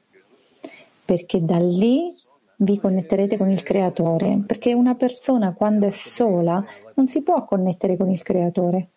perché 1.03 1.43
da 1.43 1.57
lì 1.57 2.13
vi 2.57 2.79
connetterete 2.79 3.37
con 3.37 3.49
il 3.49 3.63
creatore, 3.63 4.41
perché 4.45 4.73
una 4.73 4.95
persona 4.95 5.53
quando 5.53 5.85
è 5.85 5.91
sola 5.91 6.63
non 6.95 7.07
si 7.07 7.21
può 7.21 7.45
connettere 7.45 7.97
con 7.97 8.09
il 8.09 8.21
creatore. 8.21 8.87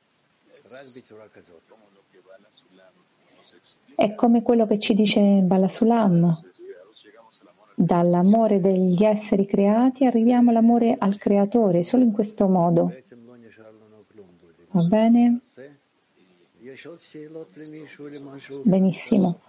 È 3.94 4.14
come 4.14 4.42
quello 4.42 4.66
che 4.66 4.78
ci 4.78 4.94
dice 4.94 5.20
Balasulam. 5.20 6.51
Dall'amore 7.82 8.60
degli 8.60 9.02
esseri 9.02 9.44
creati 9.44 10.04
arriviamo 10.04 10.50
all'amore 10.50 10.94
al 10.96 11.16
creatore, 11.16 11.82
solo 11.82 12.04
in 12.04 12.12
questo 12.12 12.46
modo. 12.46 12.94
Va 14.70 14.82
bene? 14.82 15.40
Benissimo. 18.62 19.40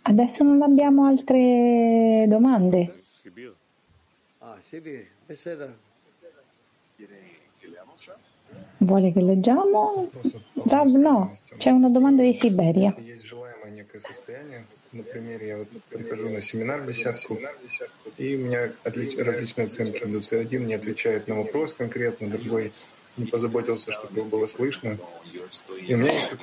Adesso 0.00 0.44
non 0.44 0.62
abbiamo 0.62 1.04
altre 1.04 2.24
domande. 2.26 2.94
Vuole 8.78 9.12
che 9.12 9.20
leggiamo? 9.20 10.08
Rav, 10.64 10.88
no, 10.94 11.36
c'è 11.58 11.68
una 11.68 11.90
domanda 11.90 12.22
di 12.22 12.32
Siberia. 12.32 12.94
Например, 14.94 15.42
я 15.42 15.58
вот 15.58 15.68
прихожу 15.90 16.28
на 16.28 16.40
семинар 16.40 16.82
Бесярсу, 16.82 17.38
и 18.16 18.36
у 18.36 18.38
меня 18.38 18.72
различные 18.86 19.66
оценки 19.66 20.04
идут. 20.04 20.32
Один 20.32 20.66
не 20.66 20.74
отвечает 20.74 21.28
на 21.28 21.36
вопрос 21.36 21.72
конкретно, 21.72 22.28
другой 22.28 22.70
не 23.16 23.26
позаботился, 23.26 23.92
чтобы 23.92 24.20
его 24.20 24.28
было 24.28 24.46
слышно. 24.46 24.98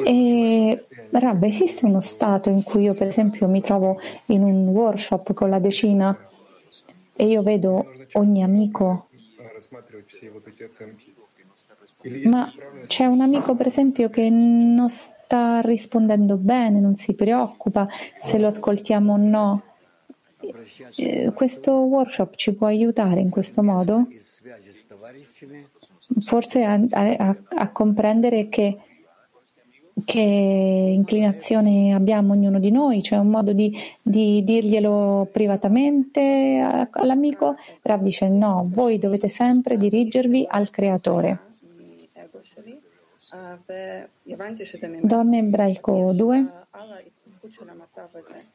E, 0.05 0.85
Rabbe, 1.11 1.47
esiste 1.47 1.85
uno 1.85 2.01
stato 2.01 2.49
in 2.49 2.63
cui 2.63 2.83
io, 2.83 2.93
per 2.93 3.07
esempio, 3.07 3.47
mi 3.47 3.61
trovo 3.61 3.99
in 4.27 4.43
un 4.43 4.67
workshop 4.67 5.33
con 5.33 5.49
la 5.49 5.59
decina 5.59 6.17
e 7.15 7.25
io 7.25 7.41
vedo 7.41 7.85
ogni 8.13 8.43
amico, 8.43 9.07
ma 12.25 12.51
c'è 12.87 13.05
un 13.05 13.21
amico, 13.21 13.55
per 13.55 13.67
esempio, 13.67 14.09
che 14.09 14.29
non 14.29 14.89
sta 14.89 15.61
rispondendo 15.61 16.35
bene, 16.37 16.79
non 16.79 16.95
si 16.95 17.13
preoccupa 17.13 17.87
se 18.19 18.37
lo 18.37 18.47
ascoltiamo 18.47 19.13
o 19.13 19.17
no. 19.17 19.61
Eh, 20.95 21.31
questo 21.33 21.73
workshop 21.73 22.35
ci 22.35 22.53
può 22.53 22.67
aiutare 22.67 23.21
in 23.21 23.29
questo 23.29 23.61
modo? 23.61 24.07
Forse 26.21 26.63
a, 26.63 26.79
a, 26.89 27.35
a 27.49 27.69
comprendere 27.69 28.49
che 28.49 28.77
che 30.05 30.19
inclinazione 30.19 31.93
abbiamo 31.93 32.33
ognuno 32.33 32.59
di 32.59 32.71
noi, 32.71 33.01
c'è 33.01 33.17
un 33.17 33.27
modo 33.27 33.53
di, 33.53 33.75
di 34.01 34.43
dirglielo 34.43 35.27
privatamente 35.31 36.87
all'amico. 36.91 37.55
Rav 37.81 38.01
dice 38.01 38.27
no, 38.29 38.67
voi 38.69 38.97
dovete 38.97 39.27
sempre 39.27 39.77
dirigervi 39.77 40.45
al 40.49 40.69
creatore. 40.69 41.39
Donna 45.01 45.37
ebraico 45.37 46.11
2. 46.13 46.39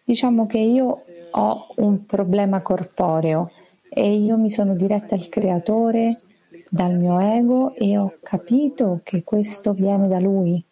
Diciamo 0.05 0.47
che 0.47 0.59
io 0.59 1.05
ho 1.31 1.67
un 1.77 2.07
problema 2.07 2.61
corporeo 2.61 3.51
e 3.89 4.15
io 4.15 4.37
mi 4.37 4.51
sono 4.51 4.75
diretta 4.75 5.15
al 5.15 5.29
creatore 5.29 6.21
dal 6.69 6.95
mio 6.95 7.19
ego 7.19 7.75
e 7.75 7.97
ho 7.97 8.17
capito 8.23 9.01
che 9.03 9.23
questo 9.23 9.73
viene 9.73 10.09
da 10.09 10.19
lui. 10.19 10.63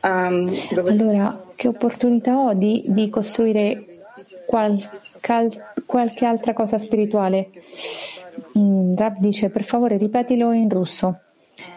Allora, 0.00 1.44
che 1.54 1.68
opportunità 1.68 2.38
ho 2.38 2.54
di, 2.54 2.84
di 2.86 3.10
costruire 3.10 3.95
qualche 4.46 6.24
altra 6.24 6.52
cosa 6.52 6.78
spirituale? 6.78 7.50
Mm, 8.58 8.94
Rav 8.94 9.18
dice, 9.18 9.50
per 9.50 9.64
favore 9.64 9.96
ripetilo 9.96 10.52
in 10.52 10.68
russo. 10.68 11.20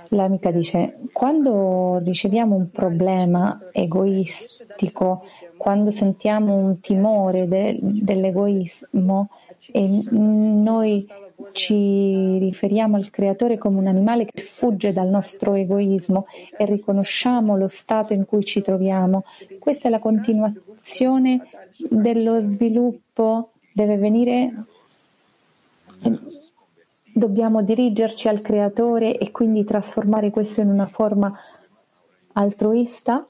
L'amica 0.09 0.49
dice, 0.49 0.97
quando 1.11 1.99
riceviamo 2.03 2.55
un 2.55 2.71
problema 2.71 3.59
egoistico, 3.71 5.23
quando 5.55 5.91
sentiamo 5.91 6.55
un 6.55 6.79
timore 6.79 7.47
de, 7.47 7.77
dell'egoismo 7.79 9.29
e 9.71 10.03
noi 10.09 11.07
ci 11.51 12.37
riferiamo 12.39 12.97
al 12.97 13.09
creatore 13.09 13.57
come 13.57 13.77
un 13.77 13.87
animale 13.87 14.25
che 14.25 14.41
fugge 14.41 14.91
dal 14.91 15.07
nostro 15.07 15.53
egoismo 15.53 16.25
e 16.57 16.65
riconosciamo 16.65 17.57
lo 17.57 17.67
stato 17.67 18.13
in 18.13 18.25
cui 18.25 18.43
ci 18.43 18.61
troviamo. 18.61 19.23
Questa 19.59 19.87
è 19.87 19.91
la 19.91 19.99
continuazione 19.99 21.47
dello 21.89 22.39
sviluppo, 22.39 23.51
deve 23.73 23.97
venire, 23.97 24.53
dobbiamo 27.13 27.61
dirigerci 27.61 28.27
al 28.27 28.41
creatore 28.41 29.17
e 29.17 29.31
quindi 29.31 29.63
trasformare 29.63 30.31
questo 30.31 30.61
in 30.61 30.69
una 30.69 30.87
forma 30.87 31.33
altruista 32.33 33.28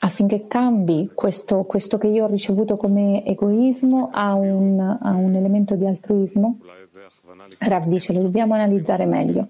affinché 0.00 0.46
cambi 0.46 1.10
questo, 1.14 1.64
questo, 1.64 1.98
che 1.98 2.06
io 2.06 2.24
ho 2.24 2.28
ricevuto 2.28 2.76
come 2.76 3.24
egoismo 3.24 4.10
a 4.12 4.34
un, 4.34 4.78
a 4.80 5.10
un 5.10 5.34
elemento 5.34 5.74
di 5.74 5.86
altruismo? 5.86 6.58
Rav 7.58 7.86
dice, 7.86 8.12
lo 8.12 8.22
dobbiamo 8.22 8.54
analizzare 8.54 9.04
meglio. 9.06 9.48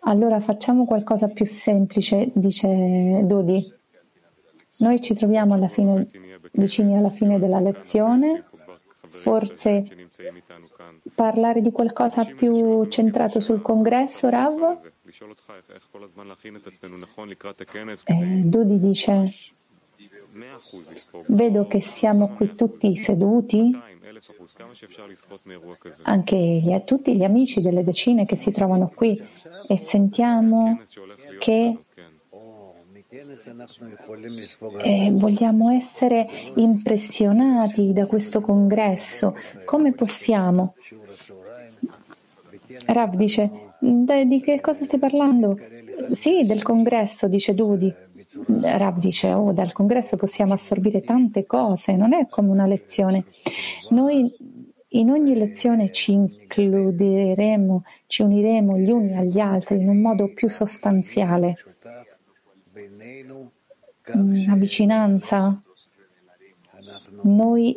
Allora 0.00 0.38
facciamo 0.40 0.84
qualcosa 0.84 1.28
più 1.28 1.44
semplice, 1.44 2.30
dice 2.32 3.18
Dodi. 3.24 3.74
Noi 4.78 5.00
ci 5.00 5.14
troviamo 5.14 5.54
alla 5.54 5.68
fine, 5.68 6.08
vicini 6.52 6.96
alla 6.96 7.10
fine 7.10 7.38
della 7.40 7.58
lezione, 7.58 8.44
forse 9.08 9.84
parlare 11.14 11.60
di 11.60 11.72
qualcosa 11.72 12.24
più 12.24 12.86
centrato 12.86 13.40
sul 13.40 13.62
congresso, 13.62 14.28
Rav? 14.28 14.94
Eh, 18.04 18.42
Dudi 18.44 18.78
dice, 18.78 19.32
vedo 21.28 21.66
che 21.66 21.80
siamo 21.80 22.34
qui 22.34 22.54
tutti 22.54 22.96
seduti, 22.96 23.78
anche 26.02 26.36
gli, 26.36 26.82
tutti 26.84 27.16
gli 27.16 27.24
amici 27.24 27.60
delle 27.60 27.84
decine 27.84 28.26
che 28.26 28.36
si 28.36 28.50
trovano 28.50 28.90
qui 28.94 29.20
e 29.68 29.76
sentiamo 29.76 30.80
che 31.38 31.78
eh, 34.82 35.10
vogliamo 35.12 35.70
essere 35.70 36.26
impressionati 36.56 37.92
da 37.92 38.06
questo 38.06 38.40
congresso. 38.40 39.36
Come 39.64 39.92
possiamo? 39.92 40.74
Rav 42.86 43.14
dice, 43.14 43.65
di 43.80 44.40
che 44.40 44.60
cosa 44.60 44.84
stai 44.84 44.98
parlando? 44.98 45.58
Sì, 46.10 46.44
del 46.44 46.62
congresso, 46.62 47.28
dice 47.28 47.54
Dudi. 47.54 47.92
Rav 48.60 48.98
dice, 48.98 49.32
oh, 49.32 49.52
dal 49.52 49.72
congresso 49.72 50.16
possiamo 50.16 50.52
assorbire 50.52 51.00
tante 51.00 51.46
cose, 51.46 51.96
non 51.96 52.12
è 52.12 52.26
come 52.28 52.50
una 52.50 52.66
lezione. 52.66 53.24
Noi 53.90 54.30
in 54.88 55.10
ogni 55.10 55.34
lezione 55.34 55.90
ci 55.90 56.12
includeremo, 56.12 57.84
ci 58.06 58.22
uniremo 58.22 58.78
gli 58.78 58.90
uni 58.90 59.16
agli 59.16 59.40
altri 59.40 59.80
in 59.80 59.88
un 59.88 60.00
modo 60.00 60.32
più 60.32 60.48
sostanziale. 60.48 61.56
Una 64.12 64.54
vicinanza. 64.54 65.60
Noi 67.22 67.76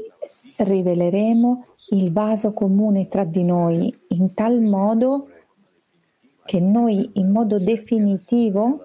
riveleremo 0.58 1.66
il 1.91 2.12
vaso 2.12 2.54
comune 2.54 3.08
tra 3.08 3.24
di 3.24 3.43
noi 3.43 3.93
in 4.10 4.34
tal 4.34 4.62
modo 4.62 5.28
che 6.50 6.60
noi 6.60 7.12
in 7.14 7.30
modo 7.30 7.60
definitivo 7.60 8.84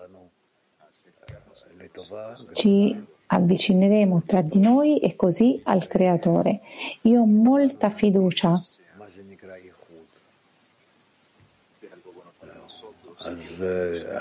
ci 2.53 2.95
avvicineremo 3.25 4.25
tra 4.27 4.43
di 4.43 4.59
noi 4.59 4.99
e 4.99 5.17
così 5.17 5.59
al 5.65 5.87
Creatore. 5.87 6.61
Io 7.05 7.23
ho 7.23 7.25
molta 7.25 7.89
fiducia 7.89 8.63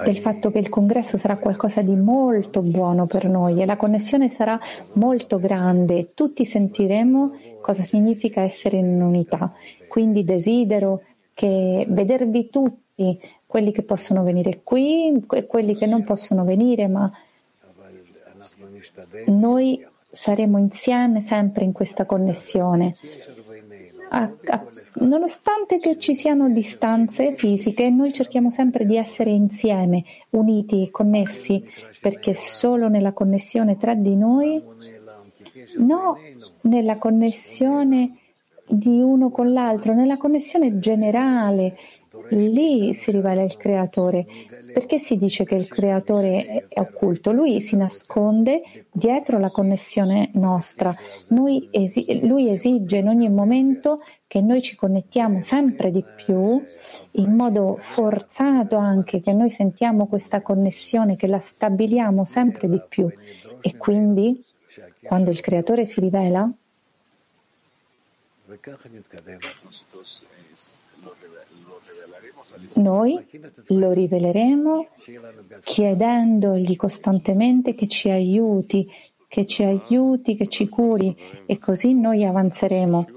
del 0.06 0.18
fatto 0.20 0.50
che 0.50 0.60
il 0.60 0.70
congresso 0.70 1.18
sarà 1.18 1.38
qualcosa 1.38 1.82
di 1.82 1.98
molto 1.98 2.62
buono 2.62 3.08
per 3.08 3.28
noi 3.28 3.62
e 3.62 3.66
la 3.66 3.76
connessione 3.76 4.30
sarà 4.30 4.58
molto 4.94 5.38
grande. 5.38 6.14
Tutti 6.14 6.46
sentiremo 6.46 7.38
cosa 7.60 7.84
significa 7.84 8.40
essere 8.40 8.78
in 8.78 9.02
unità. 9.02 9.52
Quindi 9.90 10.24
desidero 10.24 11.02
che 11.34 11.86
vedervi 11.90 12.50
tutti, 12.50 12.83
quelli 13.46 13.72
che 13.72 13.84
possono 13.84 14.24
venire 14.24 14.62
qui 14.64 15.24
e 15.32 15.46
quelli 15.46 15.76
che 15.76 15.86
non 15.86 16.04
possono 16.04 16.44
venire, 16.44 16.88
ma 16.88 17.12
noi 19.28 19.86
saremo 20.14 20.60
insieme 20.60 21.22
sempre 21.22 21.64
in 21.64 21.72
questa 21.72 22.06
connessione. 22.06 22.96
A, 24.10 24.32
a, 24.46 24.66
nonostante 25.00 25.80
che 25.80 25.98
ci 25.98 26.14
siano 26.14 26.50
distanze 26.50 27.36
fisiche, 27.36 27.90
noi 27.90 28.14
cerchiamo 28.14 28.52
sempre 28.52 28.86
di 28.86 28.96
essere 28.96 29.32
insieme, 29.32 30.04
uniti, 30.32 30.90
connessi, 30.92 31.64
perché 32.00 32.36
solo 32.36 32.90
nella 32.90 33.12
connessione 33.12 33.76
tra 33.76 33.96
di 33.96 34.16
noi, 34.16 34.62
no 35.78 36.18
nella 36.62 36.98
connessione 36.98 38.18
di 38.68 39.00
uno 39.00 39.30
con 39.30 39.52
l'altro, 39.52 39.94
nella 39.94 40.18
connessione 40.18 40.78
generale, 40.80 41.76
lì 42.30 42.94
si 42.94 43.12
rivela 43.12 43.42
il 43.42 43.58
creatore. 43.58 44.26
Perché 44.74 44.98
si 45.00 45.18
dice 45.18 45.44
che 45.44 45.56
il 45.56 45.68
creatore 45.68 46.66
è 46.68 46.80
occulto? 46.80 47.32
Lui 47.32 47.60
si 47.60 47.76
nasconde 47.76 48.62
dietro 48.92 49.38
la 49.38 49.50
connessione 49.50 50.30
nostra. 50.34 50.96
Esi- 51.72 52.26
lui 52.26 52.50
esige 52.50 52.98
in 52.98 53.08
ogni 53.08 53.30
momento 53.30 54.00
che 54.26 54.42
noi 54.42 54.62
ci 54.62 54.76
connettiamo 54.76 55.42
sempre 55.42 55.92
di 55.92 56.04
più, 56.16 56.60
in 57.12 57.32
modo 57.36 57.76
forzato 57.76 58.78
anche, 58.78 59.22
che 59.22 59.34
noi 59.34 59.50
sentiamo 59.50 60.08
questa 60.08 60.42
connessione, 60.42 61.16
che 61.16 61.28
la 61.28 61.40
stabiliamo 61.40 62.26
sempre 62.26 62.68
di 62.68 62.82
più. 62.88 63.08
E 63.62 63.78
quindi, 63.78 64.44
quando 65.04 65.30
il 65.30 65.40
creatore 65.40 65.86
si 65.86 66.00
rivela, 66.00 66.52
noi 72.76 73.26
lo 73.68 73.92
riveleremo 73.92 74.88
chiedendogli 75.64 76.76
costantemente 76.76 77.74
che 77.74 77.88
ci 77.88 78.10
aiuti, 78.10 78.90
che 79.28 79.46
ci 79.46 79.64
aiuti, 79.64 80.36
che 80.36 80.48
ci 80.48 80.68
curi 80.70 81.16
e 81.46 81.58
così 81.58 81.94
noi 81.94 82.26
avanzeremo. 82.26 83.08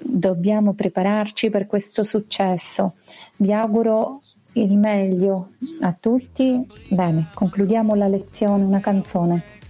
Dobbiamo 0.00 0.74
prepararci 0.74 1.50
per 1.50 1.66
questo 1.66 2.04
successo. 2.04 2.94
Vi 3.36 3.52
auguro 3.52 4.22
il 4.52 4.76
meglio 4.76 5.50
a 5.80 5.94
tutti. 5.98 6.66
Bene, 6.88 7.30
concludiamo 7.34 7.94
la 7.94 8.08
lezione, 8.08 8.64
una 8.64 8.80
canzone. 8.80 9.63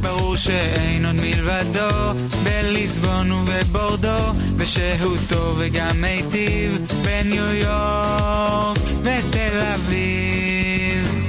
ברור 0.00 0.36
שאין 0.36 1.06
עוד 1.06 1.14
מלבדו 1.14 2.12
בליסבון 2.44 3.32
ובבורדו 3.32 4.32
ושהותו 4.56 5.54
וגם 5.58 6.00
מיטיב 6.00 6.86
בניו 7.04 7.54
יורק 7.54 8.78
ותל 9.02 9.62
אביב 9.74 11.20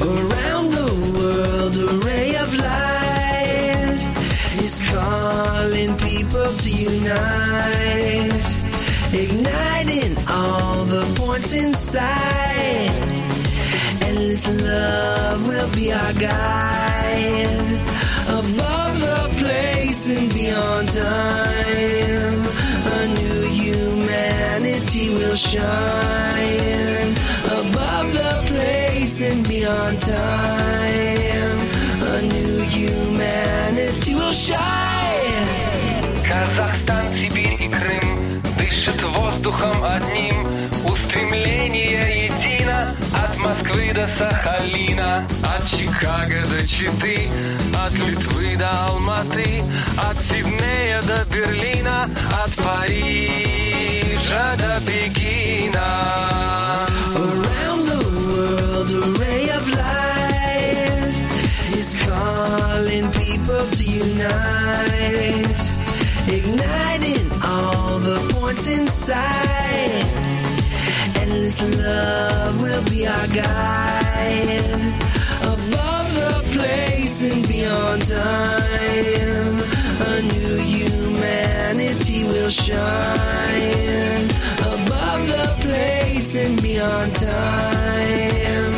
Around 0.00 0.68
the 0.80 0.90
world 1.16 1.76
a 1.76 1.88
ray 2.06 2.30
of 2.44 2.50
light 2.54 4.02
is 4.64 4.76
calling 4.90 5.92
people 6.08 6.48
to 6.62 6.70
unite 6.70 8.46
igniting 9.24 10.12
all 10.28 10.84
the 10.94 11.04
points 11.18 11.52
inside 11.54 13.09
endless 14.20 14.46
love 14.62 15.46
will 15.48 15.70
be 15.74 15.92
our 15.92 16.12
guide 16.14 17.80
above 18.28 18.94
the 19.00 19.28
place 19.38 20.08
and 20.08 20.32
beyond 20.32 20.88
time. 20.88 22.42
A 22.96 23.06
new 23.18 23.42
humanity 23.62 25.10
will 25.10 25.36
shine 25.36 27.10
above 27.60 28.12
the 28.12 28.42
place 28.46 29.20
and 29.22 29.46
beyond 29.48 30.00
time. 30.02 31.58
A 32.14 32.22
new 32.22 32.60
humanity 32.62 34.14
will 34.14 34.32
shine. 34.32 34.86
Казахстан, 36.28 37.04
Сибирь 37.14 37.56
и 37.60 37.68
Крым 37.68 38.42
дышат 38.58 39.02
воздухом 39.02 39.84
одним. 39.84 40.46
Устремление 40.84 41.59
едино 41.59 41.59
от 41.59 41.59
Москвы 43.51 43.91
до 43.93 44.07
Сахалина, 44.07 45.27
от 45.43 45.67
Чикаго 45.67 46.47
до 46.47 46.65
Читы, 46.65 47.29
от 47.75 47.91
Литвы 47.91 48.55
до 48.55 48.71
Алматы, 48.87 49.61
от 49.97 50.17
Сиднея 50.17 51.01
до 51.01 51.25
Берлина, 51.25 52.09
от 52.41 52.55
Парижа 52.55 54.55
до 54.55 54.79
Пекина. 54.87 56.87
Around 57.13 57.83
the 57.91 58.01
world, 58.31 58.89
a 58.89 58.91
ray 59.19 59.49
of 59.49 59.67
light 59.81 61.13
is 61.75 61.93
calling 62.07 63.11
people 63.11 63.67
to 63.69 63.83
unite, 63.83 65.59
igniting 66.25 67.29
all 67.43 67.99
the 67.99 68.17
points 68.33 68.69
inside. 68.69 70.40
Endless 71.21 71.61
love 71.77 72.61
will 72.61 72.83
be 72.89 73.05
our 73.05 73.27
guide 73.27 74.65
above 75.53 76.07
the 76.19 76.33
place 76.53 77.21
and 77.23 77.47
beyond 77.47 78.01
time. 78.07 79.59
A 80.09 80.21
new 80.33 80.57
humanity 80.57 82.23
will 82.23 82.49
shine 82.49 84.25
above 84.73 85.21
the 85.35 85.55
place 85.61 86.35
and 86.35 86.59
beyond 86.61 87.15
time. 87.15 88.73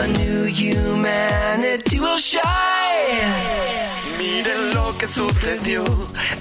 A 0.00 0.06
new 0.18 0.44
humanity 0.44 2.00
will 2.00 2.16
shine. 2.16 3.71
Que 5.02 5.08
sucedió 5.08 5.82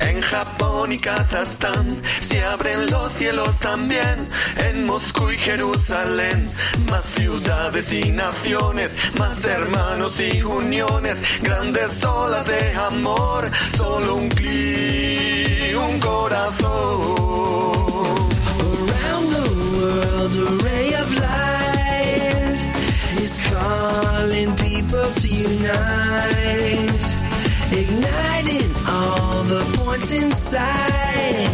en 0.02 0.22
Japón 0.22 0.92
y 0.92 1.00
Kazajstán. 1.00 2.00
Se 2.22 2.44
abren 2.44 2.92
los 2.92 3.12
cielos 3.14 3.58
también 3.58 4.30
en 4.56 4.86
Moscú 4.86 5.32
y 5.32 5.38
Jerusalén. 5.38 6.48
Más 6.92 7.04
ciudades 7.06 7.92
y 7.92 8.12
naciones, 8.12 8.96
más 9.18 9.44
hermanos 9.44 10.20
y 10.20 10.44
uniones. 10.44 11.18
Grandes 11.42 12.06
olas 12.06 12.46
de 12.46 12.74
amor, 12.74 13.50
solo 13.76 14.18
un 14.18 14.30
clic, 14.30 15.76
un 15.76 16.00
corazón. 16.00 17.02
Around 18.60 19.28
the 19.34 19.46
world, 19.74 20.36
a 20.38 20.64
ray 20.66 20.94
of 21.02 21.10
light 21.16 22.60
is 23.24 23.40
calling 23.50 24.56
people 24.58 25.12
to 25.16 25.28
unite, 25.28 27.21
igniting 27.74 28.70
all 28.88 29.44
the 29.44 29.64
points 29.78 30.12
inside. 30.12 31.50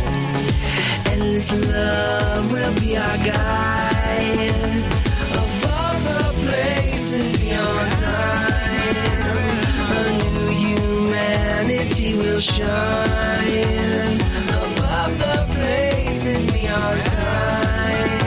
Endless 1.06 1.52
love 1.72 2.52
will 2.52 2.74
be 2.80 2.98
our 2.98 3.18
guide. 3.18 4.56
Above 5.44 6.00
the 6.10 6.24
place 6.44 7.14
and 7.14 7.40
beyond 7.40 7.92
time, 7.92 9.38
a 9.94 10.10
new 10.24 10.48
humanity 10.66 12.18
will 12.18 12.40
shine. 12.40 14.18
Above 14.66 15.14
the 15.20 15.38
place 15.56 16.24
beyond 16.52 17.02
time, 17.12 18.26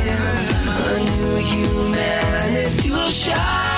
a 0.86 0.98
new 1.16 1.36
humanity 1.52 2.90
will 2.90 3.10
shine. 3.10 3.69